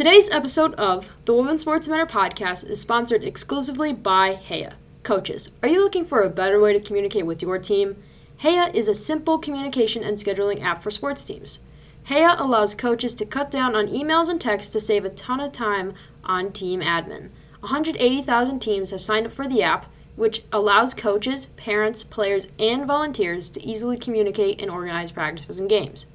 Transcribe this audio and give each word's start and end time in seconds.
Today's 0.00 0.30
episode 0.30 0.72
of 0.76 1.10
the 1.26 1.34
Women's 1.34 1.60
Sports 1.60 1.86
Matter 1.86 2.06
podcast 2.06 2.66
is 2.66 2.80
sponsored 2.80 3.22
exclusively 3.22 3.92
by 3.92 4.32
Heja. 4.32 4.72
Coaches, 5.02 5.50
are 5.62 5.68
you 5.68 5.84
looking 5.84 6.06
for 6.06 6.22
a 6.22 6.30
better 6.30 6.58
way 6.58 6.72
to 6.72 6.80
communicate 6.80 7.26
with 7.26 7.42
your 7.42 7.58
team? 7.58 8.02
Heja 8.38 8.74
is 8.74 8.88
a 8.88 8.94
simple 8.94 9.36
communication 9.36 10.02
and 10.02 10.16
scheduling 10.16 10.62
app 10.62 10.82
for 10.82 10.90
sports 10.90 11.22
teams. 11.22 11.58
Heja 12.06 12.40
allows 12.40 12.74
coaches 12.74 13.14
to 13.16 13.26
cut 13.26 13.50
down 13.50 13.76
on 13.76 13.88
emails 13.88 14.30
and 14.30 14.40
texts 14.40 14.72
to 14.72 14.80
save 14.80 15.04
a 15.04 15.10
ton 15.10 15.38
of 15.38 15.52
time 15.52 15.92
on 16.24 16.50
team 16.50 16.80
admin. 16.80 17.28
180,000 17.60 18.58
teams 18.58 18.92
have 18.92 19.02
signed 19.02 19.26
up 19.26 19.32
for 19.34 19.46
the 19.46 19.62
app, 19.62 19.84
which 20.16 20.44
allows 20.50 20.94
coaches, 20.94 21.44
parents, 21.44 22.04
players, 22.04 22.46
and 22.58 22.86
volunteers 22.86 23.50
to 23.50 23.62
easily 23.62 23.98
communicate 23.98 24.62
and 24.62 24.70
organize 24.70 25.12
practices 25.12 25.58
and 25.58 25.68
games. 25.68 26.06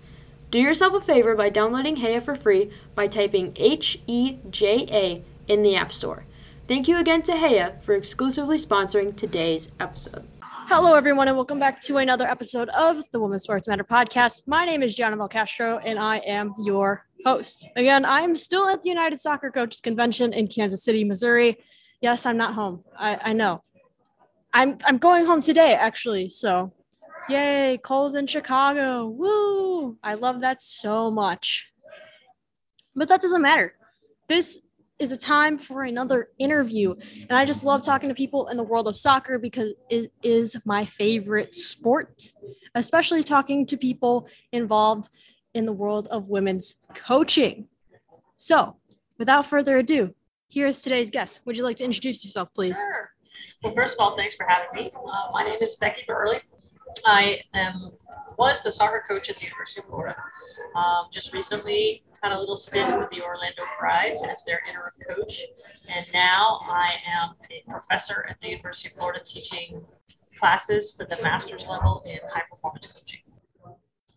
Do 0.56 0.62
yourself 0.62 0.94
a 0.94 1.02
favor 1.02 1.36
by 1.36 1.50
downloading 1.50 1.98
Heja 1.98 2.24
for 2.24 2.34
free 2.34 2.72
by 2.96 3.08
typing 3.08 3.52
H 3.58 4.00
E 4.08 4.38
J 4.50 4.88
A 4.90 5.52
in 5.52 5.64
the 5.64 5.76
App 5.76 5.92
Store. 5.92 6.24
Thank 6.66 6.88
you 6.88 6.98
again 6.98 7.22
to 7.24 7.34
Heja 7.34 7.82
for 7.82 7.94
exclusively 7.94 8.56
sponsoring 8.56 9.14
today's 9.14 9.74
episode. 9.82 10.26
Hello, 10.42 10.94
everyone, 10.94 11.28
and 11.28 11.36
welcome 11.36 11.60
back 11.60 11.82
to 11.82 11.98
another 11.98 12.26
episode 12.26 12.70
of 12.70 13.04
the 13.12 13.20
Women's 13.20 13.44
Sports 13.44 13.68
Matter 13.68 13.84
podcast. 13.84 14.44
My 14.48 14.64
name 14.64 14.82
is 14.82 14.96
Gianna 14.96 15.28
Castro, 15.28 15.80
and 15.80 16.00
I 16.00 16.20
am 16.20 16.54
your 16.64 17.06
host. 17.26 17.68
Again, 17.76 18.06
I'm 18.06 18.38
still 18.38 18.70
at 18.70 18.82
the 18.82 18.88
United 18.88 19.20
Soccer 19.20 19.52
Coaches 19.52 19.82
Convention 19.82 20.32
in 20.32 20.48
Kansas 20.48 20.86
City, 20.86 21.04
Missouri. 21.04 21.58
Yes, 22.00 22.26
I'm 22.26 22.38
not 22.38 22.54
home. 22.54 22.82
I, 22.98 23.20
I 23.22 23.34
know. 23.34 23.62
I'm 24.54 24.78
I'm 24.86 25.00
going 25.00 25.26
home 25.26 25.42
today, 25.42 25.74
actually. 25.74 26.30
So 26.30 26.72
Yay, 27.28 27.80
cold 27.84 28.16
in 28.16 28.28
Chicago. 28.28 29.08
Woo! 29.08 29.98
I 30.04 30.14
love 30.14 30.42
that 30.42 30.62
so 30.62 31.10
much. 31.10 31.72
But 32.96 33.08
that 33.10 33.22
doesn't 33.22 33.42
matter. 33.42 33.74
This 34.28 34.60
is 35.00 35.12
a 35.12 35.18
time 35.18 35.58
for 35.58 35.84
another 35.84 36.30
interview. 36.40 36.94
And 37.30 37.34
I 37.34 37.44
just 37.44 37.64
love 37.66 37.84
talking 37.84 38.10
to 38.10 38.16
people 38.16 38.48
in 38.48 38.58
the 38.58 38.64
world 38.64 38.88
of 38.88 38.96
soccer 38.96 39.40
because 39.40 39.74
it 39.90 40.12
is 40.24 40.56
my 40.66 40.86
favorite 40.86 41.54
sport, 41.56 42.32
especially 42.76 43.24
talking 43.24 43.66
to 43.68 43.78
people 43.78 44.28
involved 44.52 45.10
in 45.54 45.66
the 45.66 45.74
world 45.74 46.08
of 46.12 46.30
women's 46.30 46.76
coaching. 46.94 47.68
So, 48.38 48.78
without 49.18 49.46
further 49.46 49.78
ado, 49.78 50.14
here's 50.48 50.82
today's 50.82 51.10
guest. 51.10 51.42
Would 51.46 51.58
you 51.58 51.64
like 51.64 51.78
to 51.78 51.84
introduce 51.84 52.24
yourself, 52.24 52.50
please? 52.54 52.78
Sure. 52.78 53.10
Well, 53.64 53.74
first 53.74 53.96
of 53.96 54.00
all, 54.00 54.16
thanks 54.16 54.36
for 54.36 54.46
having 54.48 54.70
me. 54.74 54.92
Uh, 54.96 55.32
my 55.34 55.44
name 55.44 55.58
is 55.62 55.76
Becky 55.76 56.04
Burleigh. 56.08 56.42
I 57.06 57.42
am 57.54 57.92
was 58.38 58.62
the 58.62 58.72
soccer 58.72 59.04
coach 59.08 59.30
at 59.30 59.38
the 59.38 59.44
University 59.44 59.82
of 59.82 59.88
Florida. 59.88 60.16
Um, 60.76 61.06
just 61.12 61.34
recently 61.34 62.04
had 62.22 62.32
a 62.32 62.40
little 62.40 62.56
stint 62.56 62.98
with 62.98 63.10
the 63.10 63.22
Orlando 63.22 63.64
Pride 63.78 64.18
as 64.30 64.44
their 64.46 64.62
interim 64.68 64.92
coach, 65.08 65.42
and 65.96 66.06
now 66.14 66.60
I 66.64 66.96
am 67.08 67.36
a 67.52 67.70
professor 67.70 68.26
at 68.30 68.38
the 68.42 68.50
University 68.50 68.90
of 68.90 68.96
Florida 68.96 69.22
teaching 69.24 69.82
classes 70.38 70.96
for 70.96 71.06
the 71.06 71.22
master's 71.24 71.68
level 71.68 72.04
in 72.06 72.18
high 72.30 72.44
performance 72.50 72.88
coaching. 72.88 73.20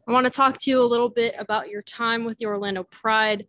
I 0.07 0.13
want 0.13 0.25
to 0.25 0.31
talk 0.31 0.59
to 0.59 0.71
you 0.71 0.83
a 0.83 0.85
little 0.85 1.11
bit 1.11 1.35
about 1.39 1.69
your 1.69 1.83
time 1.83 2.25
with 2.25 2.39
the 2.39 2.47
Orlando 2.47 2.85
Pride, 2.85 3.47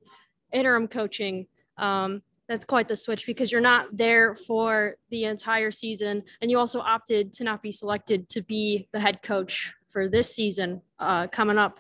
interim 0.52 0.88
coaching. 0.88 1.47
Um, 1.77 2.21
that's 2.50 2.66
quite 2.66 2.88
the 2.88 2.95
switch 2.95 3.28
because 3.28 3.52
you're 3.52 3.61
not 3.61 3.95
there 3.95 4.33
for 4.33 4.95
the 5.11 5.25
entire 5.25 5.69
season. 5.69 6.23
And 6.42 6.50
you 6.50 6.58
also 6.58 6.80
opted 6.80 7.31
to 7.33 7.44
not 7.44 7.61
be 7.61 7.72
selected 7.72 8.28
to 8.30 8.42
be 8.42 8.88
the 8.92 9.00
head 9.00 9.22
coach 9.22 9.72
for 9.88 10.09
this 10.09 10.33
season 10.33 10.81
uh, 10.97 11.27
coming 11.27 11.59
up. 11.59 11.80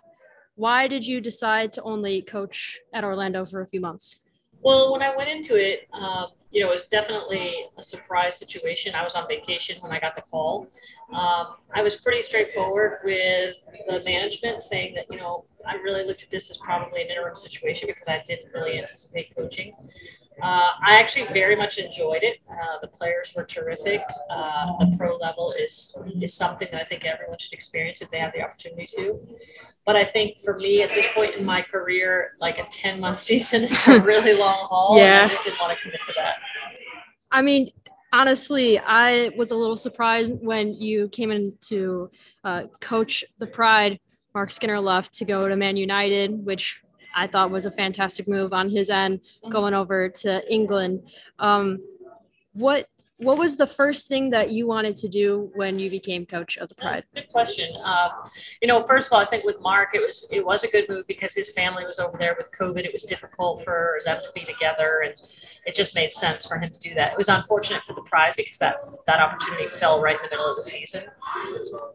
Why 0.53 0.87
did 0.87 1.05
you 1.05 1.21
decide 1.21 1.73
to 1.73 1.81
only 1.81 2.21
coach 2.21 2.79
at 2.93 3.03
orlando 3.03 3.45
for 3.45 3.61
a 3.61 3.67
few 3.67 3.81
months? 3.81 4.23
Well 4.61 4.91
when 4.91 5.01
i 5.01 5.15
went 5.15 5.29
into 5.29 5.55
it 5.55 5.87
um, 5.93 6.27
you 6.51 6.59
know 6.59 6.67
it 6.67 6.71
was 6.71 6.87
definitely 6.89 7.53
a 7.77 7.83
surprise 7.83 8.35
situation. 8.37 8.93
I 8.93 9.03
was 9.03 9.15
on 9.15 9.25
vacation 9.29 9.77
when 9.79 9.93
i 9.93 9.99
got 10.01 10.17
the 10.17 10.21
call. 10.23 10.67
Um, 11.13 11.55
i 11.73 11.81
was 11.81 11.95
pretty 11.95 12.21
straightforward 12.21 12.97
with 13.05 13.55
the 13.87 14.03
management 14.05 14.61
saying 14.63 14.95
that 14.95 15.05
you 15.09 15.17
know 15.17 15.45
i 15.65 15.75
really 15.75 16.05
looked 16.05 16.23
at 16.23 16.29
this 16.29 16.51
as 16.51 16.57
probably 16.57 17.03
an 17.03 17.07
interim 17.07 17.37
situation 17.37 17.87
because 17.87 18.09
i 18.09 18.21
didn't 18.27 18.51
really 18.53 18.77
anticipate 18.77 19.33
coaching 19.33 19.71
uh, 20.41 20.69
I 20.85 20.99
actually 20.99 21.27
very 21.27 21.55
much 21.55 21.77
enjoyed 21.77 22.23
it. 22.23 22.39
Uh, 22.49 22.79
the 22.81 22.87
players 22.87 23.33
were 23.35 23.43
terrific. 23.43 24.01
Uh, 24.29 24.67
the 24.79 24.95
pro 24.97 25.17
level 25.17 25.53
is 25.59 25.97
is 26.21 26.33
something 26.33 26.67
that 26.71 26.81
I 26.81 26.83
think 26.83 27.05
everyone 27.05 27.37
should 27.37 27.53
experience 27.53 28.01
if 28.01 28.09
they 28.09 28.19
have 28.19 28.33
the 28.33 28.41
opportunity 28.41 28.87
to. 28.95 29.19
But 29.85 29.95
I 29.95 30.05
think 30.05 30.41
for 30.41 30.57
me 30.57 30.81
at 30.81 30.93
this 30.93 31.07
point 31.13 31.35
in 31.35 31.45
my 31.45 31.61
career, 31.61 32.33
like 32.39 32.57
a 32.57 32.65
ten 32.69 32.99
month 32.99 33.19
season 33.29 33.65
is 33.65 33.87
a 33.87 33.99
really 33.99 34.33
long 34.33 34.67
haul. 34.69 34.97
Yeah, 34.97 35.23
I 35.23 35.27
just 35.27 35.43
didn't 35.43 35.59
want 35.59 35.77
to 35.77 35.81
commit 35.81 36.01
to 36.05 36.13
that. 36.17 36.35
I 37.31 37.41
mean, 37.41 37.69
honestly, 38.11 38.79
I 38.79 39.29
was 39.37 39.51
a 39.51 39.55
little 39.55 39.77
surprised 39.77 40.33
when 40.41 40.73
you 40.73 41.09
came 41.09 41.31
in 41.31 41.53
to 41.67 42.09
uh, 42.43 42.63
coach 42.81 43.23
the 43.37 43.47
Pride. 43.47 43.99
Marc 44.33 44.51
Skinner 44.51 44.79
left 44.79 45.13
to 45.15 45.25
go 45.25 45.47
to 45.47 45.55
Man 45.55 45.75
United, 45.75 46.45
which 46.45 46.83
I 47.15 47.27
thought 47.27 47.51
was 47.51 47.65
a 47.65 47.71
fantastic 47.71 48.27
move 48.27 48.53
on 48.53 48.69
his 48.69 48.89
end, 48.89 49.19
mm-hmm. 49.19 49.49
going 49.49 49.73
over 49.73 50.09
to 50.09 50.51
England. 50.51 51.03
Um, 51.39 51.79
what 52.53 52.89
what 53.19 53.37
was 53.37 53.57
the 53.57 53.67
first 53.67 54.07
thing 54.07 54.29
that 54.29 54.51
you 54.51 54.65
wanted 54.65 54.95
to 54.95 55.09
do 55.09 55.51
when 55.55 55.77
you 55.77 55.89
became 55.89 56.25
coach 56.25 56.57
of 56.57 56.69
the 56.69 56.75
Pride? 56.75 57.03
Good 57.13 57.27
question. 57.29 57.69
Um, 57.83 58.11
you 58.61 58.67
know, 58.67 58.85
first 58.85 59.07
of 59.07 59.13
all, 59.13 59.19
I 59.19 59.25
think 59.25 59.43
with 59.43 59.59
Marc, 59.59 59.89
it 59.93 59.99
was 59.99 60.29
it 60.31 60.45
was 60.45 60.63
a 60.63 60.69
good 60.69 60.87
move 60.87 61.05
because 61.05 61.35
his 61.35 61.51
family 61.51 61.85
was 61.85 61.99
over 61.99 62.17
there 62.17 62.35
with 62.37 62.49
COVID. 62.57 62.85
It 62.85 62.93
was 62.93 63.03
difficult 63.03 63.61
for 63.63 63.99
them 64.05 64.19
to 64.23 64.29
be 64.33 64.45
together, 64.45 65.01
and 65.05 65.13
it 65.65 65.75
just 65.75 65.95
made 65.95 66.13
sense 66.13 66.45
for 66.45 66.57
him 66.57 66.71
to 66.71 66.79
do 66.79 66.95
that. 66.95 67.11
It 67.11 67.17
was 67.17 67.27
unfortunate 67.27 67.83
for 67.83 67.93
the 67.93 68.03
Pride 68.03 68.33
because 68.37 68.57
that 68.59 68.77
that 69.05 69.19
opportunity 69.19 69.67
fell 69.67 70.01
right 70.01 70.15
in 70.15 70.21
the 70.23 70.29
middle 70.29 70.49
of 70.49 70.55
the 70.55 70.63
season. 70.63 71.03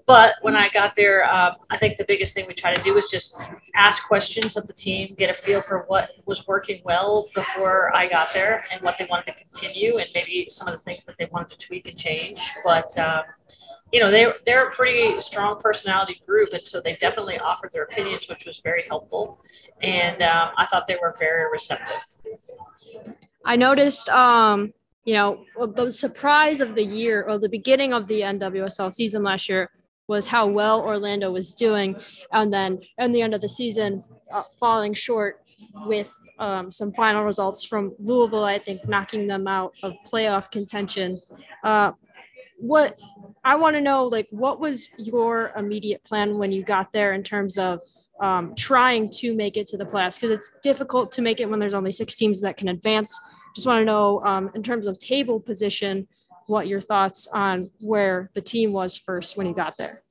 But 0.06 0.34
when 0.42 0.56
I 0.56 0.68
got 0.68 0.94
there, 0.94 1.24
um, 1.32 1.54
I 1.70 1.78
think 1.78 1.96
the 1.96 2.04
biggest 2.04 2.34
thing 2.34 2.44
we 2.46 2.52
try 2.52 2.74
to 2.74 2.82
do 2.82 2.98
is 2.98 3.08
just 3.10 3.40
ask 3.74 4.06
questions 4.06 4.58
of 4.58 4.66
the 4.66 4.74
team, 4.74 5.14
get 5.16 5.30
a 5.30 5.34
feel 5.34 5.62
for 5.62 5.84
what 5.86 6.10
was 6.26 6.46
working 6.46 6.82
well 6.84 7.28
before 7.34 7.96
I 7.96 8.08
got 8.08 8.34
there, 8.34 8.62
and 8.72 8.82
what 8.82 8.96
they 8.98 9.06
wanted 9.08 9.32
to 9.32 9.38
continue, 9.38 9.96
and 9.96 10.08
maybe 10.14 10.48
some 10.50 10.68
of 10.68 10.76
the 10.76 10.82
things 10.82 11.06
that 11.06 11.13
that 11.16 11.24
they 11.24 11.30
wanted 11.32 11.58
to 11.58 11.66
tweak 11.66 11.86
and 11.86 11.98
change. 11.98 12.40
But 12.64 12.96
um, 12.98 13.22
you 13.92 14.00
know, 14.00 14.10
they 14.10 14.26
they're 14.44 14.68
a 14.68 14.70
pretty 14.72 15.20
strong 15.20 15.60
personality 15.60 16.20
group, 16.26 16.52
and 16.52 16.66
so 16.66 16.80
they 16.80 16.96
definitely 16.96 17.38
offered 17.38 17.70
their 17.72 17.84
opinions, 17.84 18.28
which 18.28 18.44
was 18.46 18.58
very 18.58 18.84
helpful. 18.88 19.40
And 19.82 20.20
um, 20.22 20.50
I 20.56 20.66
thought 20.66 20.86
they 20.86 20.98
were 21.00 21.14
very 21.18 21.50
receptive. 21.50 22.02
I 23.44 23.56
noticed, 23.56 24.08
um, 24.08 24.72
you 25.04 25.14
know, 25.14 25.44
the 25.74 25.92
surprise 25.92 26.60
of 26.60 26.74
the 26.74 26.84
year 26.84 27.22
or 27.22 27.38
the 27.38 27.48
beginning 27.48 27.92
of 27.92 28.06
the 28.06 28.22
NWSL 28.22 28.92
season 28.92 29.22
last 29.22 29.48
year 29.48 29.70
was 30.08 30.26
how 30.26 30.46
well 30.46 30.80
Orlando 30.80 31.30
was 31.30 31.52
doing, 31.52 31.96
and 32.32 32.52
then 32.52 32.80
in 32.98 33.12
the 33.12 33.22
end 33.22 33.34
of 33.34 33.40
the 33.40 33.48
season, 33.48 34.02
uh, 34.32 34.42
falling 34.58 34.92
short 34.92 35.43
with 35.86 36.12
um, 36.38 36.70
some 36.72 36.92
final 36.92 37.24
results 37.24 37.64
from 37.64 37.94
Louisville, 37.98 38.44
I 38.44 38.58
think, 38.58 38.86
knocking 38.88 39.26
them 39.26 39.46
out 39.46 39.72
of 39.82 39.94
playoff 40.10 40.50
contention. 40.50 41.16
Uh, 41.62 41.92
what 42.58 43.00
I 43.44 43.56
want 43.56 43.74
to 43.74 43.80
know, 43.80 44.06
like, 44.06 44.28
what 44.30 44.60
was 44.60 44.88
your 44.96 45.52
immediate 45.56 46.04
plan 46.04 46.38
when 46.38 46.52
you 46.52 46.62
got 46.62 46.92
there 46.92 47.12
in 47.12 47.22
terms 47.22 47.58
of 47.58 47.80
um, 48.20 48.54
trying 48.54 49.10
to 49.18 49.34
make 49.34 49.56
it 49.56 49.66
to 49.68 49.76
the 49.76 49.84
playoffs? 49.84 50.20
Because 50.20 50.30
it's 50.30 50.50
difficult 50.62 51.12
to 51.12 51.22
make 51.22 51.40
it 51.40 51.50
when 51.50 51.58
there's 51.58 51.74
only 51.74 51.92
six 51.92 52.14
teams 52.14 52.40
that 52.42 52.56
can 52.56 52.68
advance. 52.68 53.20
Just 53.54 53.66
want 53.66 53.80
to 53.80 53.84
know, 53.84 54.20
um, 54.22 54.50
in 54.54 54.62
terms 54.62 54.86
of 54.86 54.98
table 54.98 55.40
position, 55.40 56.08
what 56.46 56.68
your 56.68 56.80
thoughts 56.80 57.26
on 57.32 57.70
where 57.80 58.30
the 58.34 58.40
team 58.40 58.72
was 58.72 58.96
first 58.96 59.36
when 59.36 59.46
you 59.46 59.54
got 59.54 59.76
there. 59.76 60.03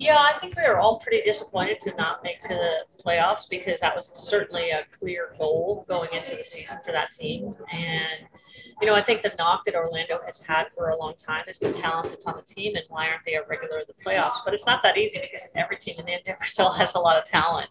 Yeah, 0.00 0.16
I 0.16 0.38
think 0.38 0.56
we 0.56 0.66
were 0.66 0.78
all 0.78 0.98
pretty 0.98 1.20
disappointed 1.20 1.78
to 1.80 1.94
not 1.94 2.24
make 2.24 2.40
to 2.40 2.48
the 2.48 3.02
playoffs 3.04 3.46
because 3.48 3.80
that 3.80 3.94
was 3.94 4.06
certainly 4.06 4.70
a 4.70 4.84
clear 4.98 5.34
goal 5.38 5.84
going 5.90 6.08
into 6.14 6.36
the 6.36 6.42
season 6.42 6.78
for 6.82 6.90
that 6.92 7.10
team. 7.10 7.54
And, 7.70 8.26
you 8.80 8.86
know, 8.86 8.94
I 8.94 9.02
think 9.02 9.20
the 9.20 9.34
knock 9.38 9.66
that 9.66 9.74
Orlando 9.74 10.18
has 10.24 10.42
had 10.42 10.72
for 10.72 10.88
a 10.88 10.96
long 10.96 11.16
time 11.16 11.44
is 11.48 11.58
the 11.58 11.70
talent 11.70 12.08
that's 12.08 12.24
on 12.24 12.36
the 12.36 12.42
team 12.42 12.76
and 12.76 12.84
why 12.88 13.10
aren't 13.10 13.26
they 13.26 13.34
a 13.34 13.42
regular 13.46 13.80
in 13.80 13.84
the 13.88 14.02
playoffs? 14.02 14.36
But 14.42 14.54
it's 14.54 14.64
not 14.64 14.82
that 14.84 14.96
easy 14.96 15.20
because 15.20 15.46
every 15.54 15.76
team 15.76 15.96
in 15.98 16.06
the 16.06 16.12
NWSL 16.12 16.74
has 16.78 16.94
a 16.94 16.98
lot 16.98 17.18
of 17.18 17.24
talent. 17.24 17.68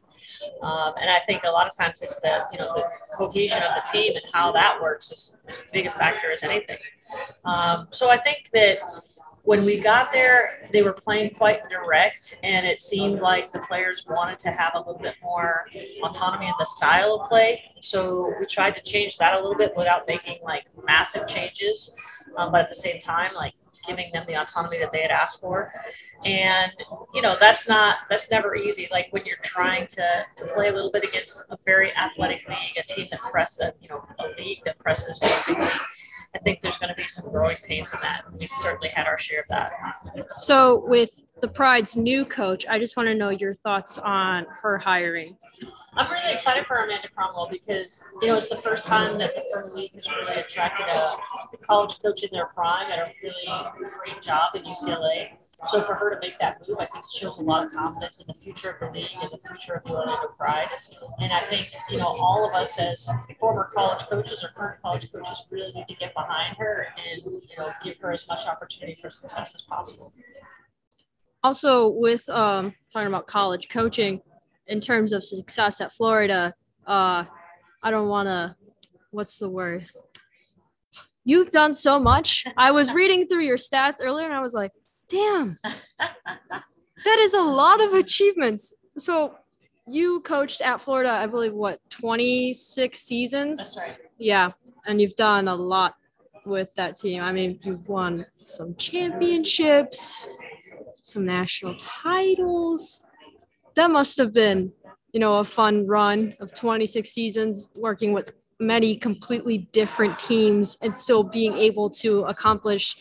Um, 0.61 0.93
and 1.01 1.09
I 1.09 1.21
think 1.25 1.43
a 1.45 1.49
lot 1.49 1.65
of 1.65 1.75
times 1.75 2.03
it's 2.03 2.19
the, 2.19 2.43
you 2.53 2.59
know, 2.59 2.75
the 2.75 2.85
cohesion 3.17 3.63
of 3.63 3.71
the 3.73 3.89
team 3.91 4.15
and 4.15 4.23
how 4.31 4.51
that 4.51 4.79
works 4.79 5.11
is 5.11 5.35
as 5.47 5.59
big 5.73 5.87
a 5.87 5.91
factor 5.91 6.31
as 6.31 6.43
anything. 6.43 6.77
Um, 7.43 7.87
so 7.89 8.11
I 8.11 8.17
think 8.17 8.51
that 8.53 8.77
when 9.49 9.65
we 9.65 9.79
got 9.79 10.11
there, 10.11 10.69
they 10.71 10.83
were 10.83 10.93
playing 10.93 11.31
quite 11.31 11.67
direct, 11.69 12.37
and 12.43 12.67
it 12.67 12.79
seemed 12.79 13.19
like 13.19 13.51
the 13.51 13.57
players 13.57 14.05
wanted 14.07 14.37
to 14.37 14.51
have 14.51 14.73
a 14.75 14.77
little 14.77 15.01
bit 15.01 15.15
more 15.23 15.65
autonomy 16.03 16.45
in 16.45 16.53
the 16.59 16.65
style 16.65 17.15
of 17.15 17.27
play. 17.27 17.63
So 17.79 18.31
we 18.39 18.45
tried 18.45 18.75
to 18.75 18.83
change 18.83 19.17
that 19.17 19.33
a 19.33 19.37
little 19.37 19.57
bit 19.57 19.75
without 19.75 20.07
making 20.07 20.37
like 20.43 20.65
massive 20.85 21.27
changes, 21.27 21.97
um, 22.37 22.51
but 22.51 22.61
at 22.61 22.69
the 22.69 22.75
same 22.75 22.99
time, 22.99 23.33
like 23.33 23.55
giving 23.87 24.11
them 24.11 24.23
the 24.27 24.39
autonomy 24.39 24.77
that 24.77 24.91
they 24.91 25.01
had 25.01 25.09
asked 25.09 25.41
for. 25.41 25.73
And 26.25 26.71
you 27.15 27.23
know 27.23 27.35
that's 27.39 27.67
not 27.67 28.01
that's 28.07 28.29
never 28.29 28.55
easy. 28.55 28.87
Like 28.91 29.07
when 29.09 29.25
you're 29.25 29.41
trying 29.41 29.87
to 29.87 30.25
to 30.35 30.45
play 30.53 30.67
a 30.67 30.71
little 30.71 30.91
bit 30.91 31.05
against 31.05 31.41
a 31.49 31.57
very 31.65 31.91
athletic 31.95 32.47
league, 32.47 32.77
a 32.77 32.83
team 32.83 33.07
that 33.09 33.19
presses, 33.19 33.71
you 33.81 33.89
know, 33.89 34.03
a 34.19 34.27
league 34.39 34.61
that 34.65 34.77
presses 34.77 35.17
basically. 35.17 35.65
I 36.35 36.39
think 36.39 36.61
there's 36.61 36.77
going 36.77 36.89
to 36.89 36.95
be 36.95 37.07
some 37.07 37.29
growing 37.31 37.57
pains 37.65 37.93
in 37.93 37.99
that. 38.01 38.23
We 38.39 38.47
certainly 38.47 38.89
had 38.89 39.07
our 39.07 39.17
share 39.17 39.41
of 39.41 39.47
that. 39.47 39.71
So, 40.39 40.85
with 40.85 41.23
the 41.41 41.47
Pride's 41.47 41.95
new 41.95 42.23
coach, 42.23 42.65
I 42.69 42.77
just 42.77 42.95
want 42.95 43.07
to 43.07 43.15
know 43.15 43.29
your 43.29 43.55
thoughts 43.55 43.97
on 43.97 44.45
her 44.61 44.77
hiring. 44.77 45.35
I'm 45.93 46.11
really 46.11 46.31
excited 46.31 46.67
for 46.67 46.77
Amanda 46.77 47.07
Cromwell 47.09 47.49
because 47.49 48.03
you 48.21 48.27
know 48.27 48.37
it's 48.37 48.47
the 48.47 48.55
first 48.55 48.87
time 48.87 49.17
that 49.17 49.35
the 49.35 49.43
Premier 49.51 49.75
League 49.75 49.95
has 49.95 50.09
really 50.09 50.39
attracted 50.39 50.85
a 50.87 51.57
college 51.57 51.99
coach 51.99 52.23
in 52.23 52.29
their 52.31 52.45
prime 52.45 52.91
at 52.91 52.99
a 52.99 53.11
really 53.23 53.89
great 54.05 54.21
job 54.21 54.49
in 54.55 54.63
UCLA. 54.63 55.31
So 55.67 55.83
for 55.83 55.93
her 55.95 56.13
to 56.13 56.19
make 56.21 56.37
that 56.39 56.65
move, 56.67 56.77
I 56.79 56.85
think 56.85 57.03
shows 57.13 57.39
a 57.39 57.43
lot 57.43 57.65
of 57.65 57.71
confidence 57.71 58.21
in 58.21 58.27
the 58.27 58.33
future 58.33 58.71
of 58.71 58.79
the 58.79 58.99
league 58.99 59.09
and 59.21 59.29
the 59.29 59.37
future 59.37 59.73
of 59.73 59.83
the 59.83 59.91
Orlando 59.91 60.29
Pride. 60.37 60.69
And 61.19 61.33
I 61.33 61.41
think 61.41 61.67
you 61.89 61.97
know 61.97 62.07
all 62.07 62.47
of 62.47 62.53
us 62.55 62.79
as 62.79 63.09
former 63.39 63.69
college 63.75 64.03
coaches 64.03 64.43
or 64.43 64.49
current 64.55 64.81
college 64.81 65.11
coaches 65.11 65.49
really 65.51 65.73
need 65.73 65.87
to 65.87 65.95
get 65.95 66.13
behind 66.13 66.55
her 66.57 66.87
and 66.97 67.23
you 67.25 67.57
know 67.57 67.69
give 67.83 67.97
her 67.97 68.11
as 68.11 68.27
much 68.27 68.47
opportunity 68.47 68.95
for 68.99 69.09
success 69.09 69.53
as 69.55 69.61
possible. 69.61 70.13
Also, 71.43 71.89
with 71.89 72.27
um, 72.29 72.73
talking 72.91 73.07
about 73.07 73.27
college 73.27 73.69
coaching, 73.69 74.21
in 74.69 74.79
terms 74.79 75.11
of 75.11 75.23
success 75.23 75.81
at 75.81 75.91
Florida, 75.91 76.53
uh, 76.87 77.25
I 77.83 77.91
don't 77.91 78.07
want 78.07 78.27
to. 78.27 78.55
What's 79.11 79.39
the 79.39 79.49
word? 79.49 79.87
You've 81.25 81.51
done 81.51 81.73
so 81.73 81.99
much. 81.99 82.45
I 82.55 82.71
was 82.71 82.93
reading 82.93 83.27
through 83.27 83.43
your 83.43 83.57
stats 83.57 83.97
earlier, 84.01 84.25
and 84.25 84.33
I 84.33 84.41
was 84.41 84.53
like, 84.53 84.71
damn, 85.09 85.57
that 85.63 87.19
is 87.19 87.33
a 87.33 87.41
lot 87.41 87.81
of 87.83 87.93
achievements. 87.93 88.73
So 88.97 89.35
you 89.87 90.21
coached 90.21 90.61
at 90.61 90.81
Florida, 90.81 91.11
I 91.11 91.25
believe, 91.25 91.53
what, 91.53 91.79
26 91.89 92.99
seasons? 92.99 93.57
That's 93.57 93.77
right. 93.77 93.97
Yeah. 94.17 94.51
And 94.85 95.01
you've 95.01 95.15
done 95.15 95.47
a 95.47 95.55
lot 95.55 95.95
with 96.45 96.73
that 96.75 96.97
team. 96.97 97.21
I 97.23 97.31
mean, 97.31 97.59
you've 97.63 97.87
won 97.87 98.25
some 98.39 98.75
championships, 98.75 100.27
some 101.03 101.25
national 101.25 101.75
titles. 101.75 103.03
That 103.75 103.89
must 103.91 104.17
have 104.17 104.33
been, 104.33 104.71
you 105.11 105.19
know, 105.19 105.37
a 105.37 105.43
fun 105.43 105.87
run 105.87 106.35
of 106.39 106.53
26 106.53 107.09
seasons 107.09 107.69
working 107.75 108.13
with 108.13 108.31
many 108.59 108.95
completely 108.95 109.69
different 109.71 110.19
teams 110.19 110.77
and 110.81 110.95
still 110.95 111.23
being 111.23 111.53
able 111.53 111.89
to 111.89 112.23
accomplish 112.23 112.95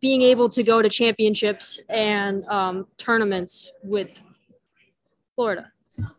being 0.00 0.22
able 0.22 0.48
to 0.48 0.62
go 0.62 0.82
to 0.82 0.88
championships 0.88 1.80
and 1.88 2.44
um, 2.48 2.86
tournaments 2.96 3.70
with 3.82 4.20
Florida? 5.34 5.72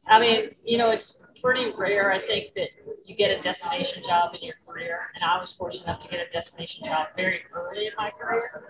I 0.07 0.19
mean, 0.19 0.49
you 0.65 0.77
know, 0.77 0.91
it's 0.91 1.23
pretty 1.41 1.71
rare, 1.77 2.11
I 2.11 2.19
think, 2.19 2.53
that 2.55 2.69
you 3.05 3.15
get 3.15 3.37
a 3.37 3.41
destination 3.41 4.01
job 4.03 4.33
in 4.35 4.41
your 4.41 4.55
career. 4.65 5.09
And 5.15 5.23
I 5.23 5.39
was 5.39 5.51
fortunate 5.51 5.85
enough 5.85 5.99
to 6.01 6.07
get 6.07 6.25
a 6.25 6.31
destination 6.31 6.85
job 6.85 7.07
very 7.15 7.41
early 7.53 7.87
in 7.87 7.93
my 7.97 8.11
career. 8.11 8.65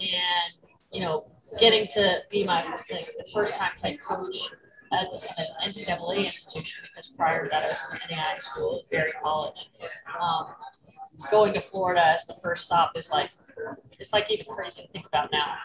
And, 0.00 0.70
you 0.92 1.00
know, 1.00 1.26
getting 1.60 1.86
to 1.88 2.22
be 2.30 2.44
my 2.44 2.62
like, 2.90 3.12
the 3.18 3.26
first 3.34 3.54
time 3.54 3.72
head 3.82 4.00
coach 4.00 4.50
at 4.92 5.06
an 5.38 5.68
NCAA 5.68 6.26
institution 6.26 6.84
because 6.88 7.08
prior 7.08 7.44
to 7.44 7.50
that 7.50 7.64
I 7.64 7.68
was 7.68 7.82
in 7.92 8.16
NAIA 8.16 8.40
school 8.40 8.80
at 8.82 8.90
Berry 8.90 9.12
College. 9.22 9.70
Um, 10.20 10.46
going 11.30 11.54
to 11.54 11.60
Florida 11.60 12.04
as 12.04 12.26
the 12.26 12.34
first 12.34 12.66
stop 12.66 12.92
is 12.96 13.10
like 13.10 13.32
it's 13.98 14.12
like 14.12 14.30
even 14.30 14.46
crazy 14.46 14.82
to 14.82 14.88
think 14.88 15.06
about 15.06 15.30
now. 15.32 15.56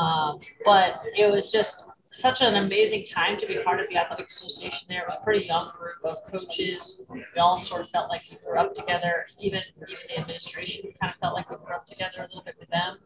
Um, 0.00 0.40
but 0.64 1.04
it 1.16 1.30
was 1.30 1.50
just 1.50 1.86
such 2.12 2.42
an 2.42 2.56
amazing 2.56 3.04
time 3.04 3.38
to 3.38 3.46
be 3.46 3.56
part 3.58 3.80
of 3.80 3.88
the 3.88 3.96
athletic 3.96 4.28
association 4.28 4.86
there. 4.88 5.00
It 5.00 5.06
was 5.06 5.16
a 5.20 5.24
pretty 5.24 5.46
young 5.46 5.70
group 5.78 5.96
of 6.04 6.24
coaches. 6.30 7.02
We 7.08 7.24
all 7.38 7.56
sort 7.56 7.80
of 7.80 7.88
felt 7.88 8.10
like 8.10 8.22
we 8.30 8.36
grew 8.44 8.58
up 8.58 8.74
together. 8.74 9.26
Even 9.40 9.62
even 9.88 9.96
the 10.08 10.18
administration 10.18 10.92
kind 11.00 11.12
of 11.12 11.18
felt 11.18 11.34
like 11.34 11.50
we 11.50 11.56
grew 11.56 11.74
up 11.74 11.86
together 11.86 12.18
a 12.18 12.22
little 12.22 12.42
bit 12.42 12.56
with 12.60 12.68
them. 12.68 12.98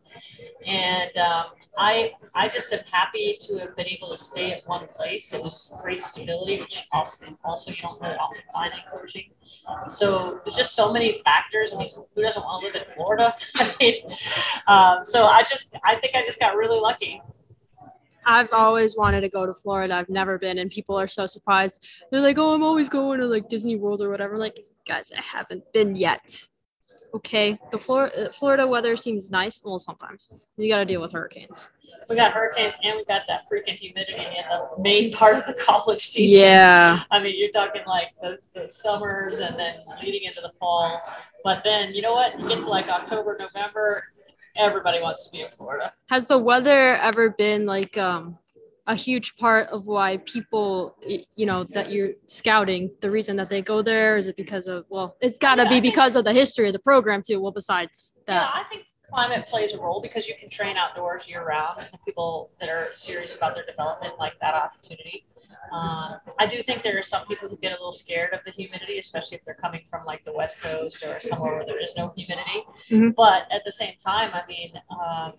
And 0.66 1.16
um, 1.18 1.46
I 1.78 2.12
I 2.34 2.48
just 2.48 2.72
am 2.72 2.80
happy 2.90 3.36
to 3.40 3.58
have 3.58 3.76
been 3.76 3.86
able 3.86 4.10
to 4.10 4.16
stay 4.16 4.52
at 4.52 4.64
one 4.64 4.88
place. 4.96 5.32
It 5.32 5.42
was 5.42 5.78
great 5.82 6.02
stability, 6.02 6.60
which 6.60 6.82
also 6.92 7.38
also 7.44 7.70
you 7.70 7.76
don't 7.76 8.02
often 8.02 8.42
find 8.52 8.72
in 8.72 8.80
coaching. 8.90 9.30
So 9.88 10.40
there's 10.44 10.56
just 10.56 10.74
so 10.74 10.92
many 10.92 11.14
factors. 11.24 11.72
I 11.72 11.78
mean, 11.78 11.88
who 12.14 12.22
doesn't 12.22 12.42
want 12.42 12.60
to 12.60 12.66
live 12.66 12.76
in 12.76 12.92
Florida? 12.92 13.34
I 13.54 13.72
mean, 13.80 13.94
um, 14.66 15.04
so 15.04 15.26
I 15.26 15.44
just 15.44 15.76
I 15.84 15.94
think 15.94 16.16
I 16.16 16.24
just 16.26 16.40
got 16.40 16.56
really 16.56 16.80
lucky. 16.80 17.22
I've 18.26 18.52
always 18.52 18.96
wanted 18.96 19.20
to 19.22 19.28
go 19.28 19.46
to 19.46 19.54
Florida. 19.54 19.94
I've 19.94 20.08
never 20.08 20.36
been, 20.38 20.58
and 20.58 20.70
people 20.70 20.98
are 20.98 21.06
so 21.06 21.26
surprised. 21.26 21.86
They're 22.10 22.20
like, 22.20 22.38
"Oh, 22.38 22.54
I'm 22.54 22.62
always 22.62 22.88
going 22.88 23.20
to 23.20 23.26
like 23.26 23.48
Disney 23.48 23.76
World 23.76 24.02
or 24.02 24.10
whatever." 24.10 24.36
Like, 24.36 24.58
guys, 24.86 25.12
I 25.16 25.22
haven't 25.22 25.72
been 25.72 25.94
yet. 25.94 26.46
Okay, 27.14 27.58
the 27.70 27.78
Florida 27.78 28.28
uh, 28.28 28.32
Florida 28.32 28.66
weather 28.66 28.96
seems 28.96 29.30
nice. 29.30 29.62
Well, 29.64 29.78
sometimes 29.78 30.30
you 30.56 30.68
got 30.68 30.78
to 30.78 30.84
deal 30.84 31.00
with 31.00 31.12
hurricanes. 31.12 31.70
We 32.08 32.16
got 32.16 32.32
hurricanes, 32.32 32.76
and 32.82 32.96
we 32.96 33.04
got 33.04 33.22
that 33.28 33.44
freaking 33.50 33.74
humidity 33.74 34.20
in 34.20 34.44
the 34.50 34.82
main 34.82 35.12
part 35.12 35.36
of 35.36 35.46
the 35.46 35.54
college 35.54 36.02
season. 36.02 36.40
Yeah. 36.40 37.02
I 37.10 37.20
mean, 37.20 37.34
you're 37.36 37.50
talking 37.50 37.82
like 37.86 38.08
the, 38.20 38.38
the 38.54 38.70
summers 38.70 39.40
and 39.40 39.58
then 39.58 39.80
leading 40.02 40.24
into 40.24 40.40
the 40.40 40.52
fall. 40.60 41.00
But 41.42 41.62
then, 41.64 41.94
you 41.94 42.02
know 42.02 42.12
what? 42.12 42.38
You 42.38 42.48
get 42.48 42.62
to 42.62 42.68
like 42.68 42.88
October, 42.88 43.36
November, 43.38 44.04
everybody 44.58 45.00
wants 45.00 45.26
to 45.26 45.32
be 45.32 45.42
in 45.42 45.48
Florida. 45.48 45.92
Has 46.08 46.26
the 46.26 46.38
weather 46.38 46.96
ever 46.96 47.30
been 47.30 47.66
like 47.66 47.96
um, 47.98 48.38
a 48.86 48.94
huge 48.94 49.36
part 49.36 49.68
of 49.68 49.86
why 49.86 50.18
people, 50.18 50.96
you 51.34 51.46
know, 51.46 51.64
that 51.64 51.90
you're 51.90 52.10
scouting? 52.26 52.90
The 53.00 53.10
reason 53.10 53.36
that 53.36 53.50
they 53.50 53.62
go 53.62 53.82
there 53.82 54.16
is 54.16 54.28
it 54.28 54.36
because 54.36 54.68
of 54.68 54.84
well, 54.88 55.16
it's 55.20 55.38
got 55.38 55.56
to 55.56 55.64
yeah, 55.64 55.70
be 55.70 55.80
because 55.80 56.16
of 56.16 56.24
the 56.24 56.32
history 56.32 56.66
of 56.66 56.72
the 56.72 56.78
program 56.78 57.22
too. 57.26 57.40
Well, 57.40 57.52
besides 57.52 58.12
that, 58.26 58.34
yeah, 58.34 58.50
I 58.52 58.64
think 58.68 58.86
climate 59.08 59.46
plays 59.46 59.72
a 59.72 59.80
role 59.80 60.00
because 60.00 60.26
you 60.26 60.34
can 60.38 60.48
train 60.48 60.76
outdoors 60.76 61.28
year 61.28 61.46
round 61.46 61.78
and 61.78 61.88
people 62.04 62.50
that 62.60 62.68
are 62.68 62.88
serious 62.94 63.36
about 63.36 63.54
their 63.54 63.64
development 63.64 64.14
like 64.18 64.38
that 64.40 64.54
opportunity 64.54 65.24
um, 65.72 66.16
i 66.38 66.46
do 66.46 66.62
think 66.62 66.82
there 66.82 66.98
are 66.98 67.02
some 67.02 67.26
people 67.26 67.48
who 67.48 67.56
get 67.58 67.72
a 67.72 67.76
little 67.76 67.92
scared 67.92 68.32
of 68.32 68.40
the 68.44 68.50
humidity 68.50 68.98
especially 68.98 69.36
if 69.36 69.44
they're 69.44 69.54
coming 69.54 69.82
from 69.84 70.04
like 70.04 70.24
the 70.24 70.32
west 70.32 70.60
coast 70.60 71.04
or 71.04 71.20
somewhere 71.20 71.54
where 71.56 71.66
there 71.66 71.82
is 71.82 71.94
no 71.96 72.12
humidity 72.16 72.64
mm-hmm. 72.90 73.10
but 73.10 73.46
at 73.50 73.62
the 73.64 73.72
same 73.72 73.94
time 73.96 74.30
i 74.34 74.42
mean 74.48 74.72
um, 74.90 75.32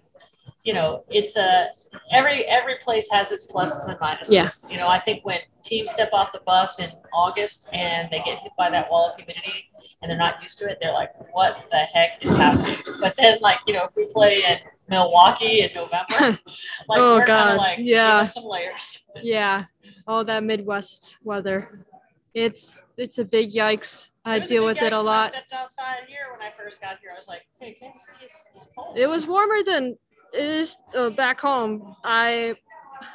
you 0.67 0.73
know, 0.73 1.05
it's 1.09 1.37
a 1.37 1.69
every 2.11 2.43
every 2.43 2.75
place 2.79 3.07
has 3.09 3.31
its 3.31 3.49
pluses 3.49 3.87
and 3.87 3.97
minuses. 3.99 4.33
Yeah. 4.33 4.49
You 4.69 4.75
know, 4.75 4.89
I 4.89 4.99
think 4.99 5.23
when 5.23 5.39
teams 5.63 5.91
step 5.91 6.09
off 6.11 6.33
the 6.33 6.41
bus 6.45 6.81
in 6.81 6.91
August 7.13 7.69
and 7.71 8.09
they 8.11 8.17
get 8.17 8.39
hit 8.39 8.51
by 8.57 8.69
that 8.71 8.91
wall 8.91 9.09
of 9.09 9.15
humidity 9.15 9.71
and 10.01 10.11
they're 10.11 10.17
not 10.17 10.43
used 10.43 10.57
to 10.57 10.65
it, 10.69 10.77
they're 10.81 10.91
like, 10.91 11.11
"What 11.31 11.67
the 11.71 11.77
heck 11.77 12.21
is 12.21 12.35
happening?" 12.35 12.79
But 12.99 13.15
then, 13.15 13.37
like, 13.39 13.59
you 13.65 13.75
know, 13.75 13.85
if 13.85 13.95
we 13.95 14.07
play 14.07 14.43
in 14.43 14.57
Milwaukee 14.89 15.61
in 15.61 15.69
November, 15.73 16.37
like, 16.89 16.99
oh 16.99 17.23
god, 17.25 17.59
like, 17.59 17.79
yeah, 17.79 18.23
some 18.23 18.43
layers. 18.43 19.05
yeah, 19.23 19.65
all 20.05 20.25
that 20.25 20.43
Midwest 20.43 21.15
weather. 21.23 21.85
It's 22.33 22.81
it's 22.97 23.19
a 23.19 23.25
big 23.25 23.53
yikes. 23.53 24.09
I 24.25 24.39
deal 24.39 24.65
with 24.65 24.81
it 24.81 24.91
a 24.91 24.99
lot. 24.99 25.27
I 25.27 25.29
stepped 25.29 25.53
outside 25.53 25.99
here 26.09 26.25
when 26.33 26.45
I 26.45 26.51
first 26.51 26.81
got 26.81 26.99
here. 26.99 27.11
I 27.13 27.17
was 27.17 27.29
like, 27.29 27.43
"Hey, 27.57 27.77
Kansas 27.79 28.05
City 28.05 28.25
is 28.57 28.67
cold." 28.75 28.97
It 28.97 29.07
was 29.07 29.25
warmer 29.25 29.63
than 29.63 29.97
is 30.33 30.77
uh, 30.95 31.09
back 31.09 31.39
home. 31.39 31.95
I 32.03 32.55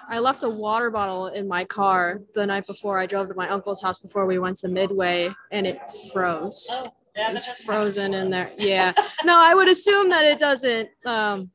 I 0.08 0.18
left 0.18 0.42
a 0.44 0.48
water 0.48 0.90
bottle 0.90 1.28
in 1.28 1.48
my 1.48 1.64
car 1.64 2.20
the 2.34 2.46
night 2.46 2.66
before 2.66 2.98
I 2.98 3.06
drove 3.06 3.28
to 3.28 3.34
my 3.34 3.48
uncle's 3.48 3.82
house 3.82 3.98
before 3.98 4.26
we 4.26 4.38
went 4.38 4.58
to 4.58 4.68
Midway, 4.68 5.30
and 5.50 5.66
it 5.66 5.80
froze. 6.12 6.68
Oh, 6.70 6.92
yeah, 7.16 7.30
it 7.30 7.32
was 7.32 7.46
frozen 7.46 8.14
in 8.14 8.30
there. 8.30 8.52
Yeah. 8.56 8.92
no, 9.24 9.38
I 9.38 9.54
would 9.54 9.68
assume 9.68 10.08
that 10.10 10.24
it 10.24 10.38
doesn't. 10.38 10.88
Um, 11.04 11.50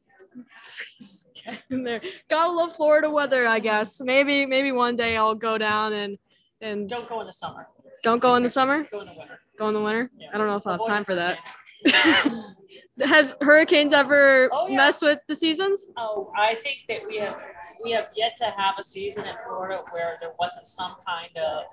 in 1.70 1.84
there. 1.84 2.02
Gotta 2.28 2.52
love 2.52 2.76
Florida 2.76 3.10
weather, 3.10 3.48
I 3.48 3.60
guess. 3.60 4.02
Maybe 4.02 4.46
maybe 4.46 4.72
one 4.72 4.96
day 4.96 5.18
I'll 5.18 5.36
go 5.36 5.58
down 5.58 5.94
and 5.94 6.18
and 6.62 6.90
don't 6.90 7.08
go 7.08 7.22
in 7.22 7.28
the 7.28 7.34
summer. 7.34 7.68
Don't 8.04 8.20
go 8.20 8.36
in 8.36 8.44
the 8.44 8.50
summer. 8.50 8.84
Go 8.84 9.02
in 9.02 9.08
the 9.08 9.14
winter. 9.14 9.40
Go 9.58 9.68
in 9.70 9.74
the 9.74 9.82
winter. 9.82 10.12
Yeah. 10.18 10.28
I 10.34 10.38
don't 10.38 10.48
know 10.48 10.56
if 10.56 10.68
I'll 10.68 10.78
have 10.78 10.88
time 10.88 11.06
for 11.06 11.16
that. 11.16 11.40
Has 13.04 13.36
hurricanes 13.42 13.94
ever 13.94 14.50
oh, 14.52 14.68
yeah. 14.68 14.78
messed 14.78 15.04
with 15.04 15.20
the 15.28 15.36
seasons? 15.36 15.88
Oh, 15.98 16.32
I 16.36 16.56
think 16.56 16.80
that 16.90 17.08
we 17.08 17.18
have 17.18 17.38
we 17.84 17.92
have 17.92 18.08
yet 18.16 18.36
to 18.38 18.46
have 18.46 18.80
a 18.80 18.84
season 18.84 19.28
in 19.28 19.36
Florida 19.46 19.84
where 19.92 20.18
there 20.20 20.32
wasn't 20.40 20.66
some 20.66 20.96
kind 21.06 21.30
of 21.38 21.66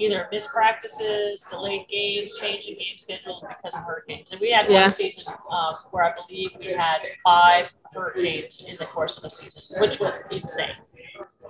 either 0.00 0.28
mispractices, 0.32 1.48
delayed 1.48 1.86
games, 1.88 2.38
changing 2.38 2.76
game 2.76 2.96
schedules 2.96 3.44
because 3.46 3.76
of 3.76 3.84
hurricanes. 3.84 4.32
And 4.32 4.40
we 4.40 4.50
had 4.50 4.66
yeah. 4.68 4.82
one 4.82 4.90
season 4.90 5.24
uh, 5.50 5.74
where 5.90 6.04
I 6.04 6.12
believe 6.14 6.52
we 6.58 6.72
had 6.72 6.98
five 7.22 7.72
hurricanes 7.92 8.64
in 8.66 8.76
the 8.78 8.86
course 8.86 9.18
of 9.18 9.24
a 9.24 9.30
season, 9.30 9.62
which 9.80 10.00
was 10.00 10.30
insane. 10.32 10.76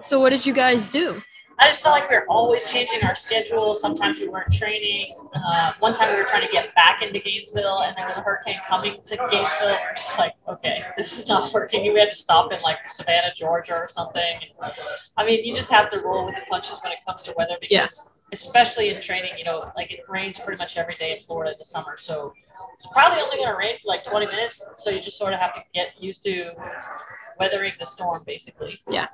So 0.02 0.18
what 0.20 0.30
did 0.30 0.44
you 0.44 0.52
guys 0.52 0.88
do? 0.88 1.22
I 1.58 1.68
just 1.68 1.82
felt 1.82 1.92
like 1.92 2.08
we 2.08 2.16
were 2.16 2.26
always 2.28 2.70
changing 2.70 3.02
our 3.04 3.14
schedule. 3.14 3.74
Sometimes 3.74 4.18
we 4.20 4.28
weren't 4.28 4.52
training. 4.52 5.14
Uh, 5.34 5.72
one 5.78 5.94
time 5.94 6.12
we 6.12 6.20
were 6.20 6.26
trying 6.26 6.46
to 6.46 6.52
get 6.52 6.74
back 6.74 7.02
into 7.02 7.18
Gainesville, 7.18 7.82
and 7.82 7.96
there 7.96 8.06
was 8.06 8.16
a 8.16 8.20
hurricane 8.20 8.58
coming 8.66 8.96
to 9.06 9.16
Gainesville. 9.30 9.70
We're 9.70 9.94
just 9.94 10.18
like, 10.18 10.34
okay, 10.48 10.84
this 10.96 11.18
is 11.18 11.28
not 11.28 11.52
working. 11.52 11.92
We 11.92 11.98
had 12.00 12.10
to 12.10 12.16
stop 12.16 12.52
in 12.52 12.60
like 12.62 12.78
Savannah, 12.88 13.32
Georgia, 13.36 13.74
or 13.74 13.88
something. 13.88 14.40
I 15.16 15.24
mean, 15.24 15.44
you 15.44 15.54
just 15.54 15.70
have 15.70 15.88
to 15.90 16.00
roll 16.00 16.26
with 16.26 16.34
the 16.36 16.42
punches 16.50 16.80
when 16.82 16.92
it 16.92 16.98
comes 17.06 17.22
to 17.22 17.34
weather 17.36 17.56
because, 17.60 17.72
yeah. 17.72 18.28
especially 18.32 18.88
in 18.88 19.00
training, 19.00 19.32
you 19.38 19.44
know, 19.44 19.70
like 19.76 19.92
it 19.92 20.00
rains 20.08 20.38
pretty 20.40 20.58
much 20.58 20.76
every 20.76 20.96
day 20.96 21.16
in 21.16 21.24
Florida 21.24 21.52
in 21.52 21.58
the 21.58 21.64
summer. 21.64 21.96
So 21.96 22.32
it's 22.74 22.86
probably 22.88 23.20
only 23.20 23.36
going 23.36 23.50
to 23.50 23.56
rain 23.56 23.76
for 23.78 23.88
like 23.88 24.04
20 24.04 24.26
minutes. 24.26 24.68
So 24.76 24.90
you 24.90 25.00
just 25.00 25.18
sort 25.18 25.32
of 25.32 25.40
have 25.40 25.54
to 25.54 25.60
get 25.74 25.92
used 26.00 26.22
to 26.22 26.50
weathering 27.38 27.72
the 27.78 27.86
storm, 27.86 28.22
basically. 28.26 28.74
Yeah. 28.90 29.06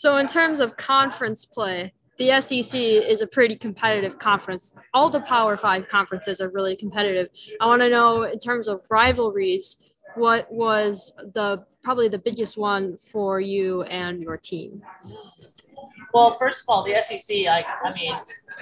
So, 0.00 0.16
in 0.16 0.26
terms 0.26 0.60
of 0.60 0.78
conference 0.78 1.44
play, 1.44 1.92
the 2.16 2.40
SEC 2.40 2.80
is 2.80 3.20
a 3.20 3.26
pretty 3.26 3.54
competitive 3.54 4.18
conference. 4.18 4.74
All 4.94 5.10
the 5.10 5.20
Power 5.20 5.58
Five 5.58 5.90
conferences 5.90 6.40
are 6.40 6.48
really 6.48 6.74
competitive. 6.74 7.28
I 7.60 7.66
want 7.66 7.82
to 7.82 7.90
know, 7.90 8.22
in 8.22 8.38
terms 8.38 8.66
of 8.66 8.80
rivalries, 8.90 9.76
what 10.14 10.50
was 10.50 11.12
the 11.34 11.66
probably 11.82 12.08
the 12.08 12.18
biggest 12.18 12.56
one 12.58 12.96
for 12.96 13.40
you 13.40 13.82
and 13.84 14.22
your 14.22 14.36
team? 14.36 14.82
Well, 16.12 16.32
first 16.32 16.62
of 16.62 16.68
all, 16.68 16.84
the 16.84 17.00
SEC, 17.00 17.46
like, 17.46 17.66
I 17.84 17.92
mean, 17.94 18.14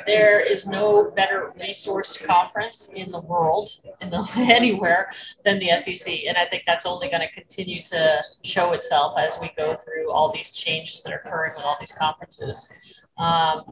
there 0.07 0.39
is 0.39 0.67
no 0.67 1.11
better 1.11 1.53
resourced 1.59 2.25
conference 2.25 2.91
in 2.95 3.11
the 3.11 3.21
world, 3.21 3.69
in 4.03 4.11
the, 4.11 4.29
anywhere, 4.37 5.11
than 5.45 5.59
the 5.59 5.77
SEC. 5.79 6.27
And 6.29 6.37
I 6.37 6.47
think 6.47 6.65
that's 6.65 6.87
only 6.87 7.09
going 7.09 7.27
to 7.27 7.33
continue 7.33 7.83
to 7.85 8.23
show 8.45 8.73
itself 8.73 9.19
as 9.19 9.39
we 9.41 9.51
go 9.57 9.77
through 9.77 10.11
all 10.11 10.33
these 10.33 10.53
changes 10.53 11.03
that 11.03 11.13
are 11.13 11.23
occurring 11.25 11.55
with 11.57 11.65
all 11.65 11.77
these 11.81 11.93
conferences. 11.93 12.71
Um, 13.19 13.63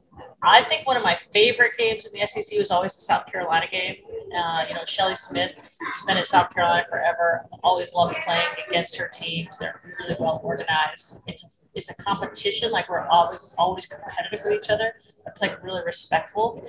I 0.42 0.62
think 0.62 0.86
one 0.86 0.96
of 0.96 1.02
my 1.02 1.16
favorite 1.32 1.74
games 1.76 2.06
in 2.06 2.18
the 2.18 2.26
SEC 2.26 2.58
was 2.58 2.70
always 2.70 2.94
the 2.94 3.00
South 3.00 3.26
Carolina 3.26 3.66
game. 3.70 3.96
Uh, 4.36 4.64
you 4.68 4.74
know, 4.74 4.84
Shelley 4.84 5.16
Smith 5.16 5.52
has 5.56 6.02
been 6.06 6.16
at 6.16 6.26
South 6.26 6.52
Carolina 6.54 6.84
forever. 6.88 7.46
Always 7.62 7.92
loved 7.94 8.16
playing 8.24 8.46
against 8.68 8.96
her 8.96 9.08
teams. 9.08 9.56
They're 9.58 9.80
really 10.00 10.16
well 10.20 10.40
organized. 10.44 11.22
It's 11.26 11.44
a 11.44 11.65
it's 11.76 11.90
a 11.90 11.94
competition. 11.94 12.72
Like 12.72 12.88
we're 12.88 13.06
always 13.06 13.54
always 13.58 13.86
competitive 13.86 14.40
with 14.44 14.54
each 14.54 14.70
other. 14.70 14.94
It's 15.26 15.42
like 15.42 15.62
really 15.62 15.82
respectful, 15.84 16.66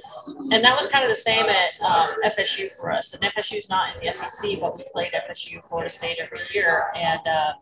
and 0.51 0.63
that 0.63 0.75
was 0.75 0.85
kind 0.87 1.03
of 1.03 1.09
the 1.09 1.15
same 1.15 1.45
at 1.45 1.81
um, 1.81 2.09
FSU 2.25 2.71
for 2.71 2.91
us. 2.91 3.13
And 3.13 3.23
FSU 3.23 3.57
is 3.57 3.69
not 3.69 3.95
in 3.95 4.05
the 4.05 4.11
SEC, 4.11 4.59
but 4.59 4.77
we 4.77 4.83
played 4.91 5.13
FSU 5.13 5.63
Florida 5.63 5.89
State 5.89 6.19
every 6.21 6.41
year, 6.53 6.87
and 6.95 7.25
uh, 7.25 7.53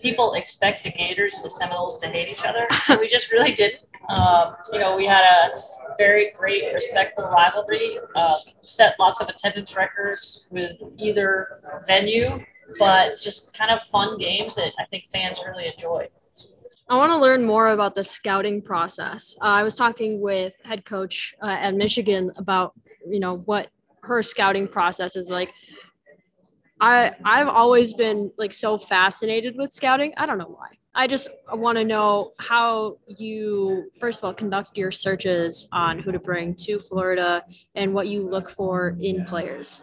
people 0.00 0.32
expect 0.32 0.82
the 0.82 0.90
Gators 0.90 1.34
and 1.34 1.44
the 1.44 1.50
Seminoles 1.50 2.00
to 2.00 2.08
hate 2.08 2.28
each 2.28 2.44
other. 2.44 2.66
we 2.98 3.06
just 3.06 3.30
really 3.30 3.52
didn't. 3.52 3.82
Um, 4.08 4.56
you 4.72 4.78
know, 4.78 4.96
we 4.96 5.06
had 5.06 5.24
a 5.24 5.60
very 5.98 6.32
great, 6.36 6.72
respectful 6.72 7.24
rivalry. 7.24 7.98
Uh, 8.14 8.36
set 8.62 8.96
lots 8.98 9.20
of 9.20 9.28
attendance 9.28 9.76
records 9.76 10.46
with 10.50 10.72
either 10.98 11.60
venue, 11.86 12.44
but 12.78 13.18
just 13.18 13.56
kind 13.56 13.70
of 13.70 13.82
fun 13.82 14.16
games 14.18 14.54
that 14.54 14.72
I 14.78 14.84
think 14.86 15.06
fans 15.08 15.42
really 15.46 15.66
enjoy. 15.66 16.08
I 16.88 16.96
want 16.96 17.12
to 17.12 17.18
learn 17.18 17.44
more 17.44 17.68
about 17.68 17.94
the 17.94 18.04
scouting 18.04 18.60
process. 18.60 19.36
Uh, 19.40 19.46
I 19.46 19.62
was 19.62 19.74
talking 19.74 20.20
with 20.20 20.54
head 20.64 20.84
coach 20.84 21.34
uh, 21.42 21.56
at 21.58 21.74
Michigan 21.74 22.30
about 22.36 22.74
you 23.08 23.20
know 23.20 23.38
what 23.38 23.68
her 24.02 24.22
scouting 24.22 24.68
process 24.68 25.16
is 25.16 25.30
like. 25.30 25.52
I 26.80 27.12
I've 27.24 27.48
always 27.48 27.94
been 27.94 28.30
like 28.36 28.52
so 28.52 28.76
fascinated 28.76 29.56
with 29.56 29.72
scouting. 29.72 30.12
I 30.16 30.26
don't 30.26 30.38
know 30.38 30.54
why. 30.58 30.68
I 30.94 31.06
just 31.06 31.28
want 31.52 31.76
to 31.78 31.84
know 31.84 32.32
how 32.38 32.98
you 33.08 33.90
first 33.98 34.20
of 34.20 34.24
all 34.24 34.34
conduct 34.34 34.76
your 34.76 34.92
searches 34.92 35.66
on 35.72 35.98
who 35.98 36.12
to 36.12 36.18
bring 36.18 36.54
to 36.56 36.78
Florida 36.78 37.44
and 37.74 37.94
what 37.94 38.08
you 38.08 38.28
look 38.28 38.50
for 38.50 38.96
in 39.00 39.24
players. 39.24 39.80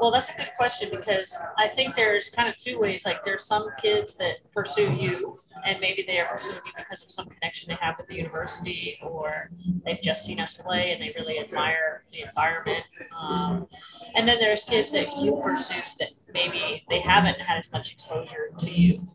Well, 0.00 0.10
that's 0.10 0.28
a 0.30 0.34
good 0.36 0.50
question 0.56 0.90
because 0.90 1.36
I 1.56 1.68
think 1.68 1.94
there's 1.94 2.28
kind 2.28 2.48
of 2.48 2.56
two 2.56 2.78
ways. 2.78 3.04
Like, 3.04 3.24
there's 3.24 3.44
some 3.44 3.68
kids 3.80 4.16
that 4.16 4.38
pursue 4.52 4.92
you, 4.92 5.38
and 5.64 5.80
maybe 5.80 6.04
they 6.06 6.18
are 6.18 6.26
pursuing 6.26 6.60
you 6.64 6.72
because 6.76 7.02
of 7.02 7.10
some 7.10 7.26
connection 7.26 7.68
they 7.68 7.78
have 7.80 7.96
with 7.96 8.06
the 8.06 8.14
university, 8.14 8.98
or 9.02 9.50
they've 9.84 10.00
just 10.02 10.24
seen 10.24 10.40
us 10.40 10.54
play 10.54 10.92
and 10.92 11.02
they 11.02 11.12
really 11.18 11.38
admire 11.38 12.04
the 12.12 12.22
environment. 12.22 12.84
Um, 13.20 13.66
and 14.14 14.28
then 14.28 14.38
there's 14.38 14.64
kids 14.64 14.90
that 14.92 15.16
you 15.18 15.40
pursue 15.42 15.80
that 15.98 16.10
maybe 16.32 16.84
they 16.88 17.00
haven't 17.00 17.40
had 17.40 17.58
as 17.58 17.72
much 17.72 17.92
exposure 17.92 18.50
to 18.58 18.70
you. 18.70 19.06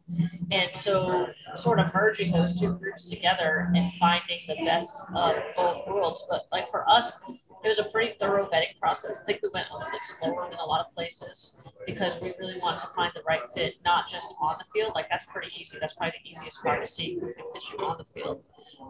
And 0.51 0.75
so, 0.75 1.27
sort 1.55 1.79
of 1.79 1.93
merging 1.93 2.31
those 2.31 2.59
two 2.59 2.73
groups 2.73 3.09
together 3.09 3.71
and 3.75 3.93
finding 3.93 4.39
the 4.47 4.55
best 4.65 5.03
of 5.15 5.35
both 5.55 5.87
worlds. 5.87 6.25
But, 6.29 6.43
like, 6.51 6.67
for 6.69 6.87
us, 6.89 7.23
it 7.63 7.67
was 7.67 7.79
a 7.79 7.83
pretty 7.85 8.15
thorough 8.19 8.47
vetting 8.51 8.77
process. 8.79 9.21
I 9.21 9.25
think 9.25 9.41
we 9.43 9.49
went 9.53 9.67
a 9.71 9.77
little 9.77 9.91
bit 9.91 10.03
slower 10.03 10.47
than 10.49 10.59
a 10.59 10.65
lot 10.65 10.85
of 10.85 10.91
places 10.93 11.61
because 11.85 12.19
we 12.19 12.33
really 12.39 12.57
wanted 12.61 12.81
to 12.81 12.87
find 12.87 13.11
the 13.13 13.21
right 13.27 13.41
fit, 13.53 13.75
not 13.85 14.09
just 14.09 14.33
on 14.41 14.55
the 14.57 14.65
field. 14.73 14.93
Like 14.95 15.09
that's 15.09 15.25
pretty 15.27 15.51
easy. 15.55 15.77
That's 15.79 15.93
probably 15.93 16.19
the 16.23 16.29
easiest 16.31 16.61
part 16.63 16.81
of 16.81 16.89
seeing 16.89 17.19
who 17.19 17.33
can 17.33 17.45
fit 17.53 17.63
you 17.71 17.85
on 17.85 17.97
the 17.97 18.05
field. 18.05 18.41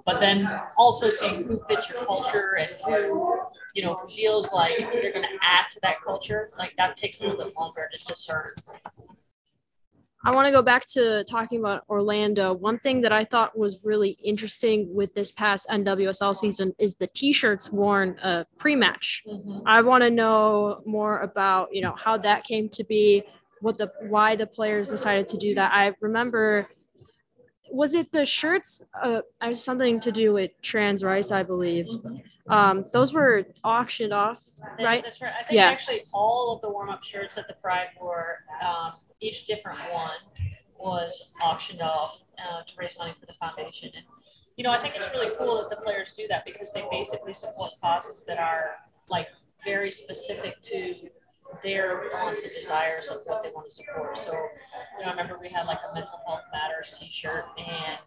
But 0.06 0.20
then 0.20 0.50
also 0.78 1.10
seeing 1.10 1.44
who 1.44 1.62
fits 1.68 1.90
your 1.90 2.06
culture 2.06 2.58
and 2.60 2.72
who, 2.86 3.42
you 3.74 3.84
know, 3.84 3.96
feels 3.96 4.54
like 4.54 4.78
they're 4.78 5.12
going 5.12 5.24
to 5.24 5.38
add 5.42 5.66
to 5.72 5.80
that 5.84 6.02
culture. 6.04 6.50
Like 6.58 6.76
that 6.78 6.96
takes 6.96 7.20
a 7.20 7.24
little 7.28 7.44
bit 7.44 7.54
longer 7.58 7.90
to 7.92 8.06
discern. 8.06 8.50
I 10.24 10.32
want 10.32 10.46
to 10.46 10.52
go 10.52 10.62
back 10.62 10.86
to 10.94 11.24
talking 11.24 11.60
about 11.60 11.84
Orlando. 11.90 12.54
One 12.54 12.78
thing 12.78 13.02
that 13.02 13.12
I 13.12 13.26
thought 13.26 13.58
was 13.58 13.84
really 13.84 14.18
interesting 14.24 14.88
with 14.96 15.14
this 15.16 15.32
past 15.32 15.68
NWSL 15.70 16.36
season 16.36 16.76
is 16.78 16.96
the 16.96 17.08
T-shirts 17.08 17.72
worn 17.72 18.20
uh, 18.20 18.44
pre-match. 18.58 19.24
Mm-hmm. 19.28 19.60
I 19.66 19.82
want 19.82 20.04
to 20.04 20.12
know 20.12 20.82
more 20.86 21.20
about 21.20 21.70
you 21.74 21.82
know 21.82 21.96
how 21.98 22.18
that 22.20 22.44
came 22.44 22.70
to 22.70 22.84
be, 22.84 23.24
what 23.62 23.78
the 23.78 23.92
why 24.02 24.36
the 24.36 24.46
players 24.46 24.90
decided 24.90 25.28
to 25.30 25.38
do 25.38 25.56
that. 25.56 25.72
I 25.74 25.94
remember, 26.02 26.70
was 27.72 27.96
it 27.96 28.12
the 28.12 28.24
shirts? 28.24 28.84
Uh, 29.02 29.22
something 29.56 30.00
to 30.02 30.12
do 30.12 30.34
with 30.34 30.52
trans 30.62 31.04
rights, 31.04 31.32
I 31.32 31.42
believe. 31.42 31.88
Mm-hmm. 31.88 32.52
Um, 32.54 32.86
those 32.94 33.12
were 33.12 33.46
auctioned 33.64 34.14
off, 34.14 34.46
right? 34.80 35.04
That's 35.04 35.20
right. 35.20 35.34
I 35.40 35.44
think 35.44 35.58
yeah. 35.58 35.66
actually 35.66 36.04
all 36.14 36.54
of 36.54 36.62
the 36.62 36.70
warm-up 36.70 37.04
shirts 37.04 37.40
at 37.40 37.48
the 37.48 37.56
Pride 37.56 37.88
were. 38.00 38.40
Um, 38.64 38.94
each 39.22 39.46
different 39.46 39.80
one 39.92 40.18
was 40.78 41.34
auctioned 41.42 41.82
off 41.82 42.24
uh, 42.40 42.64
to 42.66 42.74
raise 42.78 42.98
money 42.98 43.14
for 43.18 43.26
the 43.26 43.34
foundation. 43.34 43.90
And, 43.96 44.06
you 44.58 44.64
know, 44.64 44.72
I 44.72 44.80
think 44.80 44.96
it's 44.96 45.10
really 45.14 45.32
cool 45.38 45.58
that 45.58 45.70
the 45.70 45.82
players 45.82 46.12
do 46.12 46.28
that 46.30 46.44
because 46.46 46.72
they 46.74 46.84
basically 46.92 47.34
support 47.34 47.72
causes 47.82 48.26
that 48.26 48.40
are 48.40 48.72
like 49.10 49.28
very 49.64 49.92
specific 49.92 50.60
to 50.64 50.96
their 51.64 52.04
wants 52.14 52.44
and 52.44 52.52
desires 52.54 53.10
of 53.10 53.20
what 53.26 53.44
they 53.44 53.50
want 53.50 53.68
to 53.68 53.74
support. 53.74 54.18
So, 54.18 54.34
you 54.34 55.06
know, 55.06 55.08
I 55.08 55.12
remember 55.12 55.38
we 55.40 55.50
had 55.50 55.68
like 55.68 55.80
a 55.90 55.94
mental 55.94 56.20
health 56.26 56.42
matters 56.52 56.98
t-shirt 56.98 57.46
and 57.58 58.00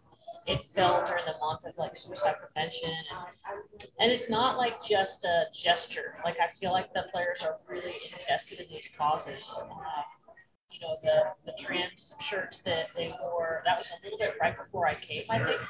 it 0.47 0.63
fell 0.63 1.05
during 1.07 1.25
the 1.25 1.37
month 1.39 1.65
of 1.65 1.77
like 1.77 1.95
suicide 1.95 2.35
prevention 2.39 2.89
and, 2.89 3.87
and 3.99 4.11
it's 4.11 4.29
not 4.29 4.57
like 4.57 4.83
just 4.83 5.23
a 5.23 5.45
gesture 5.53 6.17
like 6.23 6.35
i 6.41 6.47
feel 6.47 6.71
like 6.71 6.93
the 6.93 7.05
players 7.11 7.41
are 7.43 7.57
really 7.69 7.93
invested 8.19 8.59
in 8.59 8.67
these 8.69 8.89
causes 8.97 9.59
uh, 9.63 10.01
you 10.75 10.87
know, 10.87 10.95
the, 11.01 11.23
the 11.45 11.57
trans 11.57 12.15
shirts 12.19 12.59
that 12.59 12.89
they 12.95 13.13
wore, 13.21 13.61
that 13.65 13.77
was 13.77 13.89
a 13.91 14.03
little 14.03 14.17
bit 14.17 14.35
right 14.41 14.57
before 14.57 14.87
I 14.87 14.93
came, 14.95 15.23
I 15.29 15.39
think. 15.39 15.61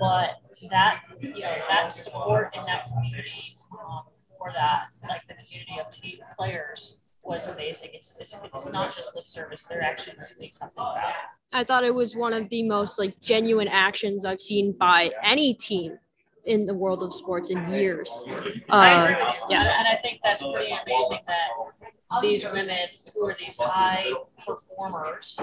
But 0.00 0.40
that, 0.70 1.00
you 1.20 1.40
know, 1.40 1.56
that 1.68 1.92
support 1.92 2.54
in 2.56 2.64
that 2.66 2.86
community 2.86 3.58
um, 3.72 4.02
for 4.38 4.52
that, 4.52 4.86
like 5.08 5.26
the 5.28 5.34
community 5.34 5.78
of 5.80 5.90
team 5.90 6.18
players 6.38 6.98
was 7.22 7.48
amazing. 7.48 7.90
It's, 7.92 8.16
it's, 8.20 8.36
it's 8.42 8.72
not 8.72 8.94
just 8.94 9.14
lip 9.14 9.28
service, 9.28 9.64
they're 9.64 9.82
actually 9.82 10.16
doing 10.38 10.52
something 10.52 10.74
about 10.76 10.96
it. 10.98 11.14
I 11.52 11.64
thought 11.64 11.84
it 11.84 11.94
was 11.94 12.14
one 12.14 12.32
of 12.32 12.48
the 12.48 12.62
most 12.62 12.98
like 12.98 13.20
genuine 13.20 13.68
actions 13.68 14.24
I've 14.24 14.40
seen 14.40 14.72
by 14.72 15.10
any 15.24 15.54
team 15.54 15.98
in 16.44 16.64
the 16.64 16.74
world 16.74 17.02
of 17.02 17.12
sports 17.12 17.50
in 17.50 17.68
years. 17.68 18.24
Uh, 18.68 19.14
yeah, 19.48 19.78
and 19.78 19.88
I 19.88 19.98
think 20.00 20.20
that's 20.22 20.42
pretty 20.42 20.72
amazing 20.72 21.18
that 21.26 21.48
these 22.22 22.44
women 22.44 22.88
who 23.14 23.26
are 23.26 23.34
these 23.34 23.58
high 23.58 24.10
performers 24.44 25.38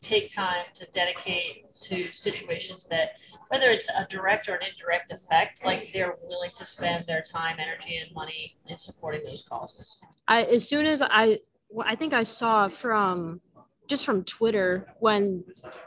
take 0.00 0.32
time 0.32 0.64
to 0.74 0.86
dedicate 0.92 1.72
to 1.72 2.12
situations 2.12 2.86
that 2.86 3.10
whether 3.48 3.70
it's 3.70 3.88
a 3.88 4.06
direct 4.08 4.48
or 4.48 4.54
an 4.54 4.60
indirect 4.70 5.10
effect 5.10 5.64
like 5.64 5.90
they're 5.92 6.16
willing 6.22 6.50
to 6.54 6.64
spend 6.64 7.04
their 7.06 7.22
time 7.22 7.56
energy 7.58 7.96
and 7.96 8.14
money 8.14 8.56
in 8.68 8.78
supporting 8.78 9.22
those 9.24 9.42
causes. 9.48 10.00
I 10.28 10.42
as 10.44 10.68
soon 10.68 10.86
as 10.86 11.02
i 11.02 11.38
well, 11.70 11.86
i 11.88 11.96
think 11.96 12.12
i 12.12 12.22
saw 12.22 12.68
from 12.68 13.40
just 13.88 14.04
from 14.04 14.22
twitter 14.24 14.86
when 15.00 15.44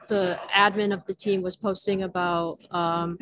the 0.08 0.40
admin 0.54 0.94
of 0.94 1.06
the 1.06 1.14
team 1.14 1.42
was 1.42 1.56
posting 1.56 2.04
about 2.04 2.58
um, 2.72 3.18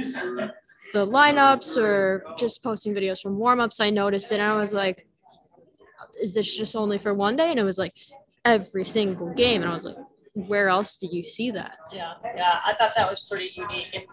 the 0.93 1.05
lineups 1.05 1.77
or 1.77 2.23
just 2.37 2.63
posting 2.63 2.93
videos 2.93 3.21
from 3.21 3.37
warm-ups 3.37 3.79
i 3.79 3.89
noticed 3.89 4.31
it 4.31 4.35
and 4.35 4.43
i 4.43 4.55
was 4.55 4.73
like 4.73 5.07
is 6.21 6.33
this 6.33 6.55
just 6.55 6.75
only 6.75 6.97
for 6.97 7.13
one 7.13 7.35
day? 7.35 7.51
And 7.51 7.59
it 7.59 7.63
was 7.63 7.77
like 7.77 7.93
every 8.45 8.85
single 8.85 9.33
game. 9.33 9.61
And 9.61 9.71
I 9.71 9.73
was 9.73 9.85
like, 9.85 9.97
where 10.45 10.69
else 10.69 10.97
do 10.97 11.07
you 11.11 11.23
see 11.23 11.49
that? 11.49 11.77
Yeah, 11.91 12.13
yeah, 12.23 12.59
I 12.63 12.75
thought 12.75 12.93
that 12.95 13.09
was 13.09 13.21
pretty 13.21 13.51
unique. 13.55 13.87
And, 13.93 14.03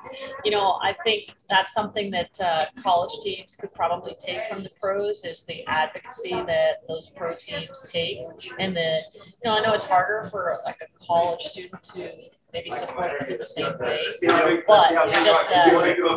you 0.43 0.51
know, 0.51 0.79
I 0.83 0.97
think 1.05 1.35
that's 1.51 1.75
something 1.75 2.11
that 2.13 2.41
uh, 2.41 2.65
college 2.83 3.13
teams 3.23 3.55
could 3.55 3.75
probably 3.75 4.17
take 4.19 4.47
from 4.47 4.63
the 4.63 4.71
pros 4.81 5.25
is 5.25 5.45
the 5.45 5.67
advocacy 5.67 6.31
that 6.31 6.89
those 6.89 7.11
pro 7.11 7.35
teams 7.35 7.91
take. 7.91 8.21
And 8.59 8.75
the, 8.75 9.01
you 9.15 9.45
know, 9.45 9.53
I 9.53 9.61
know 9.61 9.75
it's 9.75 9.85
harder 9.85 10.27
for 10.31 10.61
like 10.65 10.81
a 10.81 11.07
college 11.07 11.43
student 11.43 11.83
to 11.95 12.11
maybe 12.55 12.71
support 12.71 13.13
them 13.19 13.29
in 13.31 13.39
the 13.39 13.45
same 13.45 13.77
way, 13.79 14.63
but 14.67 15.13
just 15.25 15.49
the 15.49 15.63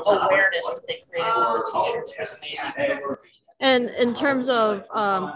awareness 0.06 0.70
that 0.70 0.84
they 0.88 1.02
created 1.10 1.34
with 1.36 1.66
the 1.66 1.82
t-shirts 1.84 2.14
was 2.18 2.36
amazing. 2.38 3.16
And 3.60 3.90
in 3.90 4.14
terms 4.14 4.48
of 4.48 4.86
um, 4.92 5.34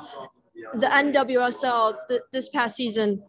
the 0.74 0.88
NWSL 0.88 1.96
th- 2.10 2.22
this 2.32 2.50
past 2.50 2.75
season, 2.75 3.24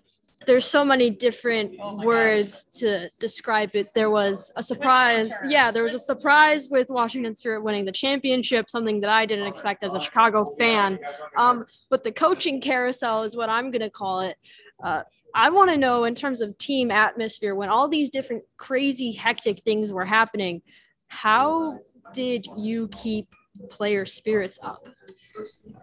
there's 0.47 0.65
so 0.65 0.85
many 0.85 1.11
different 1.11 1.77
oh 1.81 2.05
words 2.05 2.65
gosh. 2.65 2.81
to 2.81 3.11
describe 3.21 3.75
it. 3.75 3.89
There 3.95 4.11
was 4.11 4.53
a 4.57 4.63
surprise. 4.63 5.33
Yeah, 5.47 5.71
there 5.71 5.85
was 5.85 5.95
a 5.95 5.99
surprise 5.99 6.69
with 6.71 6.91
Washington 6.91 7.37
Spirit 7.37 7.63
winning 7.63 7.85
the 7.85 7.93
championship, 7.93 8.69
something 8.69 9.01
that 9.01 9.11
I 9.11 9.27
didn't 9.27 9.47
expect 9.47 9.85
as 9.85 9.95
a 9.95 10.01
Chicago 10.01 10.45
fan. 10.45 10.99
Um, 11.37 11.67
but 11.91 12.05
the 12.05 12.13
coaching 12.13 12.61
carousel 12.61 13.23
is 13.23 13.37
what 13.37 13.49
I'm 13.49 13.71
going 13.71 13.83
to 13.83 13.91
call 13.91 14.21
it. 14.21 14.37
Uh, 14.83 15.03
I 15.35 15.51
want 15.51 15.71
to 15.71 15.77
know 15.77 16.05
in 16.05 16.15
terms 16.15 16.41
of 16.41 16.57
team 16.59 16.91
atmosphere 16.91 17.55
when 17.55 17.69
all 17.69 17.89
these 17.89 18.11
different 18.11 18.43
crazy, 18.57 19.13
hectic 19.13 19.63
things 19.63 19.93
were 19.93 20.05
happening, 20.05 20.63
how 21.09 21.79
did 22.13 22.47
you 22.57 22.89
keep 22.89 23.29
player 23.69 24.05
spirits 24.05 24.59
up? 24.63 24.87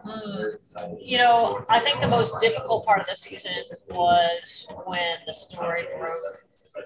Mm, 0.06 0.56
you 1.00 1.18
know, 1.18 1.64
I 1.68 1.80
think 1.80 2.00
the 2.00 2.08
most 2.08 2.40
difficult 2.40 2.86
part 2.86 3.00
of 3.00 3.06
the 3.06 3.16
season 3.16 3.52
was 3.90 4.66
when 4.86 5.18
the 5.26 5.34
story 5.34 5.86
broke 5.98 6.16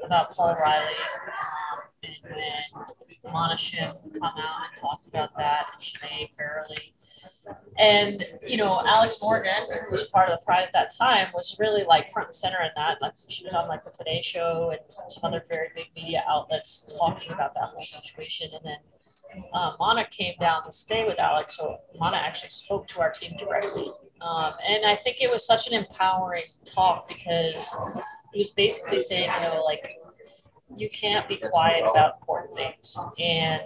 about 0.04 0.34
Paul 0.34 0.54
Riley 0.54 0.94
um, 1.26 1.80
and 2.02 2.16
when 3.22 3.56
Shim 3.56 3.92
come 4.18 4.22
out 4.22 4.66
and 4.68 4.76
talked 4.76 5.06
about 5.08 5.36
that, 5.36 5.66
and 5.74 5.82
Sinead 5.82 6.30
Farrelly. 6.36 6.92
And, 7.78 8.24
you 8.46 8.56
know, 8.56 8.82
Alex 8.86 9.18
Morgan, 9.20 9.66
who 9.84 9.90
was 9.90 10.04
part 10.04 10.30
of 10.30 10.38
the 10.38 10.44
Pride 10.44 10.62
at 10.62 10.72
that 10.72 10.94
time, 10.96 11.28
was 11.34 11.56
really 11.58 11.84
like 11.84 12.08
front 12.10 12.28
and 12.28 12.34
center 12.34 12.60
in 12.62 12.70
that. 12.76 13.02
Like 13.02 13.14
she 13.28 13.44
was 13.44 13.54
on 13.54 13.68
like 13.68 13.84
the 13.84 13.90
Today 13.90 14.22
Show 14.22 14.70
and 14.70 14.80
some 15.08 15.24
other 15.24 15.44
very 15.48 15.68
big 15.74 15.86
media 15.96 16.24
outlets 16.28 16.94
talking 16.98 17.32
about 17.32 17.54
that 17.54 17.70
whole 17.74 17.84
situation. 17.84 18.50
And 18.54 18.64
then 18.64 19.44
uh, 19.52 19.72
Mana 19.78 20.06
came 20.10 20.34
down 20.38 20.62
to 20.64 20.72
stay 20.72 21.04
with 21.04 21.18
Alex, 21.18 21.56
so 21.56 21.78
Mana 21.98 22.16
actually 22.16 22.50
spoke 22.50 22.86
to 22.88 23.00
our 23.00 23.10
team 23.10 23.36
directly. 23.36 23.90
Um, 24.20 24.52
and 24.66 24.86
I 24.86 24.94
think 24.96 25.20
it 25.20 25.30
was 25.30 25.44
such 25.44 25.66
an 25.66 25.74
empowering 25.74 26.44
talk 26.64 27.08
because 27.08 27.76
he 28.32 28.38
was 28.38 28.52
basically 28.52 29.00
saying, 29.00 29.30
you 29.34 29.40
know, 29.40 29.62
like, 29.64 29.98
you 30.76 30.88
can't 30.90 31.28
be 31.28 31.36
quiet 31.36 31.84
about 31.88 32.14
important 32.20 32.56
things. 32.56 32.98
And 33.18 33.62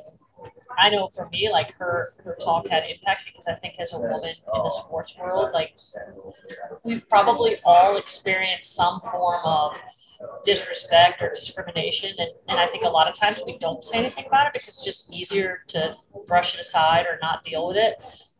I 0.78 0.90
know 0.90 1.08
for 1.08 1.28
me, 1.30 1.50
like 1.50 1.72
her 1.74 2.06
her 2.24 2.36
talk 2.40 2.68
had 2.68 2.84
impact 2.88 3.22
because 3.26 3.48
I 3.48 3.54
think 3.54 3.74
as 3.80 3.92
a 3.92 3.98
woman 3.98 4.34
in 4.54 4.62
the 4.62 4.70
sports 4.70 5.18
world, 5.18 5.50
like 5.52 5.74
we've 6.84 7.08
probably 7.08 7.56
all 7.64 7.96
experienced 7.96 8.74
some 8.74 9.00
form 9.00 9.40
of 9.44 9.76
disrespect 10.44 11.22
or 11.22 11.30
discrimination. 11.34 12.14
And, 12.18 12.30
and 12.48 12.60
I 12.60 12.66
think 12.68 12.84
a 12.84 12.88
lot 12.88 13.08
of 13.08 13.14
times 13.14 13.40
we 13.44 13.58
don't 13.58 13.82
say 13.82 13.98
anything 13.98 14.26
about 14.26 14.46
it 14.46 14.52
because 14.52 14.68
it's 14.68 14.84
just 14.84 15.12
easier 15.12 15.60
to 15.68 15.96
brush 16.26 16.54
it 16.54 16.60
aside 16.60 17.06
or 17.06 17.18
not 17.20 17.44
deal 17.44 17.66
with 17.68 17.76
it. 17.76 17.94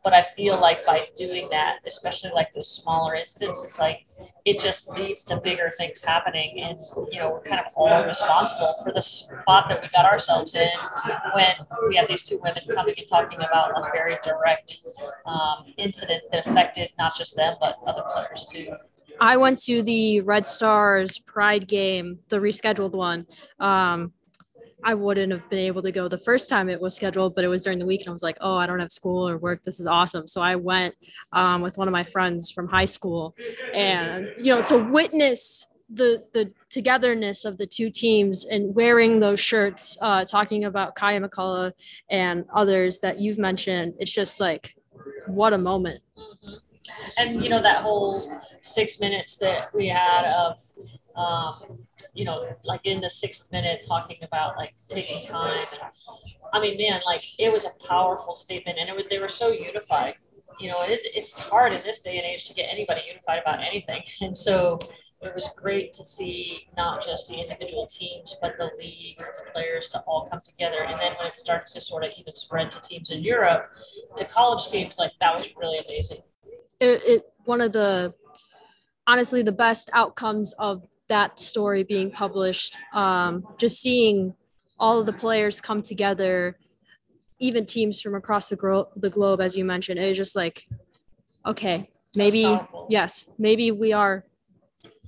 But 0.05 0.14
I 0.14 0.23
feel 0.23 0.61
like 0.61 0.85
by 0.87 1.00
doing 1.17 1.49
that, 1.50 1.78
especially 1.87 2.31
like 2.35 2.52
those 2.52 2.71
smaller 2.71 3.14
incidents, 3.14 3.64
it's 3.64 3.78
like 3.78 4.07
it 4.45 4.61
just 4.61 4.88
leads 4.88 5.25
to 5.25 5.40
bigger 5.40 5.71
things 5.76 6.02
happening. 6.02 6.61
And, 6.61 6.78
you 7.11 7.19
know, 7.19 7.31
we're 7.33 7.43
kind 7.43 7.61
of 7.61 7.71
all 7.76 8.07
responsible 8.07 8.75
for 8.83 8.93
the 8.93 9.02
spot 9.02 9.67
that 9.69 9.83
we 9.83 9.88
got 9.88 10.05
ourselves 10.07 10.55
in 10.55 10.71
when 11.35 11.55
we 11.88 11.97
have 11.97 12.09
these 12.09 12.23
two 12.23 12.38
women 12.43 12.62
coming 12.75 12.95
and 12.97 13.09
talking 13.09 13.40
about 13.40 13.73
a 13.73 13.90
very 13.93 14.17
direct 14.25 14.78
um, 15.26 15.67
incident 15.76 16.23
that 16.33 16.47
affected 16.47 16.90
not 16.99 17.17
just 17.17 17.37
them, 17.37 17.57
but 17.61 17.76
other 17.87 18.02
players 18.12 18.47
too. 18.50 18.69
I 19.21 19.37
went 19.37 19.59
to 19.64 19.83
the 19.83 20.21
Red 20.21 20.47
Stars 20.47 21.19
Pride 21.19 21.67
game, 21.67 22.21
the 22.28 22.38
rescheduled 22.38 22.93
one. 22.93 23.26
Um, 23.59 24.12
I 24.85 24.94
wouldn't 24.94 25.32
have 25.32 25.49
been 25.50 25.58
able 25.58 25.82
to 25.82 25.92
go 25.92 26.08
the 26.08 26.18
first 26.18 26.49
time 26.49 26.68
it 26.68 26.80
was 26.80 26.94
scheduled, 26.94 27.35
but 27.35 27.44
it 27.44 27.49
was 27.49 27.62
during 27.62 27.78
the 27.78 27.87
week, 27.87 28.02
and 28.02 28.08
I 28.08 28.12
was 28.12 28.23
like, 28.23 28.38
"Oh, 28.40 28.56
I 28.56 28.66
don't 28.66 28.78
have 28.78 28.92
school 28.92 29.28
or 29.28 29.38
work. 29.38 29.62
This 29.64 29.80
is 29.80 29.87
awesome." 29.87 30.28
So 30.28 30.40
I 30.40 30.56
went 30.56 30.94
um, 31.32 31.62
with 31.62 31.78
one 31.78 31.88
of 31.88 31.92
my 31.92 32.04
friends 32.04 32.50
from 32.50 32.68
high 32.68 32.85
school, 32.85 33.35
and 33.75 34.28
you 34.38 34.54
know, 34.54 34.62
to 34.64 34.78
witness 34.78 35.67
the 35.91 36.25
the 36.32 36.52
togetherness 36.71 37.45
of 37.45 37.58
the 37.58 37.67
two 37.67 37.91
teams 37.91 38.45
and 38.45 38.75
wearing 38.75 39.21
those 39.21 39.41
shirts, 39.41 39.97
uh, 40.00 40.25
talking 40.25 40.64
about 40.64 40.95
Kaiya 40.95 41.26
McCullough 41.26 41.73
and 42.10 42.45
others 42.54 43.00
that 43.00 43.19
you've 43.19 43.38
mentioned, 43.38 43.95
it's 43.99 44.12
just 44.12 44.38
like, 44.38 44.76
what 45.26 45.52
a 45.52 45.58
moment. 45.58 46.02
Mm-hmm 46.17 46.54
and 47.17 47.43
you 47.43 47.49
know 47.49 47.60
that 47.60 47.82
whole 47.82 48.21
six 48.62 49.00
minutes 49.00 49.36
that 49.36 49.75
we 49.75 49.88
had 49.88 50.25
of 50.25 50.60
um, 51.19 51.78
you 52.15 52.25
know 52.25 52.49
like 52.65 52.81
in 52.85 53.00
the 53.00 53.11
sixth 53.11 53.50
minute 53.52 53.85
talking 53.87 54.19
about 54.23 54.57
like 54.57 54.75
taking 54.89 55.23
time. 55.23 55.67
And, 55.73 55.81
i 56.54 56.61
mean 56.61 56.78
man 56.78 57.00
like 57.04 57.23
it 57.39 57.52
was 57.52 57.67
a 57.67 57.87
powerful 57.87 58.33
statement 58.33 58.78
and 58.78 58.89
it 58.89 58.97
was, 58.97 59.04
they 59.11 59.19
were 59.19 59.28
so 59.28 59.50
unified. 59.50 60.15
You 60.59 60.71
know 60.71 60.83
it 60.83 60.91
is 60.91 61.07
it's 61.15 61.39
hard 61.39 61.73
in 61.73 61.83
this 61.83 62.00
day 62.00 62.17
and 62.17 62.25
age 62.25 62.45
to 62.47 62.54
get 62.54 62.69
anybody 62.71 63.02
unified 63.07 63.43
about 63.43 63.61
anything. 63.63 64.02
And 64.21 64.37
so 64.37 64.78
it 65.21 65.35
was 65.35 65.50
great 65.57 65.93
to 65.95 66.04
see 66.04 66.69
not 66.76 67.04
just 67.04 67.28
the 67.28 67.35
individual 67.35 67.87
teams, 67.87 68.37
but 68.41 68.57
the 68.57 68.71
league, 68.78 69.19
the 69.19 69.50
players 69.50 69.89
to 69.89 69.99
all 70.07 70.28
come 70.31 70.41
together. 70.41 70.85
And 70.87 71.00
then 71.00 71.13
when 71.19 71.26
it 71.26 71.37
starts 71.37 71.73
to 71.75 71.81
sort 71.81 72.04
of 72.04 72.11
even 72.17 72.37
spread 72.37 72.71
to 72.71 72.81
teams 72.81 73.11
in 73.11 73.23
Europe, 73.25 73.69
to 74.17 74.25
college 74.25 74.69
teams, 74.69 74.97
like 74.97 75.11
that 75.21 75.37
was 75.37 75.49
really 75.57 75.78
amazing. 75.78 76.19
It, 76.78 77.02
it 77.04 77.33
one 77.45 77.61
of 77.61 77.73
the 77.73 78.15
honestly 79.09 79.43
the 79.43 79.50
best 79.50 79.91
outcomes 79.93 80.54
of 80.59 80.87
that 81.08 81.38
story 81.40 81.82
being 81.82 82.10
published 82.10 82.78
um, 82.94 83.47
just 83.58 83.80
seeing 83.80 84.34
all 84.78 85.00
of 85.00 85.06
the 85.06 85.12
players 85.12 85.60
come 85.60 85.82
together 85.82 86.56
even 87.40 87.64
teams 87.64 88.00
from 88.00 88.14
across 88.14 88.49
the, 88.49 88.56
gro- 88.56 88.88
the 88.97 89.10
globe 89.10 89.40
as 89.40 89.56
you 89.56 89.64
mentioned 89.64 89.99
it 89.99 90.08
was 90.08 90.16
just 90.16 90.36
like 90.36 90.66
okay 91.47 91.88
maybe 92.16 92.58
yes 92.88 93.26
maybe 93.38 93.71
we 93.71 93.92
are 93.92 94.25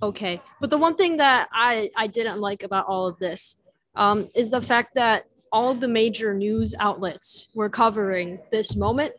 okay. 0.03 0.41
But 0.61 0.71
the 0.71 0.79
one 0.79 0.97
thing 0.97 1.17
that 1.19 1.49
i 1.53 1.91
i 1.97 2.07
didn't 2.07 2.39
like 2.39 2.63
about 2.63 2.87
all 2.87 3.07
of 3.07 3.19
this 3.19 3.57
um, 3.97 4.29
is 4.35 4.51
the 4.51 4.61
fact 4.61 4.95
that 4.95 5.27
all 5.53 5.71
of 5.71 5.81
the 5.81 5.89
major 5.89 6.33
news 6.33 6.75
outlets 6.79 7.49
were 7.55 7.69
covering 7.69 8.39
this 8.53 8.77
moment 8.77 9.13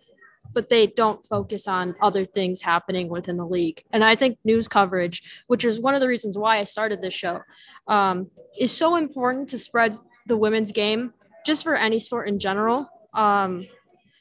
but 0.53 0.69
they 0.69 0.87
don't 0.87 1.25
focus 1.25 1.67
on 1.67 1.95
other 2.01 2.25
things 2.25 2.61
happening 2.61 3.09
within 3.09 3.37
the 3.37 3.45
league. 3.45 3.83
And 3.91 4.03
I 4.03 4.15
think 4.15 4.37
news 4.43 4.67
coverage, 4.67 5.43
which 5.47 5.65
is 5.65 5.79
one 5.79 5.93
of 5.93 6.01
the 6.01 6.07
reasons 6.07 6.37
why 6.37 6.59
I 6.59 6.63
started 6.63 7.01
this 7.01 7.13
show, 7.13 7.41
um, 7.87 8.29
is 8.59 8.71
so 8.71 8.95
important 8.95 9.49
to 9.49 9.57
spread 9.57 9.97
the 10.27 10.37
women's 10.37 10.71
game 10.71 11.13
just 11.45 11.63
for 11.63 11.75
any 11.75 11.99
sport 11.99 12.27
in 12.27 12.39
general. 12.39 12.89
Um, 13.13 13.67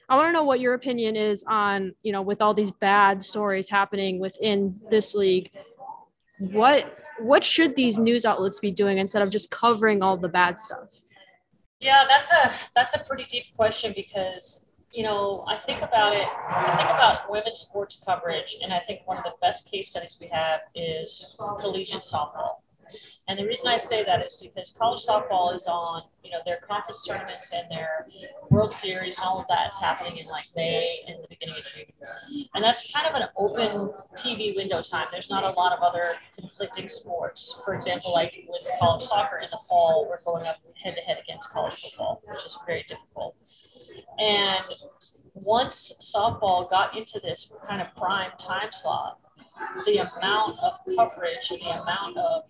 I 0.08 0.16
want 0.16 0.28
to 0.28 0.32
know 0.32 0.42
what 0.42 0.60
your 0.60 0.74
opinion 0.74 1.14
is 1.14 1.44
on, 1.46 1.94
you 2.02 2.10
know, 2.12 2.22
with 2.22 2.42
all 2.42 2.52
these 2.52 2.72
bad 2.72 3.22
stories 3.22 3.70
happening 3.70 4.18
within 4.18 4.74
this 4.90 5.14
league, 5.14 5.50
what 6.38 6.96
what 7.20 7.44
should 7.44 7.76
these 7.76 7.98
news 7.98 8.24
outlets 8.24 8.58
be 8.58 8.70
doing 8.70 8.98
instead 8.98 9.22
of 9.22 9.30
just 9.30 9.50
covering 9.50 10.02
all 10.02 10.16
the 10.16 10.28
bad 10.28 10.58
stuff? 10.58 10.88
Yeah, 11.78 12.04
that's 12.08 12.30
a 12.32 12.70
that's 12.74 12.94
a 12.94 12.98
pretty 12.98 13.24
deep 13.24 13.54
question 13.54 13.92
because 13.94 14.66
you 14.92 15.04
know, 15.04 15.44
I 15.48 15.56
think 15.56 15.82
about 15.82 16.14
it, 16.14 16.26
I 16.48 16.76
think 16.76 16.90
about 16.90 17.30
women's 17.30 17.60
sports 17.60 18.00
coverage, 18.04 18.56
and 18.62 18.72
I 18.72 18.80
think 18.80 19.00
one 19.06 19.18
of 19.18 19.24
the 19.24 19.34
best 19.40 19.70
case 19.70 19.88
studies 19.88 20.18
we 20.20 20.28
have 20.28 20.60
is 20.74 21.36
collegiate 21.60 22.02
softball. 22.02 22.56
And 23.28 23.38
the 23.38 23.44
reason 23.44 23.68
I 23.68 23.76
say 23.76 24.02
that 24.04 24.24
is 24.24 24.42
because 24.42 24.74
college 24.76 25.00
softball 25.00 25.54
is 25.54 25.66
on, 25.66 26.02
you 26.24 26.30
know, 26.32 26.38
their 26.44 26.58
conference 26.66 27.06
tournaments 27.06 27.52
and 27.54 27.70
their 27.70 28.06
World 28.50 28.74
Series 28.74 29.18
and 29.18 29.26
all 29.26 29.40
of 29.40 29.46
that 29.48 29.68
is 29.68 29.78
happening 29.78 30.16
in 30.16 30.26
like 30.26 30.46
May 30.56 31.04
and 31.06 31.22
the 31.22 31.28
beginning 31.28 31.60
of 31.60 31.64
June. 31.64 32.46
And 32.54 32.64
that's 32.64 32.92
kind 32.92 33.06
of 33.06 33.14
an 33.14 33.28
open 33.36 33.92
TV 34.16 34.56
window 34.56 34.82
time. 34.82 35.06
There's 35.12 35.30
not 35.30 35.44
a 35.44 35.50
lot 35.50 35.72
of 35.72 35.80
other 35.80 36.16
conflicting 36.36 36.88
sports. 36.88 37.60
For 37.64 37.74
example, 37.74 38.12
like 38.12 38.44
with 38.48 38.66
college 38.80 39.02
soccer 39.02 39.38
in 39.38 39.48
the 39.50 39.60
fall, 39.68 40.08
we're 40.08 40.22
going 40.24 40.46
up 40.46 40.56
head 40.82 40.96
to 40.96 41.02
head 41.02 41.18
against 41.22 41.50
college 41.50 41.74
football, 41.74 42.22
which 42.24 42.44
is 42.44 42.58
very 42.66 42.82
difficult. 42.84 43.36
And 44.18 44.64
once 45.34 45.92
softball 46.00 46.68
got 46.68 46.96
into 46.96 47.20
this 47.20 47.52
kind 47.66 47.80
of 47.80 47.94
prime 47.94 48.32
time 48.38 48.72
slot, 48.72 49.18
the 49.86 49.98
amount 49.98 50.58
of 50.60 50.78
coverage 50.96 51.50
and 51.50 51.60
the 51.60 51.82
amount 51.82 52.16
of 52.16 52.42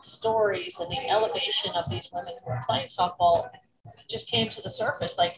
stories 0.00 0.78
and 0.78 0.90
the 0.90 1.08
elevation 1.08 1.72
of 1.72 1.88
these 1.90 2.10
women 2.12 2.34
who 2.44 2.50
are 2.50 2.64
playing 2.66 2.88
softball 2.88 3.48
just 4.08 4.28
came 4.28 4.48
to 4.48 4.62
the 4.62 4.70
surface. 4.70 5.18
Like 5.18 5.36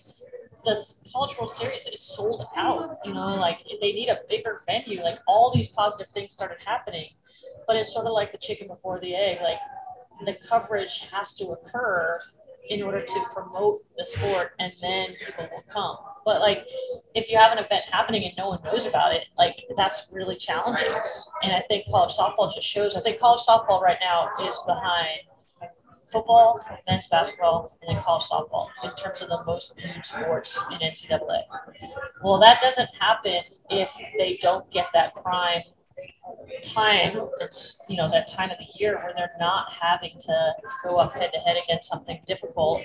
this 0.65 1.01
college 1.13 1.37
world 1.39 1.51
series 1.51 1.87
is 1.87 2.01
sold 2.01 2.47
out, 2.57 2.99
you 3.05 3.15
know, 3.15 3.35
like 3.37 3.61
they 3.81 3.93
need 3.93 4.09
a 4.09 4.21
bigger 4.29 4.61
venue. 4.67 5.03
Like 5.03 5.19
all 5.27 5.53
these 5.55 5.69
positive 5.69 6.09
things 6.09 6.33
started 6.33 6.59
happening. 6.65 7.11
but 7.67 7.77
it's 7.77 7.93
sort 7.93 8.07
of 8.07 8.13
like 8.13 8.33
the 8.33 8.39
chicken 8.39 8.67
before 8.67 8.99
the 9.01 9.15
egg. 9.15 9.39
Like 9.43 9.59
the 10.25 10.35
coverage 10.35 11.07
has 11.13 11.35
to 11.35 11.49
occur 11.49 12.21
in 12.69 12.83
order 12.83 13.01
to 13.01 13.25
promote 13.33 13.81
the 13.97 14.05
sport 14.05 14.53
and 14.59 14.73
then 14.81 15.15
people 15.25 15.49
will 15.51 15.65
come. 15.73 15.97
But 16.25 16.41
like 16.41 16.69
if 17.15 17.31
you 17.31 17.39
have 17.39 17.53
an 17.53 17.59
event 17.59 17.85
happening 17.91 18.25
and 18.25 18.33
no 18.37 18.49
one 18.49 18.63
knows 18.63 18.87
about 18.87 19.15
it, 19.15 19.27
like 19.39 19.57
that's 19.77 20.11
really 20.13 20.37
challenging. 20.37 20.95
And 21.43 21.53
I 21.53 21.63
think 21.69 21.85
college 21.91 22.13
softball 22.13 22.53
just 22.53 22.69
shows 22.69 22.97
I 22.97 23.01
think 23.01 23.19
college 23.19 23.41
softball 23.41 23.81
right 23.81 23.99
now 24.01 24.29
is 24.47 24.59
behind 24.67 25.21
football, 26.11 26.61
men's 26.89 27.07
basketball, 27.07 27.77
and 27.83 27.97
then 27.97 28.03
college 28.03 28.25
softball 28.25 28.69
in 28.85 28.91
terms 28.95 29.21
of 29.21 29.29
the 29.29 29.45
most 29.45 29.79
viewed 29.79 30.05
sports 30.05 30.63
in 30.71 30.79
NCAA. 30.79 31.43
Well, 32.23 32.39
that 32.41 32.61
doesn't 32.63 32.89
happen 32.99 33.43
if 33.71 33.95
they 34.19 34.39
don't 34.41 34.71
get 34.71 34.89
that 34.95 35.15
prime 35.15 35.63
time. 36.63 37.29
It's 37.41 37.81
you 37.89 37.97
know 37.97 38.11
that 38.11 38.27
time 38.27 38.51
of 38.51 38.59
the 38.59 38.67
year 38.79 38.97
where 38.97 39.13
they're 39.17 39.33
not 39.39 39.73
having 39.73 40.13
to 40.21 40.55
go 40.87 41.01
up 41.01 41.15
head 41.15 41.31
to 41.33 41.41
head 41.41 41.57
against 41.63 41.89
something 41.89 42.21
difficult, 42.27 42.83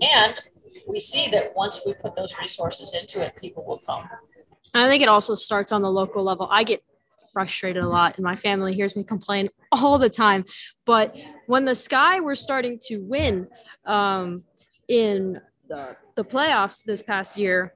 and 0.00 0.34
we 0.86 1.00
see 1.00 1.28
that 1.28 1.54
once 1.54 1.82
we 1.84 1.94
put 1.94 2.14
those 2.14 2.34
resources 2.40 2.94
into 2.94 3.22
it, 3.22 3.34
people 3.36 3.64
will 3.64 3.78
come. 3.78 4.08
I 4.74 4.88
think 4.88 5.02
it 5.02 5.08
also 5.08 5.34
starts 5.34 5.72
on 5.72 5.82
the 5.82 5.90
local 5.90 6.22
level. 6.22 6.48
I 6.50 6.64
get 6.64 6.82
frustrated 7.32 7.82
a 7.82 7.86
lot 7.86 8.16
and 8.16 8.24
my 8.24 8.34
family 8.34 8.72
hears 8.72 8.96
me 8.96 9.04
complain 9.04 9.50
all 9.72 9.98
the 9.98 10.08
time 10.08 10.42
but 10.86 11.14
when 11.46 11.66
the 11.66 11.74
sky 11.74 12.18
were 12.18 12.34
starting 12.34 12.78
to 12.80 12.96
win 13.00 13.46
um, 13.84 14.42
in 14.88 15.38
the, 15.68 15.94
the 16.14 16.24
playoffs 16.24 16.82
this 16.82 17.02
past 17.02 17.36
year 17.36 17.74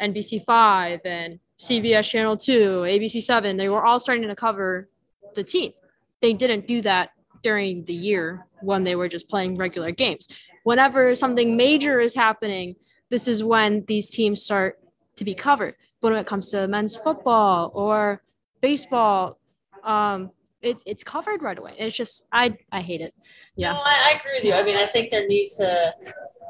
nbc5 0.00 1.00
and 1.04 1.38
cbs 1.66 2.08
channel 2.08 2.36
2 2.36 2.82
abc 2.94 3.22
7 3.22 3.56
they 3.56 3.68
were 3.68 3.84
all 3.84 3.98
starting 3.98 4.26
to 4.28 4.34
cover 4.34 4.88
the 5.34 5.44
team 5.44 5.72
they 6.20 6.32
didn't 6.32 6.66
do 6.66 6.80
that 6.80 7.10
during 7.42 7.84
the 7.84 7.94
year 7.94 8.46
when 8.62 8.82
they 8.82 8.96
were 8.96 9.08
just 9.08 9.28
playing 9.28 9.56
regular 9.56 9.90
games 9.90 10.28
whenever 10.64 11.14
something 11.14 11.56
major 11.56 12.00
is 12.00 12.14
happening 12.14 12.74
this 13.10 13.26
is 13.26 13.42
when 13.42 13.84
these 13.86 14.10
teams 14.10 14.42
start 14.42 14.78
to 15.16 15.24
be 15.24 15.34
covered 15.34 15.74
but 16.00 16.12
when 16.12 16.20
it 16.20 16.26
comes 16.26 16.50
to 16.50 16.66
men's 16.66 16.96
football 16.96 17.70
or 17.74 18.22
baseball, 18.60 19.38
um, 19.84 20.30
it's 20.62 20.82
it's 20.86 21.02
covered 21.02 21.42
right 21.42 21.58
away. 21.58 21.74
It's 21.78 21.96
just 21.96 22.24
I 22.32 22.56
I 22.70 22.80
hate 22.80 23.00
it. 23.00 23.14
Yeah. 23.56 23.72
No, 23.72 23.80
I, 23.80 24.12
I 24.12 24.18
agree 24.18 24.32
with 24.36 24.44
you. 24.44 24.52
I 24.52 24.62
mean, 24.62 24.76
I 24.76 24.86
think 24.86 25.10
there 25.10 25.26
needs 25.26 25.56
to 25.56 25.94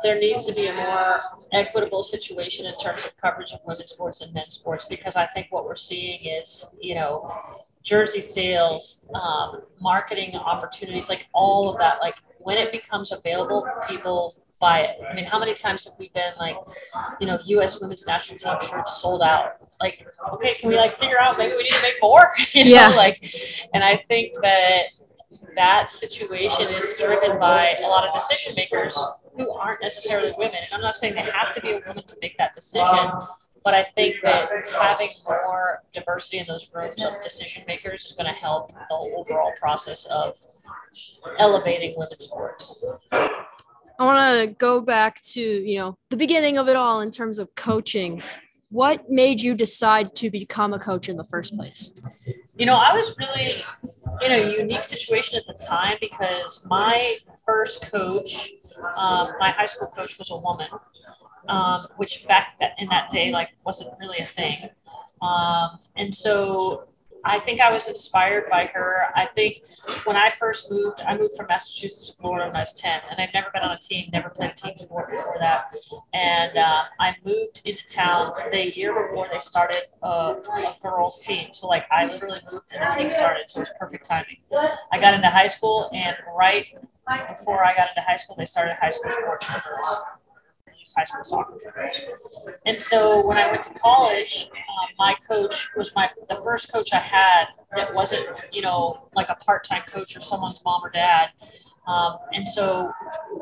there 0.02 0.18
needs 0.18 0.46
to 0.46 0.52
be 0.52 0.66
a 0.66 0.74
more 0.74 1.20
equitable 1.52 2.02
situation 2.02 2.66
in 2.66 2.76
terms 2.76 3.04
of 3.04 3.16
coverage 3.16 3.52
of 3.52 3.60
women's 3.64 3.92
sports 3.92 4.20
and 4.20 4.32
men's 4.34 4.54
sports 4.54 4.84
because 4.84 5.16
I 5.16 5.26
think 5.26 5.48
what 5.50 5.64
we're 5.64 5.74
seeing 5.74 6.24
is 6.24 6.66
you 6.80 6.94
know 6.94 7.32
jersey 7.82 8.20
sales, 8.20 9.06
um, 9.14 9.62
marketing 9.80 10.36
opportunities, 10.36 11.08
like 11.08 11.28
all 11.32 11.70
of 11.70 11.78
that. 11.78 12.00
Like 12.00 12.16
when 12.38 12.58
it 12.58 12.72
becomes 12.72 13.12
available, 13.12 13.66
people 13.88 14.34
buy 14.60 14.80
it. 14.80 14.98
I 15.10 15.14
mean, 15.14 15.24
how 15.24 15.38
many 15.38 15.54
times 15.54 15.84
have 15.84 15.94
we 15.98 16.10
been 16.14 16.32
like, 16.38 16.56
you 17.20 17.26
know, 17.26 17.38
U.S. 17.46 17.80
women's 17.80 18.06
national 18.06 18.38
team 18.38 18.56
shirts 18.68 19.00
sold 19.00 19.22
out? 19.22 19.56
Like, 19.80 20.06
okay, 20.34 20.54
can 20.54 20.68
we 20.68 20.76
like 20.76 20.98
figure 20.98 21.18
out 21.18 21.38
maybe 21.38 21.54
we 21.56 21.62
need 21.62 21.72
to 21.72 21.82
make 21.82 21.96
more? 22.02 22.30
you 22.52 22.64
know, 22.64 22.70
yeah. 22.70 22.88
like, 22.88 23.34
and 23.72 23.82
I 23.82 24.04
think 24.08 24.34
that 24.42 24.84
that 25.54 25.90
situation 25.90 26.68
is 26.68 26.94
driven 26.98 27.38
by 27.38 27.76
a 27.82 27.86
lot 27.86 28.06
of 28.06 28.12
decision 28.12 28.52
makers 28.56 28.98
who 29.36 29.50
aren't 29.52 29.82
necessarily 29.82 30.32
women. 30.36 30.56
And 30.56 30.74
I'm 30.74 30.80
not 30.80 30.96
saying 30.96 31.14
they 31.14 31.22
have 31.22 31.54
to 31.54 31.60
be 31.60 31.70
a 31.70 31.80
woman 31.86 32.02
to 32.04 32.16
make 32.20 32.36
that 32.38 32.54
decision, 32.54 33.10
but 33.64 33.74
I 33.74 33.82
think 33.82 34.16
that 34.22 34.48
having 34.80 35.10
more 35.26 35.82
diversity 35.92 36.38
in 36.38 36.46
those 36.46 36.70
rooms 36.74 37.02
of 37.04 37.20
decision 37.20 37.62
makers 37.66 38.04
is 38.04 38.12
going 38.12 38.26
to 38.26 38.38
help 38.38 38.72
the 38.72 38.94
overall 38.94 39.52
process 39.60 40.06
of 40.06 40.36
elevating 41.38 41.94
women's 41.96 42.24
sports. 42.24 42.82
I 43.12 44.04
want 44.04 44.40
to 44.40 44.54
go 44.54 44.80
back 44.80 45.20
to, 45.32 45.40
you 45.40 45.78
know, 45.78 45.98
the 46.08 46.16
beginning 46.16 46.56
of 46.56 46.68
it 46.68 46.76
all 46.76 47.02
in 47.02 47.10
terms 47.10 47.38
of 47.38 47.54
coaching. 47.54 48.22
What 48.70 49.10
made 49.10 49.40
you 49.40 49.54
decide 49.54 50.14
to 50.16 50.30
become 50.30 50.72
a 50.72 50.78
coach 50.78 51.08
in 51.08 51.16
the 51.16 51.24
first 51.24 51.56
place? 51.56 51.90
You 52.56 52.66
know, 52.66 52.76
I 52.76 52.94
was 52.94 53.16
really 53.18 53.64
in 54.22 54.30
a 54.30 54.56
unique 54.56 54.84
situation 54.84 55.38
at 55.38 55.46
the 55.46 55.64
time 55.64 55.96
because 56.00 56.64
my 56.70 57.18
first 57.44 57.90
coach, 57.90 58.52
um, 58.96 59.30
my 59.40 59.50
high 59.50 59.64
school 59.64 59.88
coach 59.88 60.16
was 60.18 60.30
a 60.30 60.36
woman, 60.44 60.68
um, 61.48 61.88
which 61.96 62.26
back 62.28 62.60
in 62.78 62.86
that 62.90 63.10
day, 63.10 63.32
like, 63.32 63.48
wasn't 63.66 63.90
really 63.98 64.18
a 64.18 64.26
thing. 64.26 64.68
Um, 65.20 65.80
and 65.96 66.14
so 66.14 66.84
I 67.24 67.38
think 67.40 67.60
I 67.60 67.70
was 67.70 67.88
inspired 67.88 68.44
by 68.50 68.66
her. 68.66 68.98
I 69.14 69.26
think 69.26 69.62
when 70.04 70.16
I 70.16 70.30
first 70.30 70.70
moved, 70.70 71.00
I 71.06 71.16
moved 71.16 71.34
from 71.36 71.46
Massachusetts 71.48 72.08
to 72.10 72.16
Florida 72.16 72.46
when 72.46 72.56
I 72.56 72.60
was 72.60 72.72
10, 72.72 73.00
and 73.10 73.20
I'd 73.20 73.30
never 73.34 73.48
been 73.52 73.62
on 73.62 73.72
a 73.72 73.78
team, 73.78 74.08
never 74.12 74.30
played 74.30 74.50
a 74.50 74.54
team 74.54 74.76
sport 74.76 75.10
before 75.10 75.36
that. 75.40 75.74
And 76.12 76.56
uh, 76.56 76.82
I 76.98 77.14
moved 77.24 77.62
into 77.64 77.86
town 77.86 78.32
the 78.50 78.76
year 78.76 78.94
before 78.94 79.28
they 79.30 79.38
started 79.38 79.82
a, 80.02 80.06
a 80.06 80.74
girls' 80.82 81.18
team. 81.18 81.48
So, 81.52 81.66
like, 81.68 81.86
I 81.90 82.06
literally 82.06 82.40
moved 82.50 82.64
and 82.70 82.82
the 82.82 82.94
team 82.94 83.10
started, 83.10 83.48
so 83.48 83.58
it 83.58 83.62
was 83.62 83.72
perfect 83.78 84.06
timing. 84.06 84.38
I 84.92 84.98
got 84.98 85.14
into 85.14 85.28
high 85.28 85.46
school, 85.48 85.90
and 85.92 86.16
right 86.36 86.66
before 87.28 87.64
I 87.64 87.74
got 87.74 87.88
into 87.90 88.02
high 88.02 88.16
school, 88.16 88.36
they 88.36 88.44
started 88.44 88.74
high 88.80 88.90
school 88.90 89.10
sports 89.10 89.46
for 89.46 89.60
girls 89.68 90.00
high 90.96 91.04
school 91.04 91.24
soccer 91.24 91.58
for. 91.58 91.90
And 92.66 92.80
so 92.80 93.26
when 93.26 93.36
I 93.36 93.50
went 93.50 93.62
to 93.64 93.74
college, 93.74 94.50
um, 94.52 94.88
my 94.98 95.14
coach 95.28 95.70
was 95.76 95.94
my 95.94 96.08
the 96.28 96.36
first 96.36 96.72
coach 96.72 96.92
I 96.92 97.00
had 97.00 97.46
that 97.76 97.94
wasn't 97.94 98.26
you 98.52 98.62
know 98.62 99.08
like 99.14 99.28
a 99.28 99.34
part 99.36 99.64
time 99.64 99.82
coach 99.86 100.16
or 100.16 100.20
someone's 100.20 100.62
mom 100.64 100.82
or 100.84 100.90
dad. 100.90 101.30
Um, 101.86 102.18
and 102.32 102.48
so 102.48 102.92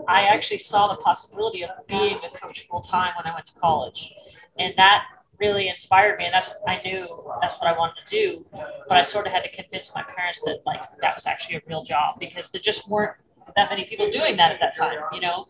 I 0.06 0.22
actually 0.22 0.58
saw 0.58 0.88
the 0.88 0.96
possibility 1.02 1.64
of 1.64 1.70
being 1.86 2.18
a 2.24 2.38
coach 2.38 2.60
full 2.62 2.80
time 2.80 3.12
when 3.16 3.26
I 3.30 3.34
went 3.34 3.46
to 3.46 3.54
college, 3.54 4.12
and 4.58 4.72
that 4.76 5.04
really 5.40 5.68
inspired 5.68 6.18
me 6.18 6.24
and 6.24 6.34
that's 6.34 6.60
i 6.66 6.80
knew 6.84 7.06
that's 7.40 7.60
what 7.60 7.68
i 7.68 7.78
wanted 7.78 7.94
to 8.04 8.10
do 8.10 8.44
but 8.88 8.98
i 8.98 9.02
sort 9.02 9.26
of 9.26 9.32
had 9.32 9.42
to 9.42 9.50
convince 9.50 9.92
my 9.94 10.02
parents 10.02 10.40
that 10.44 10.58
like 10.66 10.82
that 11.00 11.14
was 11.14 11.26
actually 11.26 11.56
a 11.56 11.62
real 11.68 11.84
job 11.84 12.14
because 12.18 12.50
there 12.50 12.60
just 12.60 12.88
weren't 12.88 13.16
that 13.56 13.70
many 13.70 13.84
people 13.84 14.10
doing 14.10 14.36
that 14.36 14.52
at 14.52 14.60
that 14.60 14.76
time, 14.76 14.98
you 15.12 15.20
know? 15.20 15.46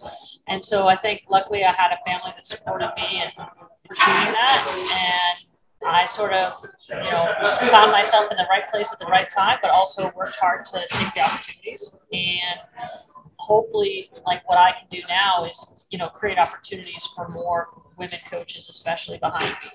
And 0.49 0.65
so 0.65 0.89
I 0.89 0.97
think 0.97 1.23
luckily 1.29 1.65
I 1.65 1.73
had 1.73 1.93
a 1.93 2.03
family 2.05 2.33
that 2.35 2.47
supported 2.47 2.93
me 2.97 3.23
in 3.23 3.31
pursuing 3.85 4.33
that. 4.33 4.67
And 4.71 5.49
I 5.87 6.07
sort 6.07 6.33
of, 6.33 6.65
you 6.89 7.11
know, 7.11 7.33
found 7.71 7.93
myself 7.93 8.31
in 8.31 8.37
the 8.37 8.47
right 8.51 8.69
place 8.71 8.93
at 8.93 8.99
the 8.99 9.07
right 9.07 9.29
time, 9.29 9.59
but 9.63 9.71
also 9.71 10.13
worked 10.17 10.37
hard 10.37 10.65
to 10.67 10.85
take 10.91 11.15
the 11.15 11.21
opportunities. 11.21 11.97
And 12.13 12.61
hopefully, 13.37 14.11
like 14.27 14.49
what 14.49 14.59
I 14.59 14.73
can 14.73 14.89
do 14.91 15.01
now 15.09 15.45
is, 15.45 15.75
you 15.91 15.99
know, 15.99 16.09
create 16.09 16.39
opportunities 16.39 17.07
for 17.15 17.29
more 17.29 17.69
women 17.97 18.19
coaches, 18.31 18.69
especially 18.69 19.19
behind 19.19 19.57
me. 19.65 19.71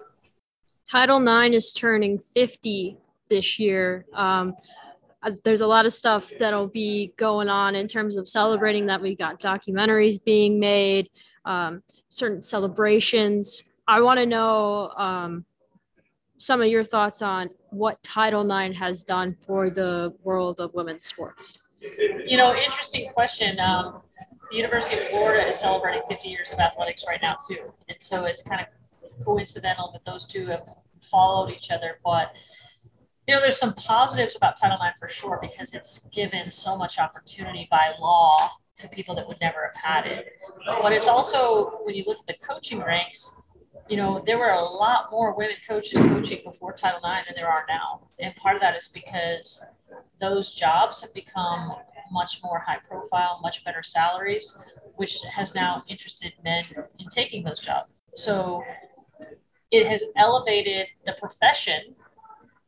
Title 0.89 1.21
IX 1.25 1.55
is 1.55 1.71
turning 1.71 2.19
50 2.19 2.97
this 3.29 3.57
year. 3.57 4.05
Um, 4.13 4.55
there's 5.43 5.62
a 5.62 5.67
lot 5.67 5.86
of 5.86 5.93
stuff 5.93 6.31
that'll 6.39 6.67
be 6.67 7.13
going 7.17 7.49
on 7.49 7.75
in 7.75 7.88
terms 7.88 8.15
of 8.15 8.27
celebrating 8.27 8.86
that. 8.88 9.01
We've 9.01 9.17
got 9.17 9.39
documentaries 9.39 10.23
being 10.23 10.59
made 10.59 11.09
um, 11.45 11.83
certain 12.09 12.41
celebrations. 12.41 13.63
I 13.88 14.01
want 14.01 14.19
to 14.19 14.25
know 14.25 14.91
um, 14.97 15.45
some 16.38 16.62
of 16.62 16.67
your 16.67 16.83
thoughts 16.83 17.21
on 17.21 17.49
what 17.69 18.01
title 18.03 18.49
ix 18.51 18.77
has 18.77 19.03
done 19.03 19.36
for 19.45 19.69
the 19.69 20.13
world 20.23 20.59
of 20.59 20.73
women's 20.73 21.05
sports. 21.05 21.57
You 21.81 22.38
know 22.38 22.55
interesting 22.55 23.09
question. 23.13 23.59
Um, 23.59 24.01
the 24.51 24.57
university 24.57 24.99
of 24.99 25.07
florida 25.07 25.47
is 25.47 25.59
celebrating 25.59 26.03
50 26.07 26.29
years 26.29 26.53
of 26.53 26.59
athletics 26.59 27.03
right 27.07 27.19
now 27.21 27.36
too. 27.47 27.73
And 27.89 27.97
so 27.99 28.25
it's 28.25 28.41
kind 28.41 28.62
of 28.62 29.25
coincidental 29.25 29.91
that 29.93 30.05
those 30.05 30.25
two 30.25 30.45
have 30.45 30.67
followed 31.01 31.49
each 31.49 31.71
other. 31.71 31.99
But 32.03 32.36
you 33.27 33.33
know, 33.33 33.41
there's 33.41 33.57
some 33.57 33.73
positives 33.73 34.36
about 34.36 34.59
Title 34.59 34.77
IX 34.86 34.99
for 34.99 35.07
sure 35.07 35.39
because 35.41 35.73
it's 35.73 36.07
given 36.09 36.51
so 36.51 36.75
much 36.75 36.99
opportunity 36.99 37.67
by 37.71 37.93
law 37.99 38.51
to 38.75 38.88
people 38.89 39.15
that 39.15 39.27
would 39.27 39.39
never 39.39 39.71
have 39.73 39.81
had 39.81 40.05
it. 40.05 40.33
But 40.81 40.91
it's 40.91 41.07
also, 41.07 41.79
when 41.83 41.95
you 41.95 42.03
look 42.05 42.17
at 42.19 42.27
the 42.27 42.45
coaching 42.45 42.79
ranks, 42.79 43.36
you 43.88 43.97
know, 43.97 44.21
there 44.25 44.38
were 44.38 44.49
a 44.49 44.63
lot 44.63 45.12
more 45.12 45.36
women 45.36 45.55
coaches 45.67 45.99
coaching 45.99 46.41
before 46.43 46.73
Title 46.73 46.99
IX 46.99 47.27
than 47.27 47.36
there 47.36 47.49
are 47.49 47.65
now. 47.69 48.07
And 48.19 48.36
part 48.36 48.55
of 48.55 48.62
that 48.62 48.75
is 48.75 48.88
because 48.88 49.63
those 50.19 50.53
jobs 50.53 51.01
have 51.01 51.13
become 51.13 51.73
much 52.12 52.39
more 52.43 52.59
high 52.59 52.79
profile, 52.88 53.39
much 53.41 53.63
better 53.63 53.83
salaries, 53.83 54.57
which 54.95 55.19
has 55.31 55.55
now 55.55 55.83
interested 55.88 56.33
men 56.43 56.65
in 56.99 57.07
taking 57.07 57.43
those 57.43 57.59
jobs. 57.59 57.93
So 58.15 58.63
it 59.71 59.88
has 59.88 60.05
elevated 60.15 60.88
the 61.05 61.13
profession 61.13 61.95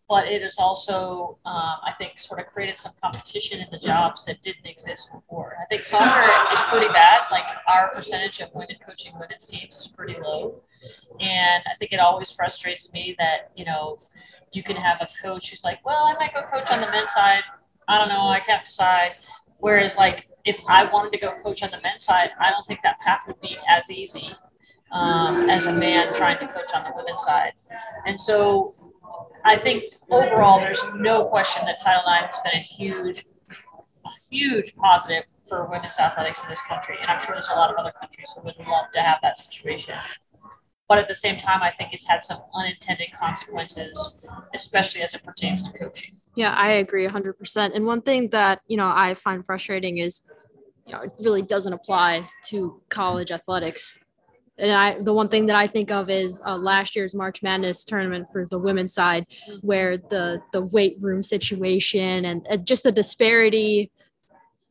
but 0.07 0.27
it 0.27 0.41
has 0.43 0.59
also, 0.59 1.37
um, 1.45 1.77
I 1.83 1.93
think, 1.97 2.19
sort 2.19 2.39
of 2.39 2.47
created 2.47 2.77
some 2.77 2.93
competition 3.01 3.59
in 3.59 3.67
the 3.71 3.79
jobs 3.79 4.23
that 4.25 4.41
didn't 4.41 4.65
exist 4.65 5.11
before. 5.11 5.55
I 5.59 5.65
think 5.65 5.83
soccer 5.83 6.29
is 6.53 6.61
pretty 6.63 6.87
bad. 6.89 7.21
Like 7.31 7.45
our 7.67 7.89
percentage 7.93 8.39
of 8.39 8.53
women 8.53 8.75
coaching 8.85 9.13
women's 9.19 9.47
teams 9.47 9.77
is 9.77 9.87
pretty 9.87 10.15
low, 10.21 10.61
and 11.19 11.63
I 11.65 11.75
think 11.79 11.91
it 11.91 11.99
always 11.99 12.31
frustrates 12.31 12.93
me 12.93 13.15
that 13.17 13.51
you 13.55 13.65
know 13.65 13.97
you 14.51 14.63
can 14.63 14.75
have 14.75 14.97
a 15.01 15.07
coach 15.21 15.49
who's 15.49 15.63
like, 15.63 15.83
well, 15.85 16.03
I 16.05 16.13
might 16.19 16.33
go 16.33 16.41
coach 16.43 16.71
on 16.71 16.81
the 16.81 16.89
men's 16.89 17.13
side. 17.13 17.43
I 17.87 17.97
don't 17.99 18.09
know. 18.09 18.27
I 18.27 18.39
can't 18.39 18.63
decide. 18.63 19.13
Whereas, 19.57 19.97
like, 19.97 20.27
if 20.45 20.61
I 20.67 20.85
wanted 20.85 21.11
to 21.13 21.19
go 21.19 21.33
coach 21.43 21.63
on 21.63 21.71
the 21.71 21.81
men's 21.81 22.05
side, 22.05 22.29
I 22.39 22.51
don't 22.51 22.65
think 22.65 22.81
that 22.83 22.99
path 22.99 23.23
would 23.27 23.39
be 23.41 23.57
as 23.67 23.89
easy 23.89 24.33
um, 24.91 25.49
as 25.49 25.65
a 25.65 25.73
man 25.73 26.13
trying 26.13 26.39
to 26.39 26.47
coach 26.47 26.73
on 26.73 26.83
the 26.83 26.91
women's 26.95 27.23
side. 27.23 27.53
And 28.05 28.19
so 28.19 28.73
I 29.43 29.57
think 29.57 29.93
overall, 30.09 30.59
there's 30.59 30.83
no 30.95 31.25
question 31.25 31.65
that 31.65 31.81
Title 31.83 32.01
IX 32.01 32.35
has 32.35 32.39
been 32.43 32.59
a 32.59 32.63
huge, 32.63 33.23
a 34.05 34.09
huge 34.29 34.75
positive 34.75 35.23
for 35.47 35.69
women's 35.69 35.99
athletics 35.99 36.43
in 36.43 36.49
this 36.49 36.61
country. 36.61 36.95
And 36.99 37.09
I'm 37.09 37.19
sure 37.19 37.35
there's 37.35 37.49
a 37.49 37.55
lot 37.55 37.69
of 37.69 37.75
other 37.77 37.93
countries 37.99 38.33
who 38.35 38.43
would 38.43 38.57
love 38.67 38.91
to 38.93 39.01
have 39.01 39.19
that 39.21 39.37
situation. 39.37 39.95
But 40.87 40.99
at 40.99 41.07
the 41.07 41.13
same 41.13 41.37
time, 41.37 41.61
I 41.63 41.71
think 41.71 41.93
it's 41.93 42.07
had 42.07 42.23
some 42.23 42.39
unintended 42.53 43.07
consequences, 43.19 44.25
especially 44.53 45.01
as 45.01 45.13
it 45.15 45.23
pertains 45.23 45.63
to 45.63 45.77
coaching. 45.77 46.19
Yeah, 46.35 46.53
I 46.53 46.73
agree 46.73 47.07
100%. 47.07 47.75
And 47.75 47.85
one 47.85 48.01
thing 48.01 48.29
that, 48.29 48.61
you 48.67 48.77
know, 48.77 48.91
I 48.93 49.13
find 49.13 49.45
frustrating 49.45 49.97
is, 49.97 50.21
you 50.85 50.93
know, 50.93 51.01
it 51.01 51.11
really 51.19 51.41
doesn't 51.41 51.73
apply 51.73 52.29
to 52.47 52.81
college 52.89 53.31
athletics. 53.31 53.95
And 54.57 54.71
I, 54.71 54.99
the 54.99 55.13
one 55.13 55.27
thing 55.27 55.47
that 55.47 55.55
I 55.55 55.67
think 55.67 55.91
of 55.91 56.09
is 56.09 56.41
uh, 56.45 56.55
last 56.57 56.95
year's 56.95 57.13
March 57.13 57.43
Madness 57.43 57.83
tournament 57.83 58.27
for 58.31 58.45
the 58.45 58.57
women's 58.57 58.93
side, 58.93 59.27
where 59.61 59.97
the 59.97 60.41
the 60.53 60.61
weight 60.61 60.97
room 61.01 61.23
situation 61.23 62.25
and, 62.25 62.47
just 62.65 62.83
the 62.83 62.91
disparity 62.91 63.91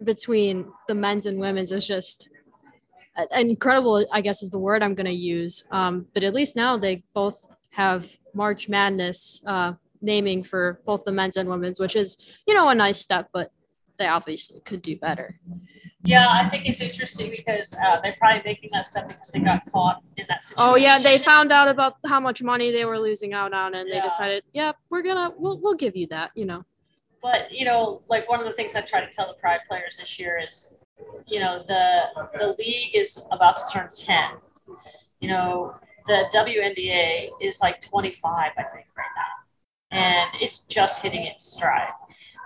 between 0.02 0.66
the 0.88 0.94
men's 0.94 1.26
and 1.26 1.38
women's 1.38 1.70
is 1.70 1.86
just 1.86 2.28
incredible. 3.30 4.06
I 4.10 4.22
guess 4.22 4.42
is 4.42 4.50
the 4.50 4.58
word 4.58 4.82
I'm 4.82 4.94
going 4.94 5.06
to 5.06 5.12
use. 5.12 5.64
Um, 5.70 6.06
but 6.14 6.24
at 6.24 6.34
least 6.34 6.56
now 6.56 6.78
they 6.78 7.02
both 7.12 7.54
have 7.70 8.10
March 8.32 8.68
Madness 8.68 9.42
uh, 9.46 9.74
naming 10.00 10.42
for 10.42 10.80
both 10.86 11.04
the 11.04 11.12
men's 11.12 11.36
and 11.36 11.48
women's, 11.48 11.78
which 11.78 11.96
is 11.96 12.16
you 12.46 12.54
know 12.54 12.68
a 12.68 12.74
nice 12.74 13.00
step, 13.00 13.28
but 13.32 13.52
they 13.98 14.06
obviously 14.06 14.60
could 14.60 14.82
do 14.82 14.96
better. 14.96 15.38
Yeah, 16.06 16.28
I 16.28 16.48
think 16.50 16.66
it's 16.66 16.82
interesting 16.82 17.30
because 17.30 17.74
uh, 17.82 17.98
they're 18.02 18.14
probably 18.18 18.42
making 18.44 18.70
that 18.72 18.84
step 18.84 19.08
because 19.08 19.30
they 19.30 19.38
got 19.38 19.64
caught 19.72 20.02
in 20.18 20.26
that 20.28 20.44
situation. 20.44 20.70
Oh 20.70 20.76
yeah, 20.76 20.98
they 20.98 21.18
found 21.18 21.50
out 21.50 21.66
about 21.68 21.94
how 22.06 22.20
much 22.20 22.42
money 22.42 22.70
they 22.70 22.84
were 22.84 22.98
losing 22.98 23.32
out 23.32 23.54
on, 23.54 23.74
and 23.74 23.88
yeah. 23.88 23.94
they 23.94 24.00
decided, 24.02 24.44
yeah, 24.52 24.72
we're 24.90 25.02
gonna 25.02 25.32
we'll 25.38 25.58
we'll 25.60 25.74
give 25.74 25.96
you 25.96 26.06
that, 26.08 26.30
you 26.34 26.44
know. 26.44 26.62
But 27.22 27.50
you 27.50 27.64
know, 27.64 28.02
like 28.08 28.28
one 28.28 28.38
of 28.38 28.46
the 28.46 28.52
things 28.52 28.74
I 28.74 28.82
try 28.82 29.00
to 29.00 29.10
tell 29.10 29.28
the 29.28 29.34
Pride 29.34 29.60
players 29.66 29.96
this 29.96 30.18
year 30.18 30.38
is, 30.46 30.74
you 31.26 31.40
know, 31.40 31.64
the 31.66 32.02
the 32.38 32.54
league 32.58 32.94
is 32.94 33.24
about 33.30 33.56
to 33.56 33.62
turn 33.72 33.88
ten. 33.96 34.32
You 35.20 35.30
know, 35.30 35.74
the 36.06 36.26
WNBA 36.34 37.30
is 37.40 37.60
like 37.60 37.80
25, 37.80 38.52
I 38.58 38.62
think, 38.62 38.86
right 38.96 39.06
now, 39.16 39.98
and 39.98 40.30
it's 40.38 40.66
just 40.66 41.02
hitting 41.02 41.22
its 41.22 41.50
stride. 41.50 41.88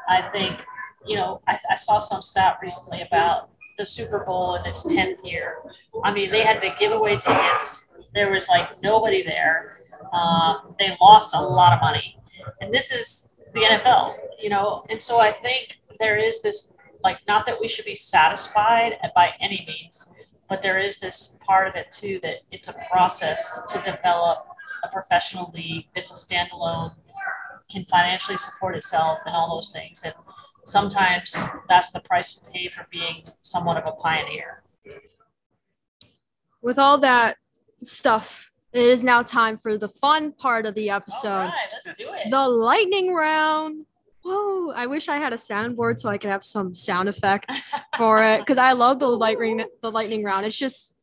I 0.09 0.23
think 0.31 0.65
you 1.07 1.17
know, 1.17 1.41
I, 1.47 1.59
I 1.71 1.77
saw 1.77 1.99
some 1.99 2.23
stat 2.23 2.59
recently 2.63 3.03
about 3.03 3.51
the 3.79 3.85
Super 3.85 4.25
Bowl 4.25 4.57
in 4.57 4.67
its 4.67 4.85
10th 4.85 5.25
year. 5.25 5.59
I 6.05 6.13
mean, 6.13 6.31
they 6.31 6.43
had 6.43 6.61
to 6.63 6.75
give 6.79 6.93
away 6.93 7.17
tickets. 7.17 7.89
There 8.15 8.31
was 8.31 8.49
like 8.49 8.83
nobody 8.83 9.23
there. 9.23 9.81
Um, 10.13 10.75
they 10.79 10.97
lost 11.01 11.35
a 11.35 11.41
lot 11.41 11.73
of 11.73 11.81
money. 11.81 12.19
And 12.61 12.75
this 12.75 12.93
is 12.93 13.31
the 13.55 13.61
NFL, 13.61 14.17
you 14.41 14.51
know? 14.51 14.85
And 14.91 15.01
so 15.03 15.21
I 15.21 15.33
think 15.33 15.79
there 16.01 16.17
is 16.17 16.43
this, 16.43 16.73
like, 17.05 17.19
not 17.29 17.47
that 17.47 17.61
we 17.61 17.69
should 17.69 17.85
be 17.85 17.95
satisfied 17.95 18.97
by 19.15 19.33
any 19.41 19.65
means, 19.67 20.13
but 20.49 20.63
there 20.63 20.79
is 20.79 20.99
this 20.99 21.37
part 21.47 21.69
of 21.69 21.75
it 21.77 21.93
too 21.93 22.19
that 22.23 22.39
it's 22.51 22.69
a 22.69 22.75
process 22.91 23.59
to 23.69 23.79
develop 23.83 24.47
a 24.85 24.89
professional 24.89 25.53
league 25.55 25.87
that's 25.95 26.11
a 26.11 26.15
standalone, 26.35 26.95
can 27.71 27.85
financially 27.85 28.39
support 28.39 28.77
itself 28.77 29.19
and 29.27 29.35
all 29.35 29.55
those 29.55 29.71
things. 29.71 30.03
And 30.05 30.15
sometimes 30.68 31.37
that's 31.68 31.90
the 31.90 32.00
price 32.00 32.37
you 32.37 32.52
pay 32.52 32.68
for 32.68 32.87
being 32.90 33.24
somewhat 33.40 33.76
of 33.76 33.87
a 33.87 33.92
pioneer. 33.92 34.62
With 36.61 36.78
all 36.78 36.98
that 36.98 37.37
stuff, 37.83 38.50
it 38.72 38.83
is 38.83 39.02
now 39.02 39.22
time 39.22 39.57
for 39.57 39.78
the 39.78 39.88
fun 39.88 40.33
part 40.33 40.66
of 40.66 40.74
the 40.74 40.90
episode. 40.90 41.28
All 41.28 41.46
right, 41.46 41.68
let's 41.72 41.98
do 41.98 42.09
it. 42.12 42.31
The 42.31 42.48
lightning 42.48 43.14
round. 43.14 43.87
Whoa, 44.22 44.72
I 44.72 44.87
wish 44.87 45.09
I 45.09 45.16
had 45.16 45.33
a 45.33 45.37
soundboard 45.37 45.98
so 45.98 46.11
I 46.11 46.18
could 46.18 46.31
have 46.31 46.44
some 46.44 46.74
sound 46.74 47.09
effect 47.09 47.50
for 47.96 48.22
it 48.22 48.40
because 48.40 48.59
I 48.59 48.72
love 48.72 48.98
the 48.98 49.07
lightning 49.07 49.64
the 49.81 49.90
lightning 49.90 50.22
round. 50.22 50.44
It's 50.44 50.59
just 50.59 50.98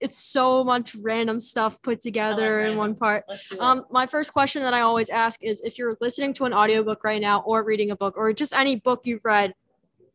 it's 0.00 0.18
so 0.18 0.64
much 0.64 0.94
random 0.96 1.40
stuff 1.40 1.82
put 1.82 2.00
together 2.00 2.62
like 2.62 2.72
in 2.72 2.78
one 2.78 2.94
part. 2.94 3.24
Um, 3.58 3.84
my 3.90 4.06
first 4.06 4.32
question 4.32 4.62
that 4.62 4.74
I 4.74 4.80
always 4.80 5.10
ask 5.10 5.42
is 5.42 5.60
if 5.60 5.78
you're 5.78 5.96
listening 6.00 6.32
to 6.34 6.44
an 6.44 6.54
audiobook 6.54 7.04
right 7.04 7.20
now 7.20 7.40
or 7.40 7.64
reading 7.64 7.90
a 7.90 7.96
book 7.96 8.16
or 8.16 8.32
just 8.32 8.54
any 8.54 8.76
book 8.76 9.02
you've 9.04 9.24
read 9.24 9.54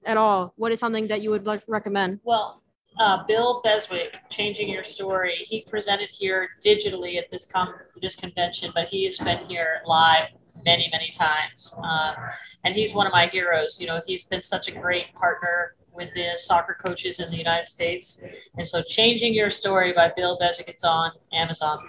at 0.03 0.17
all, 0.17 0.53
what 0.57 0.71
is 0.71 0.79
something 0.79 1.07
that 1.07 1.21
you 1.21 1.29
would 1.29 1.45
like 1.45 1.61
recommend? 1.67 2.19
Well, 2.23 2.63
uh, 2.99 3.23
Bill 3.27 3.61
Beswick, 3.63 4.15
Changing 4.29 4.69
Your 4.69 4.83
Story, 4.83 5.35
he 5.45 5.61
presented 5.61 6.09
here 6.11 6.49
digitally 6.65 7.17
at 7.17 7.29
this 7.29 7.45
com- 7.45 7.73
this 8.01 8.15
convention, 8.15 8.71
but 8.73 8.87
he 8.87 9.05
has 9.05 9.17
been 9.19 9.45
here 9.47 9.81
live 9.85 10.29
many, 10.63 10.89
many 10.91 11.11
times. 11.11 11.75
Um, 11.83 12.15
and 12.63 12.73
he's 12.73 12.93
one 12.93 13.05
of 13.05 13.13
my 13.13 13.27
heroes. 13.27 13.79
You 13.79 13.87
know, 13.87 14.01
he's 14.07 14.25
been 14.25 14.43
such 14.43 14.67
a 14.67 14.71
great 14.71 15.13
partner 15.13 15.75
with 15.95 16.13
the 16.13 16.33
soccer 16.37 16.77
coaches 16.79 17.19
in 17.19 17.29
the 17.31 17.37
United 17.37 17.67
States. 17.67 18.23
And 18.57 18.67
so 18.67 18.81
Changing 18.83 19.33
Your 19.33 19.49
Story 19.49 19.93
by 19.93 20.11
Bill 20.15 20.37
Beswick, 20.39 20.67
it's 20.67 20.83
on 20.83 21.11
Amazon. 21.33 21.79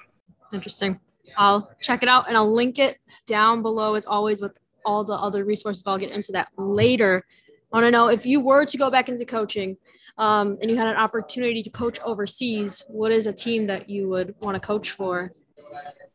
Interesting. 0.52 1.00
I'll 1.36 1.70
check 1.80 2.02
it 2.02 2.08
out 2.08 2.28
and 2.28 2.36
I'll 2.36 2.52
link 2.52 2.78
it 2.78 2.98
down 3.26 3.62
below 3.62 3.94
as 3.94 4.06
always 4.06 4.40
with 4.40 4.52
all 4.84 5.04
the 5.04 5.12
other 5.12 5.44
resources. 5.44 5.82
I'll 5.84 5.98
get 5.98 6.10
into 6.10 6.32
that 6.32 6.50
later. 6.56 7.24
I 7.72 7.76
want 7.76 7.86
to 7.86 7.90
know 7.90 8.08
if 8.08 8.24
you 8.24 8.40
were 8.40 8.64
to 8.64 8.78
go 8.78 8.90
back 8.90 9.08
into 9.08 9.24
coaching 9.24 9.76
um, 10.18 10.56
and 10.62 10.70
you 10.70 10.76
had 10.76 10.88
an 10.88 10.96
opportunity 10.96 11.62
to 11.62 11.70
coach 11.70 11.98
overseas, 12.00 12.84
what 12.88 13.12
is 13.12 13.26
a 13.26 13.32
team 13.32 13.66
that 13.66 13.90
you 13.90 14.08
would 14.08 14.34
want 14.42 14.54
to 14.54 14.60
coach 14.60 14.92
for? 14.92 15.32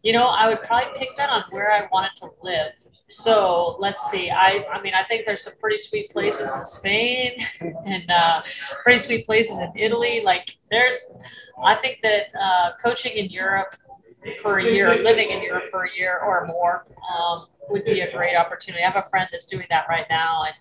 You 0.04 0.14
know, 0.14 0.28
I 0.28 0.48
would 0.48 0.64
probably 0.64 0.90
pick 0.98 1.16
that 1.18 1.30
on 1.30 1.44
where 1.52 1.72
I 1.72 1.88
wanted 1.92 2.16
to 2.18 2.30
live. 2.42 2.74
So 3.10 3.76
let's 3.80 4.10
see. 4.10 4.32
I, 4.32 4.66
I 4.74 4.82
mean, 4.82 4.94
I 4.94 5.04
think 5.04 5.26
there's 5.26 5.44
some 5.44 5.54
pretty 5.60 5.78
sweet 5.78 6.10
places 6.10 6.52
in 6.54 6.66
Spain 6.66 7.34
and 7.86 8.10
uh, 8.10 8.42
pretty 8.84 9.00
sweet 9.00 9.26
places 9.26 9.60
in 9.60 9.72
Italy. 9.76 10.22
Like 10.24 10.58
there's, 10.72 11.14
I 11.64 11.76
think 11.76 12.00
that 12.02 12.28
uh, 12.40 12.72
coaching 12.84 13.14
in 13.14 13.30
Europe 13.30 13.76
for 14.42 14.60
a 14.60 14.64
year, 14.64 14.96
living 15.04 15.30
in 15.30 15.44
Europe 15.44 15.66
for 15.72 15.84
a 15.84 15.90
year 15.96 16.20
or 16.20 16.48
more, 16.48 16.86
um, 17.16 17.48
would 17.70 17.86
be 17.86 18.02
a 18.02 18.12
great 18.12 18.36
opportunity. 18.36 18.84
I 18.84 18.90
have 18.90 19.04
a 19.04 19.08
friend 19.08 19.28
that's 19.32 19.46
doing 19.46 19.68
that 19.70 19.86
right 19.90 20.06
now, 20.10 20.44
and 20.44 20.56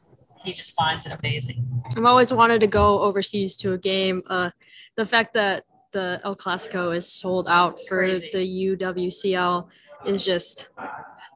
he 0.44 0.52
just 0.52 0.74
finds 0.74 1.06
it 1.06 1.12
amazing. 1.12 1.66
I've 1.96 2.04
always 2.04 2.32
wanted 2.32 2.60
to 2.60 2.66
go 2.66 3.00
overseas 3.00 3.56
to 3.58 3.72
a 3.72 3.78
game. 3.78 4.22
Uh, 4.26 4.50
the 4.96 5.06
fact 5.06 5.34
that 5.34 5.64
the 5.92 6.20
El 6.24 6.36
Clasico 6.36 6.96
is 6.96 7.10
sold 7.10 7.48
out 7.48 7.78
for 7.86 7.98
Crazy. 7.98 8.30
the 8.32 8.76
UWCL 8.76 9.68
is 10.06 10.24
just 10.24 10.68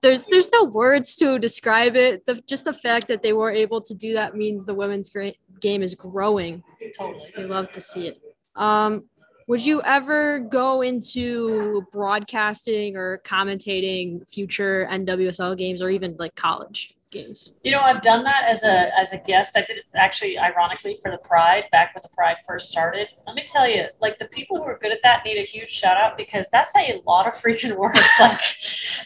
there's 0.02 0.24
there's 0.24 0.50
no 0.52 0.64
words 0.64 1.16
to 1.16 1.38
describe 1.38 1.96
it. 1.96 2.26
The, 2.26 2.40
just 2.46 2.64
the 2.64 2.72
fact 2.72 3.08
that 3.08 3.22
they 3.22 3.32
were 3.32 3.50
able 3.50 3.80
to 3.80 3.94
do 3.94 4.14
that 4.14 4.36
means 4.36 4.64
the 4.64 4.74
women's 4.74 5.10
great 5.10 5.38
game 5.60 5.82
is 5.82 5.94
growing. 5.94 6.62
Totally, 6.96 7.32
they 7.36 7.44
love 7.44 7.72
to 7.72 7.80
see 7.80 8.08
it. 8.08 8.20
Um, 8.54 9.08
would 9.46 9.64
you 9.64 9.82
ever 9.82 10.38
go 10.38 10.82
into 10.82 11.86
broadcasting 11.92 12.96
or 12.96 13.20
commentating 13.26 14.26
future 14.28 14.88
NWSL 14.90 15.56
games 15.56 15.82
or 15.82 15.90
even 15.90 16.16
like 16.18 16.34
college? 16.34 16.94
Games? 17.14 17.54
You 17.62 17.72
know, 17.72 17.80
I've 17.80 18.02
done 18.02 18.24
that 18.24 18.44
as 18.46 18.64
a 18.64 18.98
as 18.98 19.12
a 19.14 19.18
guest. 19.18 19.56
I 19.56 19.62
did 19.62 19.78
it 19.78 19.90
actually, 19.94 20.38
ironically, 20.38 20.96
for 21.00 21.10
the 21.10 21.18
Pride 21.18 21.64
back 21.72 21.94
when 21.94 22.02
the 22.02 22.14
Pride 22.14 22.36
first 22.46 22.70
started. 22.70 23.08
Let 23.26 23.36
me 23.36 23.44
tell 23.46 23.66
you, 23.66 23.86
like 24.00 24.18
the 24.18 24.26
people 24.26 24.58
who 24.58 24.64
are 24.64 24.78
good 24.78 24.92
at 24.92 24.98
that 25.02 25.24
need 25.24 25.38
a 25.38 25.44
huge 25.44 25.70
shout 25.70 25.96
out 25.96 26.18
because 26.18 26.50
that's 26.50 26.76
a 26.76 27.00
lot 27.06 27.26
of 27.26 27.32
freaking 27.32 27.76
work. 27.76 27.94
like, 28.20 28.40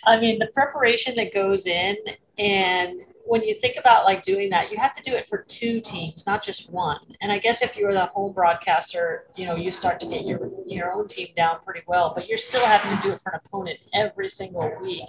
I 0.05 0.19
mean, 0.19 0.41
the 0.41 0.49
preparation 0.49 1.15
that 1.17 1.33
goes 1.33 1.67
in 1.67 1.97
and 2.39 3.01
when 3.29 3.43
you 3.43 3.53
think 3.53 3.77
about 3.79 4.05
like 4.05 4.23
doing 4.23 4.49
that, 4.51 4.71
you 4.71 4.79
have 4.79 4.95
to 4.95 5.03
do 5.03 5.15
it 5.15 5.29
for 5.29 5.45
two 5.47 5.81
teams, 5.81 6.27
not 6.27 6.43
just 6.43 6.71
one. 6.71 6.99
And 7.21 7.31
I 7.31 7.39
guess 7.39 7.63
if 7.63 7.77
you're 7.77 7.93
the 7.93 8.07
home 8.07 8.33
broadcaster, 8.33 9.27
you 9.37 9.45
know, 9.45 9.55
you 9.55 9.71
start 9.71 10.01
to 10.01 10.07
get 10.07 10.25
your 10.25 10.51
your 10.67 10.93
own 10.93 11.09
team 11.09 11.29
down 11.37 11.59
pretty 11.65 11.83
well, 11.87 12.13
but 12.15 12.27
you're 12.27 12.39
still 12.39 12.65
having 12.65 12.97
to 12.97 13.09
do 13.09 13.15
it 13.15 13.21
for 13.21 13.33
an 13.33 13.41
opponent 13.45 13.79
every 13.95 14.29
single 14.29 14.71
week. 14.81 15.05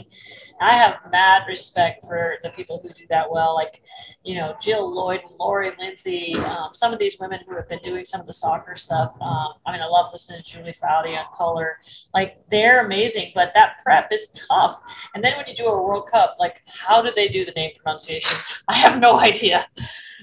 I 0.62 0.74
have 0.78 0.96
mad 1.10 1.44
respect 1.48 2.06
for 2.06 2.36
the 2.44 2.50
people 2.50 2.80
who 2.84 2.90
do 2.90 3.06
that 3.10 3.32
well, 3.32 3.56
like, 3.56 3.82
you 4.24 4.36
know, 4.36 4.56
Jill 4.62 4.94
Lloyd 4.94 5.22
and 5.26 5.32
Lori 5.40 5.72
Lindsey, 5.80 6.36
um, 6.36 6.70
some 6.74 6.92
of 6.92 7.00
these 7.00 7.18
women 7.18 7.40
who 7.48 7.56
have 7.56 7.70
been 7.70 7.80
doing 7.80 8.04
some 8.04 8.20
of 8.20 8.28
the 8.28 8.34
soccer 8.34 8.76
stuff. 8.76 9.16
Um, 9.22 9.54
I 9.66 9.72
mean, 9.72 9.82
I 9.82 9.86
love 9.86 10.12
listening 10.12 10.42
to 10.42 10.46
Julie 10.46 10.74
Foudy 10.74 11.18
on 11.18 11.26
color. 11.34 11.78
Like, 12.14 12.40
they're 12.52 12.86
amazing, 12.86 13.32
but 13.34 13.54
that 13.56 13.80
prep 13.84 14.12
is 14.12 14.28
tough. 14.50 14.82
And 15.16 15.24
then 15.24 15.38
when 15.38 15.48
you 15.48 15.56
do 15.56 15.68
a 15.68 15.82
World 15.82 16.10
Cup, 16.12 16.36
like, 16.40 16.62
how 16.68 17.02
do 17.02 17.12
they 17.16 17.30
do 17.30 17.46
the 17.46 17.52
name 17.52 17.72
I 18.68 18.76
have 18.76 19.00
no 19.00 19.20
idea. 19.20 19.68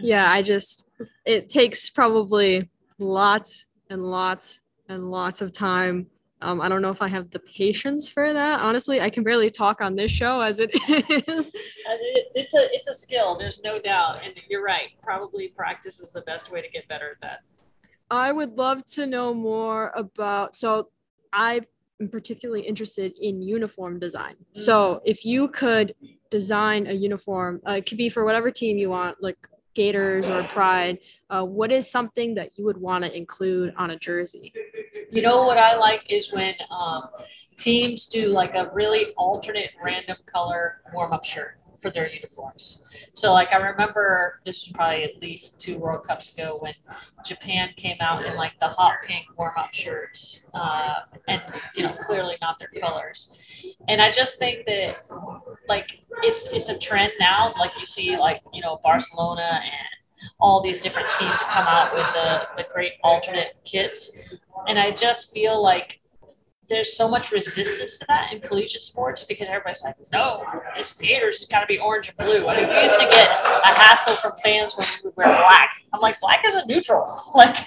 Yeah, 0.01 0.31
I 0.31 0.42
just, 0.42 0.88
it 1.25 1.49
takes 1.49 1.88
probably 1.90 2.68
lots 2.99 3.66
and 3.90 4.05
lots 4.05 4.61
and 4.88 5.11
lots 5.11 5.40
of 5.42 5.53
time 5.53 6.07
Um, 6.42 6.61
I 6.61 6.68
don't 6.68 6.83
know 6.83 6.90
if 6.90 7.01
I 7.01 7.09
have 7.09 7.31
the 7.31 7.38
patience 7.38 8.09
for 8.09 8.33
that. 8.33 8.61
Honestly, 8.61 9.01
I 9.01 9.09
can 9.09 9.25
barely 9.25 9.51
talk 9.51 9.81
on 9.81 9.96
this 9.96 10.11
show 10.11 10.40
as 10.42 10.61
it 10.61 10.70
is. 10.88 11.53
It, 11.55 12.27
it's 12.35 12.55
a 12.55 12.68
it's 12.75 12.88
a 12.88 12.94
skill. 12.94 13.38
There's 13.38 13.62
no 13.62 13.79
doubt, 13.81 14.20
and 14.22 14.35
you're 14.49 14.62
right. 14.62 14.90
Probably 15.03 15.49
practice 15.49 15.99
is 15.99 16.12
the 16.12 16.20
best 16.22 16.53
way 16.53 16.61
to 16.61 16.68
get 16.68 16.87
better 16.88 17.12
at 17.12 17.20
that. 17.22 17.40
I 18.11 18.33
would 18.33 18.59
love 18.59 18.85
to 18.96 19.07
know 19.07 19.33
more 19.33 19.92
about. 19.96 20.55
So, 20.55 20.90
I 21.33 21.62
am 22.03 22.09
particularly 22.09 22.62
interested 22.62 23.14
in 23.18 23.40
uniform 23.40 23.99
design. 23.99 24.35
Mm-hmm. 24.35 24.61
So, 24.61 25.01
if 25.07 25.25
you 25.25 25.49
could 25.49 25.94
design 26.30 26.86
a 26.86 26.92
uniform, 26.92 27.60
uh, 27.66 27.72
it 27.72 27.86
could 27.86 27.98
be 27.98 28.08
for 28.08 28.24
whatever 28.24 28.50
team 28.50 28.78
you 28.78 28.90
want, 28.90 29.22
like 29.22 29.36
Gators 29.74 30.28
or 30.28 30.42
Pride. 30.44 30.98
Uh, 31.28 31.44
what 31.44 31.70
is 31.70 31.90
something 31.90 32.34
that 32.34 32.58
you 32.58 32.64
would 32.64 32.78
want 32.78 33.04
to 33.04 33.14
include 33.14 33.74
on 33.76 33.90
a 33.90 33.96
jersey? 33.96 34.52
You 35.10 35.22
know 35.22 35.42
what 35.42 35.58
I 35.58 35.76
like 35.76 36.02
is 36.08 36.32
when 36.32 36.54
um, 36.70 37.08
teams 37.56 38.06
do 38.06 38.28
like 38.28 38.54
a 38.54 38.70
really 38.72 39.12
alternate 39.16 39.70
random 39.82 40.16
color 40.26 40.80
warm 40.92 41.12
up 41.12 41.24
shirt 41.24 41.58
for 41.80 41.90
their 41.90 42.08
uniforms. 42.08 42.82
So, 43.14 43.32
like, 43.32 43.52
I 43.52 43.56
remember 43.58 44.40
this 44.44 44.64
was 44.64 44.72
probably 44.72 45.04
at 45.04 45.20
least 45.20 45.60
two 45.60 45.78
World 45.78 46.06
Cups 46.06 46.32
ago 46.32 46.56
when 46.60 46.74
Japan 47.24 47.70
came 47.76 47.96
out 48.00 48.24
in 48.24 48.36
like 48.36 48.58
the 48.60 48.68
hot 48.68 48.96
pink 49.06 49.26
warm 49.36 49.54
up 49.56 49.72
shirts, 49.72 50.46
uh, 50.54 51.00
and 51.28 51.42
you 51.74 51.82
know, 51.84 51.94
clearly 52.02 52.36
not 52.40 52.58
their 52.58 52.70
colors. 52.80 53.40
And 53.88 54.00
I 54.00 54.10
just 54.10 54.38
think 54.38 54.66
that, 54.66 55.00
like, 55.68 56.00
it's 56.22 56.46
it's 56.48 56.68
a 56.68 56.78
trend 56.78 57.12
now. 57.20 57.52
Like, 57.58 57.72
you 57.78 57.86
see, 57.86 58.16
like, 58.16 58.40
you 58.52 58.62
know, 58.62 58.80
Barcelona 58.82 59.60
and 59.62 59.88
all 60.40 60.62
these 60.62 60.80
different 60.80 61.10
teams 61.10 61.42
come 61.42 61.66
out 61.66 61.94
with 61.94 62.06
the, 62.14 62.42
the 62.56 62.68
great 62.72 62.92
alternate 63.04 63.56
kits. 63.64 64.16
And 64.66 64.78
I 64.78 64.90
just 64.90 65.32
feel 65.32 65.62
like 65.62 66.00
there's 66.68 66.96
so 66.96 67.09
much 67.09 67.33
resistance 67.33 67.98
to 67.98 68.07
that 68.09 68.33
in 68.33 68.40
collegiate 68.40 68.83
sports 68.83 69.24
because 69.24 69.48
everybody's 69.48 69.83
like, 69.83 69.94
no, 70.12 70.44
it's 70.76 70.94
Gators, 70.94 71.37
it's 71.37 71.46
got 71.46 71.61
to 71.61 71.66
be 71.66 71.79
orange 71.79 72.09
and 72.09 72.16
blue. 72.16 72.46
I 72.46 72.61
mean, 72.61 72.68
we 72.68 72.83
used 72.83 72.98
to 73.00 73.09
get 73.09 73.31
a 73.31 73.74
hassle 73.79 74.16
from 74.16 74.33
fans 74.42 74.76
when 74.76 74.87
we 74.87 75.09
would 75.09 75.16
wear 75.16 75.26
black. 75.26 75.70
I'm 75.92 76.00
like, 76.00 76.18
black 76.20 76.44
is 76.46 76.55
a 76.55 76.64
neutral. 76.66 77.22
Like, 77.37 77.66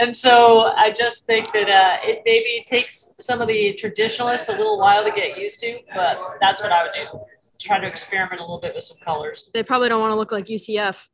and 0.00 0.14
so 0.14 0.72
I 0.76 0.90
just 0.90 1.24
think 1.24 1.52
that 1.52 1.68
uh, 1.68 1.98
it 2.02 2.22
maybe 2.24 2.64
takes 2.66 3.14
some 3.20 3.40
of 3.40 3.46
the 3.46 3.74
traditionalists 3.74 4.48
a 4.48 4.52
little 4.52 4.76
while 4.76 5.04
to 5.04 5.12
get 5.12 5.38
used 5.38 5.60
to, 5.60 5.78
but 5.94 6.18
that's 6.40 6.60
what 6.60 6.72
I 6.72 6.82
would 6.82 6.92
do. 6.92 7.20
Try 7.60 7.78
to 7.78 7.86
experiment 7.86 8.40
a 8.40 8.42
little 8.42 8.60
bit 8.60 8.74
with 8.74 8.82
some 8.82 8.98
colors. 9.04 9.50
They 9.54 9.62
probably 9.62 9.88
don't 9.88 10.00
want 10.00 10.10
to 10.10 10.16
look 10.16 10.32
like 10.32 10.46
UCF. 10.46 11.06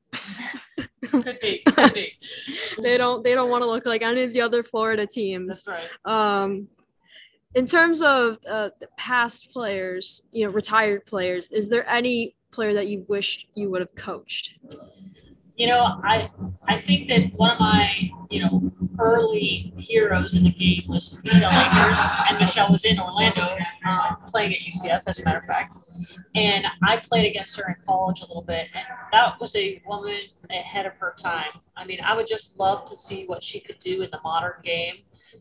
could 1.11 1.41
be, 1.41 1.63
could 1.67 1.93
be. 1.93 2.13
they 2.83 2.97
don't. 2.97 3.23
They 3.23 3.35
don't 3.35 3.51
want 3.51 3.63
to 3.63 3.67
look 3.67 3.87
like 3.87 4.03
any 4.03 4.23
of 4.23 4.33
the 4.33 4.41
other 4.41 4.63
Florida 4.63 5.07
teams. 5.07 5.65
That's 5.65 5.89
right. 6.07 6.43
Um, 6.43 6.69
in 7.55 7.67
terms 7.67 8.03
of 8.03 8.39
uh, 8.49 8.71
past 8.97 9.51
players, 9.53 10.23
you 10.33 10.47
know, 10.47 10.53
retired 10.53 11.07
players, 11.07 11.49
is 11.49 11.69
there 11.69 11.89
any 11.89 12.35
player 12.53 12.75
that 12.75 12.89
you 12.89 13.05
wished 13.09 13.49
you 13.55 13.71
would 13.71 13.81
have 13.81 13.95
coached? 13.95 14.55
You 15.57 15.69
know, 15.69 16.01
I 16.03 16.31
I 16.67 16.81
think 16.81 17.09
that 17.11 17.33
one 17.37 17.51
of 17.51 17.61
my 17.61 18.11
you 18.29 18.41
know 18.41 18.73
early 18.99 19.73
heroes 19.77 20.35
in 20.35 20.43
the 20.43 20.51
game 20.51 20.83
was 20.89 21.21
Michelle 21.23 21.53
Akers, 21.53 22.01
and 22.29 22.41
Michelle 22.41 22.73
was 22.73 22.85
in 22.85 22.99
Orlando 22.99 23.57
um, 23.87 24.17
playing 24.27 24.53
at 24.53 24.59
UCF, 24.59 25.03
as 25.07 25.21
a 25.21 25.25
matter 25.25 25.39
of 25.39 25.45
fact. 25.45 25.77
And 26.35 26.67
I 26.83 26.97
played 26.97 27.31
against 27.31 27.57
her 27.61 27.69
in 27.69 27.77
college 27.87 28.21
a 28.21 28.27
little 28.27 28.43
bit, 28.43 28.67
and 28.75 28.85
that 29.13 29.41
was 29.41 29.55
a 29.55 29.81
woman 29.87 30.23
ahead 30.51 30.87
of 30.87 30.95
her 30.95 31.15
time. 31.17 31.61
I 31.77 31.85
mean, 31.85 32.01
I 32.05 32.17
would 32.17 32.27
just 32.27 32.59
love 32.59 32.85
to 32.87 32.97
see 32.97 33.25
what 33.27 33.41
she 33.45 33.61
could 33.61 33.79
do 33.79 34.03
in 34.03 34.11
the 34.11 34.19
modern 34.25 34.55
game 34.65 34.97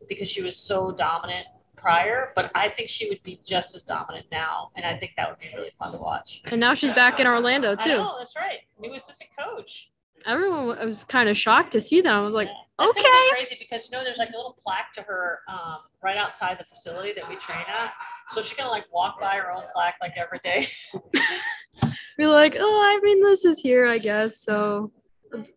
because 0.08 0.30
she 0.30 0.44
was 0.44 0.56
so 0.56 0.92
dominant 0.92 1.48
prior, 1.76 2.32
but 2.36 2.52
I 2.56 2.70
think 2.70 2.90
she 2.90 3.10
would 3.10 3.22
be 3.24 3.40
just 3.44 3.76
as 3.76 3.84
dominant 3.84 4.28
now, 4.32 4.72
and 4.76 4.86
I 4.86 4.98
think 4.98 5.14
that 5.18 5.30
would 5.30 5.40
be 5.40 5.50
really 5.56 5.72
fun 5.72 5.92
to 5.92 5.98
watch. 5.98 6.42
And 6.46 6.60
now 6.60 6.74
she's 6.74 6.94
back 6.94 7.20
in 7.20 7.28
Orlando 7.28 7.76
too. 7.76 7.98
Oh, 7.98 8.16
that's 8.18 8.36
right. 8.36 8.60
New 8.80 8.94
assistant 8.94 9.30
coach. 9.38 9.90
Everyone 10.26 10.68
was 10.68 11.04
kind 11.04 11.28
of 11.28 11.36
shocked 11.36 11.72
to 11.74 11.82
see 11.82 12.00
that. 12.02 12.14
I 12.14 12.22
was 12.22 12.34
like, 12.34 12.48
yeah. 12.48 12.88
okay. 12.88 13.30
Crazy 13.32 13.58
because 13.60 13.90
you 13.92 13.98
know 13.98 14.04
there's 14.04 14.20
like 14.20 14.30
a 14.30 14.38
little 14.38 14.58
plaque 14.64 14.94
to 14.94 15.02
her 15.02 15.40
um, 15.50 15.80
right 16.02 16.16
outside 16.16 16.58
the 16.58 16.64
facility 16.64 17.12
that 17.14 17.28
we 17.28 17.36
train 17.36 17.64
at. 17.68 17.92
So 18.30 18.42
she's 18.42 18.58
gonna 18.58 18.70
like 18.70 18.86
walk 18.94 19.20
by 19.20 19.36
her 19.36 19.52
own 19.52 19.64
plaque 19.74 19.96
like 20.02 20.14
every 20.16 20.40
day. 20.40 20.68
Be 22.18 22.28
like, 22.28 22.56
oh, 22.58 22.82
I 22.82 23.00
mean, 23.04 23.22
this 23.24 23.44
is 23.44 23.60
here, 23.60 23.88
I 23.88 23.98
guess. 23.98 24.38
So 24.38 24.92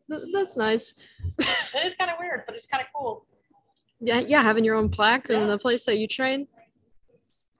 that's 0.09 0.57
nice. 0.57 0.95
it 1.39 1.85
is 1.85 1.95
kind 1.95 2.11
of 2.11 2.17
weird, 2.19 2.43
but 2.47 2.55
it's 2.55 2.67
kind 2.67 2.83
of 2.83 2.89
cool. 2.97 3.27
Yeah, 4.01 4.21
yeah, 4.21 4.43
having 4.43 4.65
your 4.65 4.75
own 4.75 4.89
plaque 4.91 5.27
yeah. 5.29 5.41
in 5.41 5.49
the 5.49 5.59
place 5.59 5.85
that 5.85 5.99
you 5.99 6.07
train. 6.07 6.47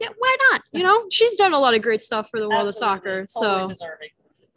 Yeah, 0.01 0.09
why 0.19 0.37
not? 0.51 0.63
You 0.73 0.83
know, 0.83 1.07
she's 1.11 1.35
done 1.37 1.53
a 1.53 1.59
lot 1.59 1.75
of 1.75 1.83
great 1.83 2.03
stuff 2.03 2.29
for 2.31 2.41
the 2.41 2.49
world 2.49 2.69
Absolutely. 2.69 2.97
of 2.97 3.01
soccer. 3.01 3.27
Totally 3.41 3.69
so, 3.69 3.69
deserving. 3.69 4.09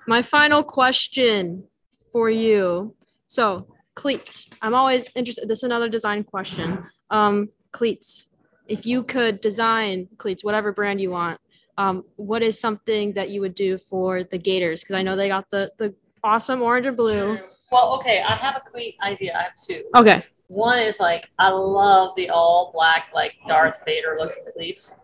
my 0.08 0.22
final 0.22 0.64
question 0.64 1.64
for 2.12 2.30
you. 2.30 2.96
So, 3.28 3.68
cleats. 3.96 4.50
I'm 4.62 4.74
always 4.74 5.10
interested. 5.16 5.48
This 5.48 5.60
is 5.60 5.64
another 5.64 5.90
design 5.90 6.24
question. 6.24 6.84
Um, 7.10 7.50
cleats. 7.72 8.28
If 8.68 8.86
you 8.86 9.04
could 9.04 9.42
design 9.42 10.08
cleats, 10.18 10.44
whatever 10.44 10.72
brand 10.72 11.02
you 11.02 11.12
want, 11.12 11.40
um, 11.78 12.04
what 12.18 12.44
is 12.44 12.60
something 12.60 13.14
that 13.14 13.30
you 13.30 13.42
would 13.42 13.56
do 13.56 13.78
for 13.78 14.24
the 14.24 14.38
Gators? 14.38 14.84
Because 14.84 14.96
I 14.96 15.02
know 15.02 15.16
they 15.16 15.30
got 15.30 15.50
the 15.50 15.72
the 15.78 15.96
awesome 16.24 16.62
orange 16.62 16.88
and 16.88 16.98
blue. 16.98 17.40
Well, 17.72 17.96
okay, 17.96 18.22
I 18.22 18.36
have 18.36 18.56
a 18.58 18.70
cleat 18.70 18.96
idea. 19.02 19.34
I 19.38 19.44
have 19.44 19.54
two. 19.56 19.84
Okay. 19.96 20.24
One 20.50 20.80
is 20.80 21.00
like 21.00 21.30
I 21.38 21.50
love 21.50 22.16
the 22.16 22.32
all 22.32 22.72
black 22.74 23.10
like 23.14 23.36
Darth 23.48 23.84
Vader 23.86 24.18
looking 24.20 24.44
cleats. 24.52 24.96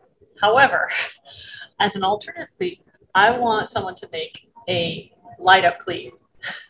However, 0.41 0.89
as 1.79 1.95
an 1.95 2.03
alternative 2.03 2.53
cleat, 2.57 2.81
I 3.13 3.29
want 3.37 3.69
someone 3.69 3.93
to 3.95 4.09
make 4.11 4.49
a 4.67 5.11
light 5.39 5.63
up 5.63 5.77
cleat. 5.79 6.13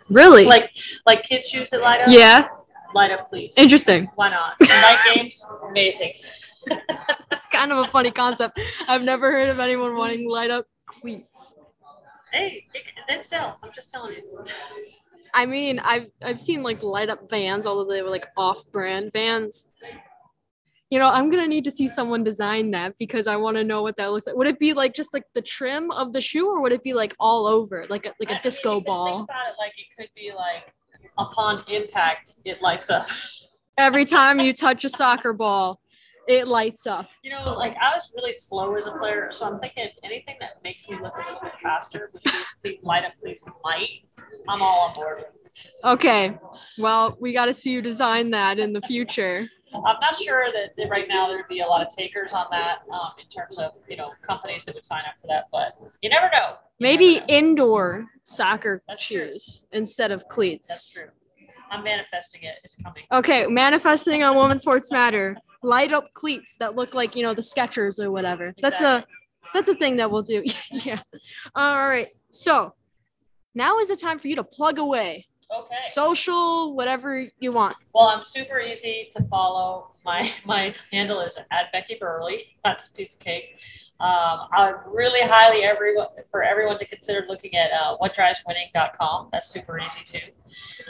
Really? 0.10 0.44
like 0.56 0.72
like 1.06 1.24
kids 1.24 1.48
shoes 1.48 1.70
that 1.70 1.82
light 1.82 2.02
up. 2.02 2.10
Yeah. 2.10 2.50
Light 2.94 3.12
up 3.12 3.30
cleats. 3.30 3.58
Interesting. 3.58 4.10
Why 4.16 4.30
not? 4.30 4.56
Night 4.62 5.00
games, 5.14 5.46
amazing. 5.70 6.12
That's 7.30 7.46
kind 7.46 7.72
of 7.72 7.78
a 7.78 7.88
funny 7.88 8.12
concept. 8.12 8.60
I've 8.90 9.04
never 9.04 9.32
heard 9.32 9.48
of 9.48 9.60
anyone 9.62 9.96
wanting 9.96 10.30
light 10.30 10.52
up 10.52 10.68
cleats. 10.86 11.56
Hey, 12.32 12.68
then 13.08 13.24
sell. 13.24 13.58
I'm 13.64 13.72
just 13.72 13.90
telling 13.90 14.16
you. 14.16 14.46
I 15.36 15.46
mean, 15.46 15.80
I've 15.80 16.08
I've 16.24 16.40
seen 16.40 16.64
like 16.64 16.82
light 16.82 17.10
up 17.10 17.30
vans, 17.30 17.68
although 17.68 17.92
they 17.92 18.02
were 18.02 18.10
like 18.10 18.28
off-brand 18.38 19.12
vans. 19.12 19.68
You 20.90 20.98
know, 21.00 21.10
I'm 21.10 21.30
gonna 21.30 21.48
need 21.48 21.66
to 21.66 21.72
see 21.72 21.88
someone 21.88 22.24
design 22.24 22.72
that 22.72 22.98
because 22.98 23.28
I 23.28 23.36
want 23.36 23.58
to 23.58 23.64
know 23.64 23.82
what 23.82 23.98
that 23.98 24.12
looks 24.12 24.28
like. 24.28 24.36
Would 24.38 24.48
it 24.48 24.58
be 24.60 24.74
like 24.74 24.94
just 24.94 25.14
like 25.14 25.24
the 25.34 25.42
trim 25.42 25.92
of 25.92 26.14
the 26.14 26.22
shoe, 26.22 26.48
or 26.50 26.62
would 26.62 26.72
it 26.72 26.84
be 26.84 26.94
like 26.94 27.14
all 27.20 27.48
over, 27.48 27.86
like 27.90 28.06
a 28.06 28.14
like 28.20 28.32
a 28.32 28.40
I 28.40 28.42
disco 28.42 28.76
mean, 28.76 28.84
ball? 28.86 29.18
Think 29.18 29.30
about 29.30 29.48
it 29.50 29.56
like 29.60 29.74
it 29.78 29.88
could 29.98 30.10
be 30.16 30.32
like 30.34 30.74
upon 31.18 31.66
impact, 31.68 32.36
it 32.46 32.62
lights 32.62 32.90
up. 32.90 33.08
Every 33.78 34.06
time 34.06 34.40
you 34.40 34.54
touch 34.54 34.86
a 34.86 34.90
soccer 34.90 35.34
ball, 35.34 35.82
it 36.28 36.48
lights 36.48 36.88
up. 36.88 37.08
You 37.24 37.32
know, 37.32 37.54
like 37.54 37.76
I 37.82 37.94
was 37.94 38.12
really 38.16 38.34
slow 38.34 38.76
as 38.76 38.88
a 38.88 38.92
player, 38.94 39.30
so 39.32 39.46
I'm 39.46 39.60
thinking 39.60 39.90
anything 40.04 40.36
that 40.40 40.62
makes 40.64 40.90
me 40.90 40.98
look 41.02 41.14
a 41.16 41.20
little 41.26 41.40
bit 41.42 41.54
faster, 41.62 42.10
which 42.12 42.26
is 42.26 42.46
please 42.62 42.80
light 42.82 43.06
up, 43.06 43.14
please 43.22 43.46
light. 43.64 43.90
I'm 44.48 44.62
all 44.62 44.90
on 44.90 44.96
board. 44.96 45.24
Okay, 45.84 46.38
well, 46.78 47.16
we 47.20 47.32
got 47.32 47.46
to 47.46 47.54
see 47.54 47.72
you 47.72 47.82
design 47.82 48.30
that 48.32 48.60
in 48.60 48.74
the 48.74 48.82
future. 48.82 49.48
I'm 49.74 50.00
not 50.02 50.16
sure 50.16 50.48
that 50.52 50.90
right 50.90 51.08
now 51.08 51.28
there'd 51.28 51.48
be 51.48 51.60
a 51.60 51.66
lot 51.66 51.82
of 51.82 51.94
takers 51.94 52.34
on 52.34 52.46
that 52.52 52.80
um, 52.92 53.12
in 53.22 53.28
terms 53.28 53.58
of 53.58 53.72
you 53.90 53.98
know 53.98 54.12
companies 54.22 54.66
that 54.66 54.76
would 54.76 54.86
sign 54.86 55.04
up 55.08 55.16
for 55.22 55.28
that, 55.28 55.46
but 55.52 55.78
you 56.02 56.10
never 56.10 56.30
know. 56.32 56.56
You 56.80 56.84
Maybe 56.88 57.14
never 57.16 57.26
know. 57.28 57.34
indoor 57.38 58.06
soccer 58.24 58.82
That's 58.88 59.02
shoes 59.02 59.64
true. 59.70 59.80
instead 59.80 60.12
of 60.12 60.28
cleats. 60.28 60.68
That's 60.68 60.94
true. 60.94 61.10
I'm 61.72 61.84
manifesting 61.84 62.44
it. 62.44 62.56
It's 62.64 62.76
coming. 62.76 63.04
Okay, 63.12 63.48
manifesting 63.48 64.24
on 64.24 64.36
Women's 64.36 64.62
Sports 64.62 64.92
Matter. 64.92 65.38
Light 65.64 65.92
up 65.92 66.14
cleats 66.14 66.58
that 66.58 66.76
look 66.76 66.94
like 66.94 67.16
you 67.16 67.24
know 67.24 67.34
the 67.34 67.42
Skechers 67.42 68.00
or 68.00 68.12
whatever. 68.12 68.54
Exactly. 68.58 68.62
That's 68.70 68.82
a 68.82 69.06
that's 69.54 69.70
a 69.70 69.76
thing 69.76 69.98
that 69.98 70.12
we'll 70.12 70.22
do. 70.22 70.44
yeah. 70.72 71.02
All 71.56 71.88
right. 71.88 72.10
So 72.30 72.74
now 73.54 73.80
is 73.80 73.88
the 73.88 73.96
time 73.96 74.20
for 74.20 74.28
you 74.28 74.36
to 74.36 74.44
plug 74.44 74.78
away. 74.78 75.28
Okay. 75.56 75.76
Social, 75.84 76.76
whatever 76.76 77.28
you 77.40 77.52
want. 77.52 77.78
Well, 77.94 78.08
I'm 78.08 78.24
super 78.24 78.60
easy 78.60 79.10
to 79.16 79.24
follow. 79.26 79.92
My 80.04 80.32
my 80.46 80.74
handle 80.92 81.20
is 81.22 81.38
at 81.52 81.72
Becky 81.72 81.98
Burleigh. 82.00 82.40
That's 82.64 82.88
a 82.88 82.94
piece 82.94 83.14
of 83.14 83.20
cake. 83.20 83.60
Um, 84.00 84.50
I 84.52 84.74
really 84.88 85.22
highly 85.22 85.64
everyone 85.64 86.08
for 86.30 86.44
everyone 86.44 86.78
to 86.80 86.86
consider 86.86 87.26
looking 87.30 87.56
at 87.56 87.72
uh, 87.72 87.98
whatdriveswinning.com. 87.98 89.30
That's 89.32 89.48
super 89.48 89.80
easy 89.80 90.04
too. 90.04 90.32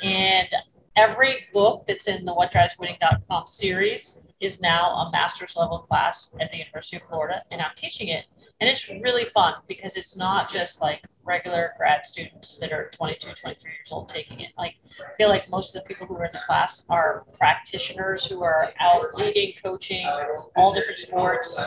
And 0.03 0.47
every 0.95 1.45
book 1.53 1.85
that's 1.87 2.07
in 2.07 2.25
the 2.25 2.33
whatdriveswinning.com 2.33 3.45
series 3.47 4.23
is 4.39 4.61
now 4.61 4.91
a 4.91 5.11
master's 5.11 5.55
level 5.55 5.79
class 5.79 6.35
at 6.39 6.51
the 6.51 6.57
University 6.57 6.97
of 6.97 7.03
Florida, 7.03 7.43
and 7.51 7.61
I'm 7.61 7.71
teaching 7.75 8.09
it. 8.09 8.25
And 8.59 8.69
it's 8.69 8.89
really 8.89 9.25
fun 9.25 9.55
because 9.67 9.95
it's 9.95 10.17
not 10.17 10.51
just 10.51 10.81
like 10.81 11.01
regular 11.25 11.73
grad 11.77 12.05
students 12.05 12.57
that 12.59 12.71
are 12.71 12.89
22, 12.93 13.33
23 13.33 13.71
years 13.71 13.91
old 13.91 14.07
taking 14.07 14.39
it. 14.41 14.51
Like, 14.57 14.75
I 14.99 15.15
feel 15.15 15.29
like 15.29 15.49
most 15.49 15.75
of 15.75 15.81
the 15.81 15.87
people 15.87 16.05
who 16.05 16.15
are 16.17 16.25
in 16.25 16.31
the 16.31 16.39
class 16.45 16.85
are 16.89 17.25
practitioners 17.37 18.25
who 18.25 18.43
are 18.43 18.71
out 18.79 19.15
leading, 19.15 19.53
coaching, 19.63 20.07
all 20.55 20.73
different 20.73 20.99
sports. 20.99 21.57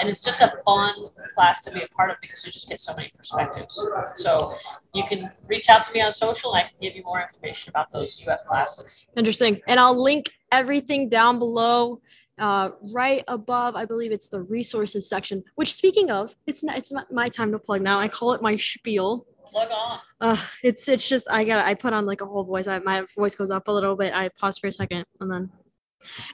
And 0.00 0.08
it's 0.08 0.22
just 0.22 0.40
a 0.40 0.52
fun 0.64 0.94
class 1.34 1.62
to 1.62 1.70
be 1.70 1.82
a 1.82 1.88
part 1.88 2.10
of 2.10 2.16
because 2.20 2.44
you 2.44 2.50
just 2.50 2.68
get 2.68 2.80
so 2.80 2.94
many 2.96 3.12
perspectives. 3.16 3.86
So 4.16 4.56
you 4.92 5.04
can 5.04 5.30
reach 5.46 5.68
out 5.68 5.84
to 5.84 5.92
me 5.92 6.00
on 6.00 6.12
social 6.12 6.54
and 6.54 6.64
I 6.64 6.68
can 6.68 6.78
give 6.80 6.96
you 6.96 7.04
more 7.04 7.20
information 7.22 7.70
about 7.70 7.92
those 7.92 8.20
UF 8.26 8.44
classes. 8.46 9.06
Interesting. 9.16 9.60
And 9.68 9.78
I'll 9.78 10.00
link 10.00 10.30
everything 10.54 11.08
down 11.08 11.38
below 11.38 12.00
uh, 12.38 12.70
right 12.92 13.24
above 13.28 13.74
i 13.76 13.84
believe 13.84 14.12
it's 14.12 14.28
the 14.28 14.42
resources 14.42 15.08
section 15.08 15.42
which 15.56 15.74
speaking 15.74 16.10
of 16.10 16.34
it's 16.46 16.62
not 16.62 16.76
it's 16.78 16.92
not 16.92 17.10
my 17.12 17.28
time 17.28 17.50
to 17.52 17.58
plug 17.58 17.82
now. 17.82 17.98
I 17.98 18.08
call 18.08 18.32
it 18.32 18.42
my 18.42 18.56
spiel. 18.56 19.26
Plug 19.46 19.68
on. 19.70 19.98
Uh, 20.20 20.36
it's 20.62 20.88
it's 20.88 21.08
just 21.08 21.30
i 21.30 21.44
got 21.44 21.64
i 21.64 21.74
put 21.74 21.92
on 21.92 22.06
like 22.06 22.20
a 22.20 22.26
whole 22.26 22.44
voice. 22.44 22.66
I, 22.66 22.78
my 22.78 23.04
voice 23.16 23.34
goes 23.34 23.50
up 23.50 23.68
a 23.68 23.72
little 23.72 23.96
bit. 23.96 24.12
I 24.14 24.30
pause 24.30 24.58
for 24.58 24.68
a 24.68 24.72
second 24.72 25.04
and 25.20 25.30
then. 25.30 25.50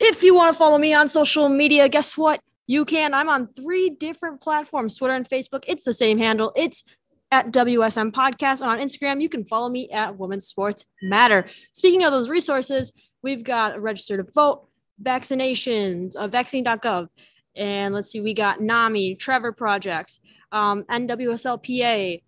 If 0.00 0.22
you 0.22 0.34
want 0.34 0.52
to 0.52 0.58
follow 0.58 0.78
me 0.78 0.94
on 0.94 1.08
social 1.08 1.48
media 1.48 1.88
guess 1.88 2.16
what? 2.16 2.40
You 2.66 2.84
can. 2.84 3.14
I'm 3.14 3.28
on 3.28 3.46
three 3.46 3.90
different 3.90 4.40
platforms 4.40 4.96
twitter 4.96 5.14
and 5.14 5.28
facebook. 5.28 5.64
It's 5.66 5.84
the 5.84 5.94
same 5.94 6.18
handle. 6.18 6.52
It's 6.54 6.84
at 7.32 7.52
WSM 7.52 8.10
Podcast. 8.12 8.60
And 8.62 8.70
on 8.70 8.78
Instagram, 8.78 9.20
you 9.20 9.28
can 9.28 9.44
follow 9.44 9.68
me 9.68 9.88
at 9.90 10.18
Women's 10.18 10.46
Sports 10.46 10.84
Matter. 11.02 11.46
Speaking 11.72 12.04
of 12.04 12.12
those 12.12 12.28
resources, 12.28 12.92
we've 13.22 13.44
got 13.44 13.80
register 13.80 14.16
to 14.16 14.22
vote, 14.34 14.66
vaccinations, 15.02 16.16
uh, 16.16 16.28
vaccine.gov. 16.28 17.08
And 17.56 17.94
let's 17.94 18.10
see, 18.10 18.20
we 18.20 18.34
got 18.34 18.60
NAMI, 18.60 19.16
Trevor 19.16 19.52
Projects, 19.52 20.20
um, 20.52 20.84
NWSLPA. 20.84 22.22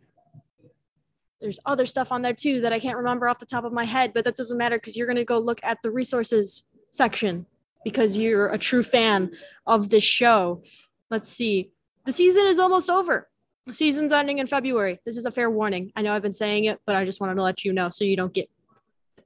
There's 1.40 1.59
other 1.66 1.86
stuff 1.86 2.12
on 2.12 2.22
there 2.22 2.34
too 2.34 2.61
that 2.61 2.72
I 2.72 2.78
can't 2.78 2.97
remember 2.97 3.28
off 3.28 3.38
the 3.38 3.47
top 3.47 3.64
of 3.64 3.72
my 3.72 3.84
head, 3.84 4.12
but 4.14 4.24
that 4.24 4.36
doesn't 4.36 4.59
matter 4.59 4.78
because 4.78 4.97
you're 4.97 5.07
going 5.07 5.16
to 5.16 5.24
go 5.24 5.38
look 5.38 5.61
at 5.62 5.78
the 5.82 5.90
resources 5.90 6.64
section 6.90 7.47
because 7.84 8.16
you're 8.16 8.49
a 8.49 8.59
true 8.59 8.82
fan 8.82 9.30
of 9.66 9.90
this 9.90 10.05
show. 10.05 10.62
Let's 11.11 11.28
see. 11.28 11.70
The 12.05 12.12
season 12.12 12.47
is 12.47 12.59
almost 12.59 12.90
over. 12.90 13.28
The 13.66 13.74
season's 13.74 14.12
ending 14.12 14.38
in 14.38 14.47
February. 14.47 15.01
This 15.05 15.16
is 15.16 15.24
a 15.24 15.30
fair 15.30 15.51
warning. 15.51 15.93
I 15.95 16.03
know 16.03 16.12
I've 16.12 16.22
been 16.22 16.32
saying 16.32 16.64
it, 16.64 16.80
but 16.84 16.97
I 16.97 17.05
just 17.05 17.20
wanted 17.20 17.36
to 17.36 17.43
let 17.43 17.64
you 17.64 17.72
know 17.72 17.90
so 17.90 18.05
you 18.05 18.16
don't 18.16 18.32
get 18.32 18.51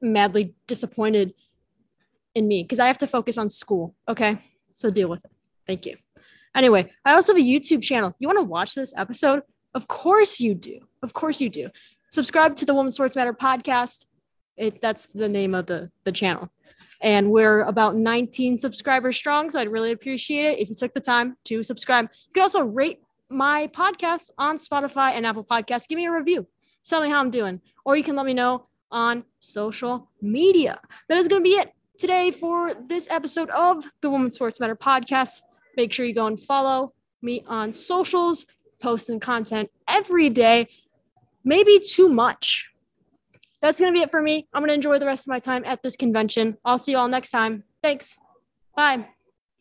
madly 0.01 0.55
disappointed 0.67 1.33
in 2.37 2.47
me 2.47 2.63
because 2.63 2.79
I 2.79 2.87
have 2.87 2.99
to 2.99 3.07
focus 3.07 3.39
on 3.39 3.51
school. 3.51 3.97
Okay. 4.07 4.39
So 4.75 4.91
deal 4.91 5.09
with 5.09 5.25
it. 5.25 5.31
Thank 5.67 5.87
you. 5.87 5.97
Anyway, 6.55 6.93
I 7.05 7.15
also 7.15 7.35
have 7.35 7.43
a 7.43 7.45
YouTube 7.45 7.83
channel. 7.83 8.15
You 8.19 8.29
want 8.29 8.39
to 8.39 8.45
watch 8.45 8.75
this 8.75 8.95
episode? 8.97 9.43
Of 9.75 9.89
course 9.89 10.39
you 10.39 10.55
do. 10.55 10.81
Of 11.03 11.13
course 11.13 11.41
you 11.41 11.49
do. 11.49 11.71
Subscribe 12.11 12.55
to 12.57 12.67
the 12.67 12.75
Women's 12.75 12.95
Sports 12.95 13.17
Matter 13.17 13.33
podcast. 13.33 14.05
It, 14.57 14.81
that's 14.81 15.09
the 15.15 15.29
name 15.29 15.55
of 15.55 15.67
the, 15.67 15.91
the 16.05 16.13
channel. 16.13 16.49
And 17.03 17.31
we're 17.31 17.63
about 17.63 17.97
19 17.97 18.59
subscribers 18.59 19.17
strong. 19.17 19.51
So 19.51 19.59
I'd 19.59 19.71
really 19.71 19.93
appreciate 19.93 20.45
it 20.45 20.59
if 20.59 20.69
you 20.69 20.75
took 20.75 20.95
the 20.95 21.01
time 21.01 21.37
to 21.45 21.63
subscribe. 21.63 22.09
You 22.29 22.33
can 22.35 22.43
also 22.43 22.65
rate 22.65 23.01
my 23.29 23.69
podcast 23.69 24.31
on 24.39 24.57
Spotify 24.57 25.13
and 25.13 25.27
Apple 25.27 25.45
Podcasts. 25.45 25.89
Give 25.89 25.97
me 25.97 26.07
a 26.07 26.13
review. 26.13 26.47
Tell 26.85 27.03
me 27.03 27.11
how 27.11 27.21
I'm 27.21 27.31
doing. 27.31 27.61
Or 27.85 27.97
you 27.97 28.05
can 28.05 28.15
let 28.15 28.25
me 28.25 28.35
know 28.35 28.69
on 28.91 29.25
social 29.41 30.11
media. 30.23 30.81
That 31.09 31.19
is 31.19 31.29
going 31.29 31.43
to 31.43 31.45
be 31.45 31.57
it 31.57 31.73
today 31.99 32.31
for 32.31 32.75
this 32.75 33.09
episode 33.11 33.51
of 33.51 33.85
the 34.01 34.11
Women's 34.11 34.35
Sports 34.35 34.61
Matter 34.61 34.77
podcast. 34.77 35.43
Make 35.77 35.93
sure 35.93 36.07
you 36.07 36.15
go 36.15 36.27
and 36.27 36.39
follow 36.39 36.93
me 37.23 37.43
on 37.47 37.73
socials, 37.73 38.47
posting 38.81 39.21
content 39.21 39.71
every 39.89 40.29
day, 40.29 40.69
maybe 41.45 41.79
too 41.79 42.09
much. 42.09 42.71
That's 43.61 43.81
going 43.81 43.93
to 43.93 43.97
be 43.97 44.03
it 44.03 44.11
for 44.11 44.21
me. 44.21 44.47
I'm 44.53 44.61
going 44.61 44.69
to 44.69 44.75
enjoy 44.75 44.99
the 44.99 45.07
rest 45.07 45.27
of 45.27 45.29
my 45.29 45.39
time 45.39 45.65
at 45.65 45.83
this 45.83 45.97
convention. 45.97 46.57
I'll 46.65 46.79
see 46.79 46.93
you 46.93 46.99
all 46.99 47.09
next 47.09 47.31
time. 47.31 47.65
Thanks. 47.83 48.17
Bye. 48.77 49.09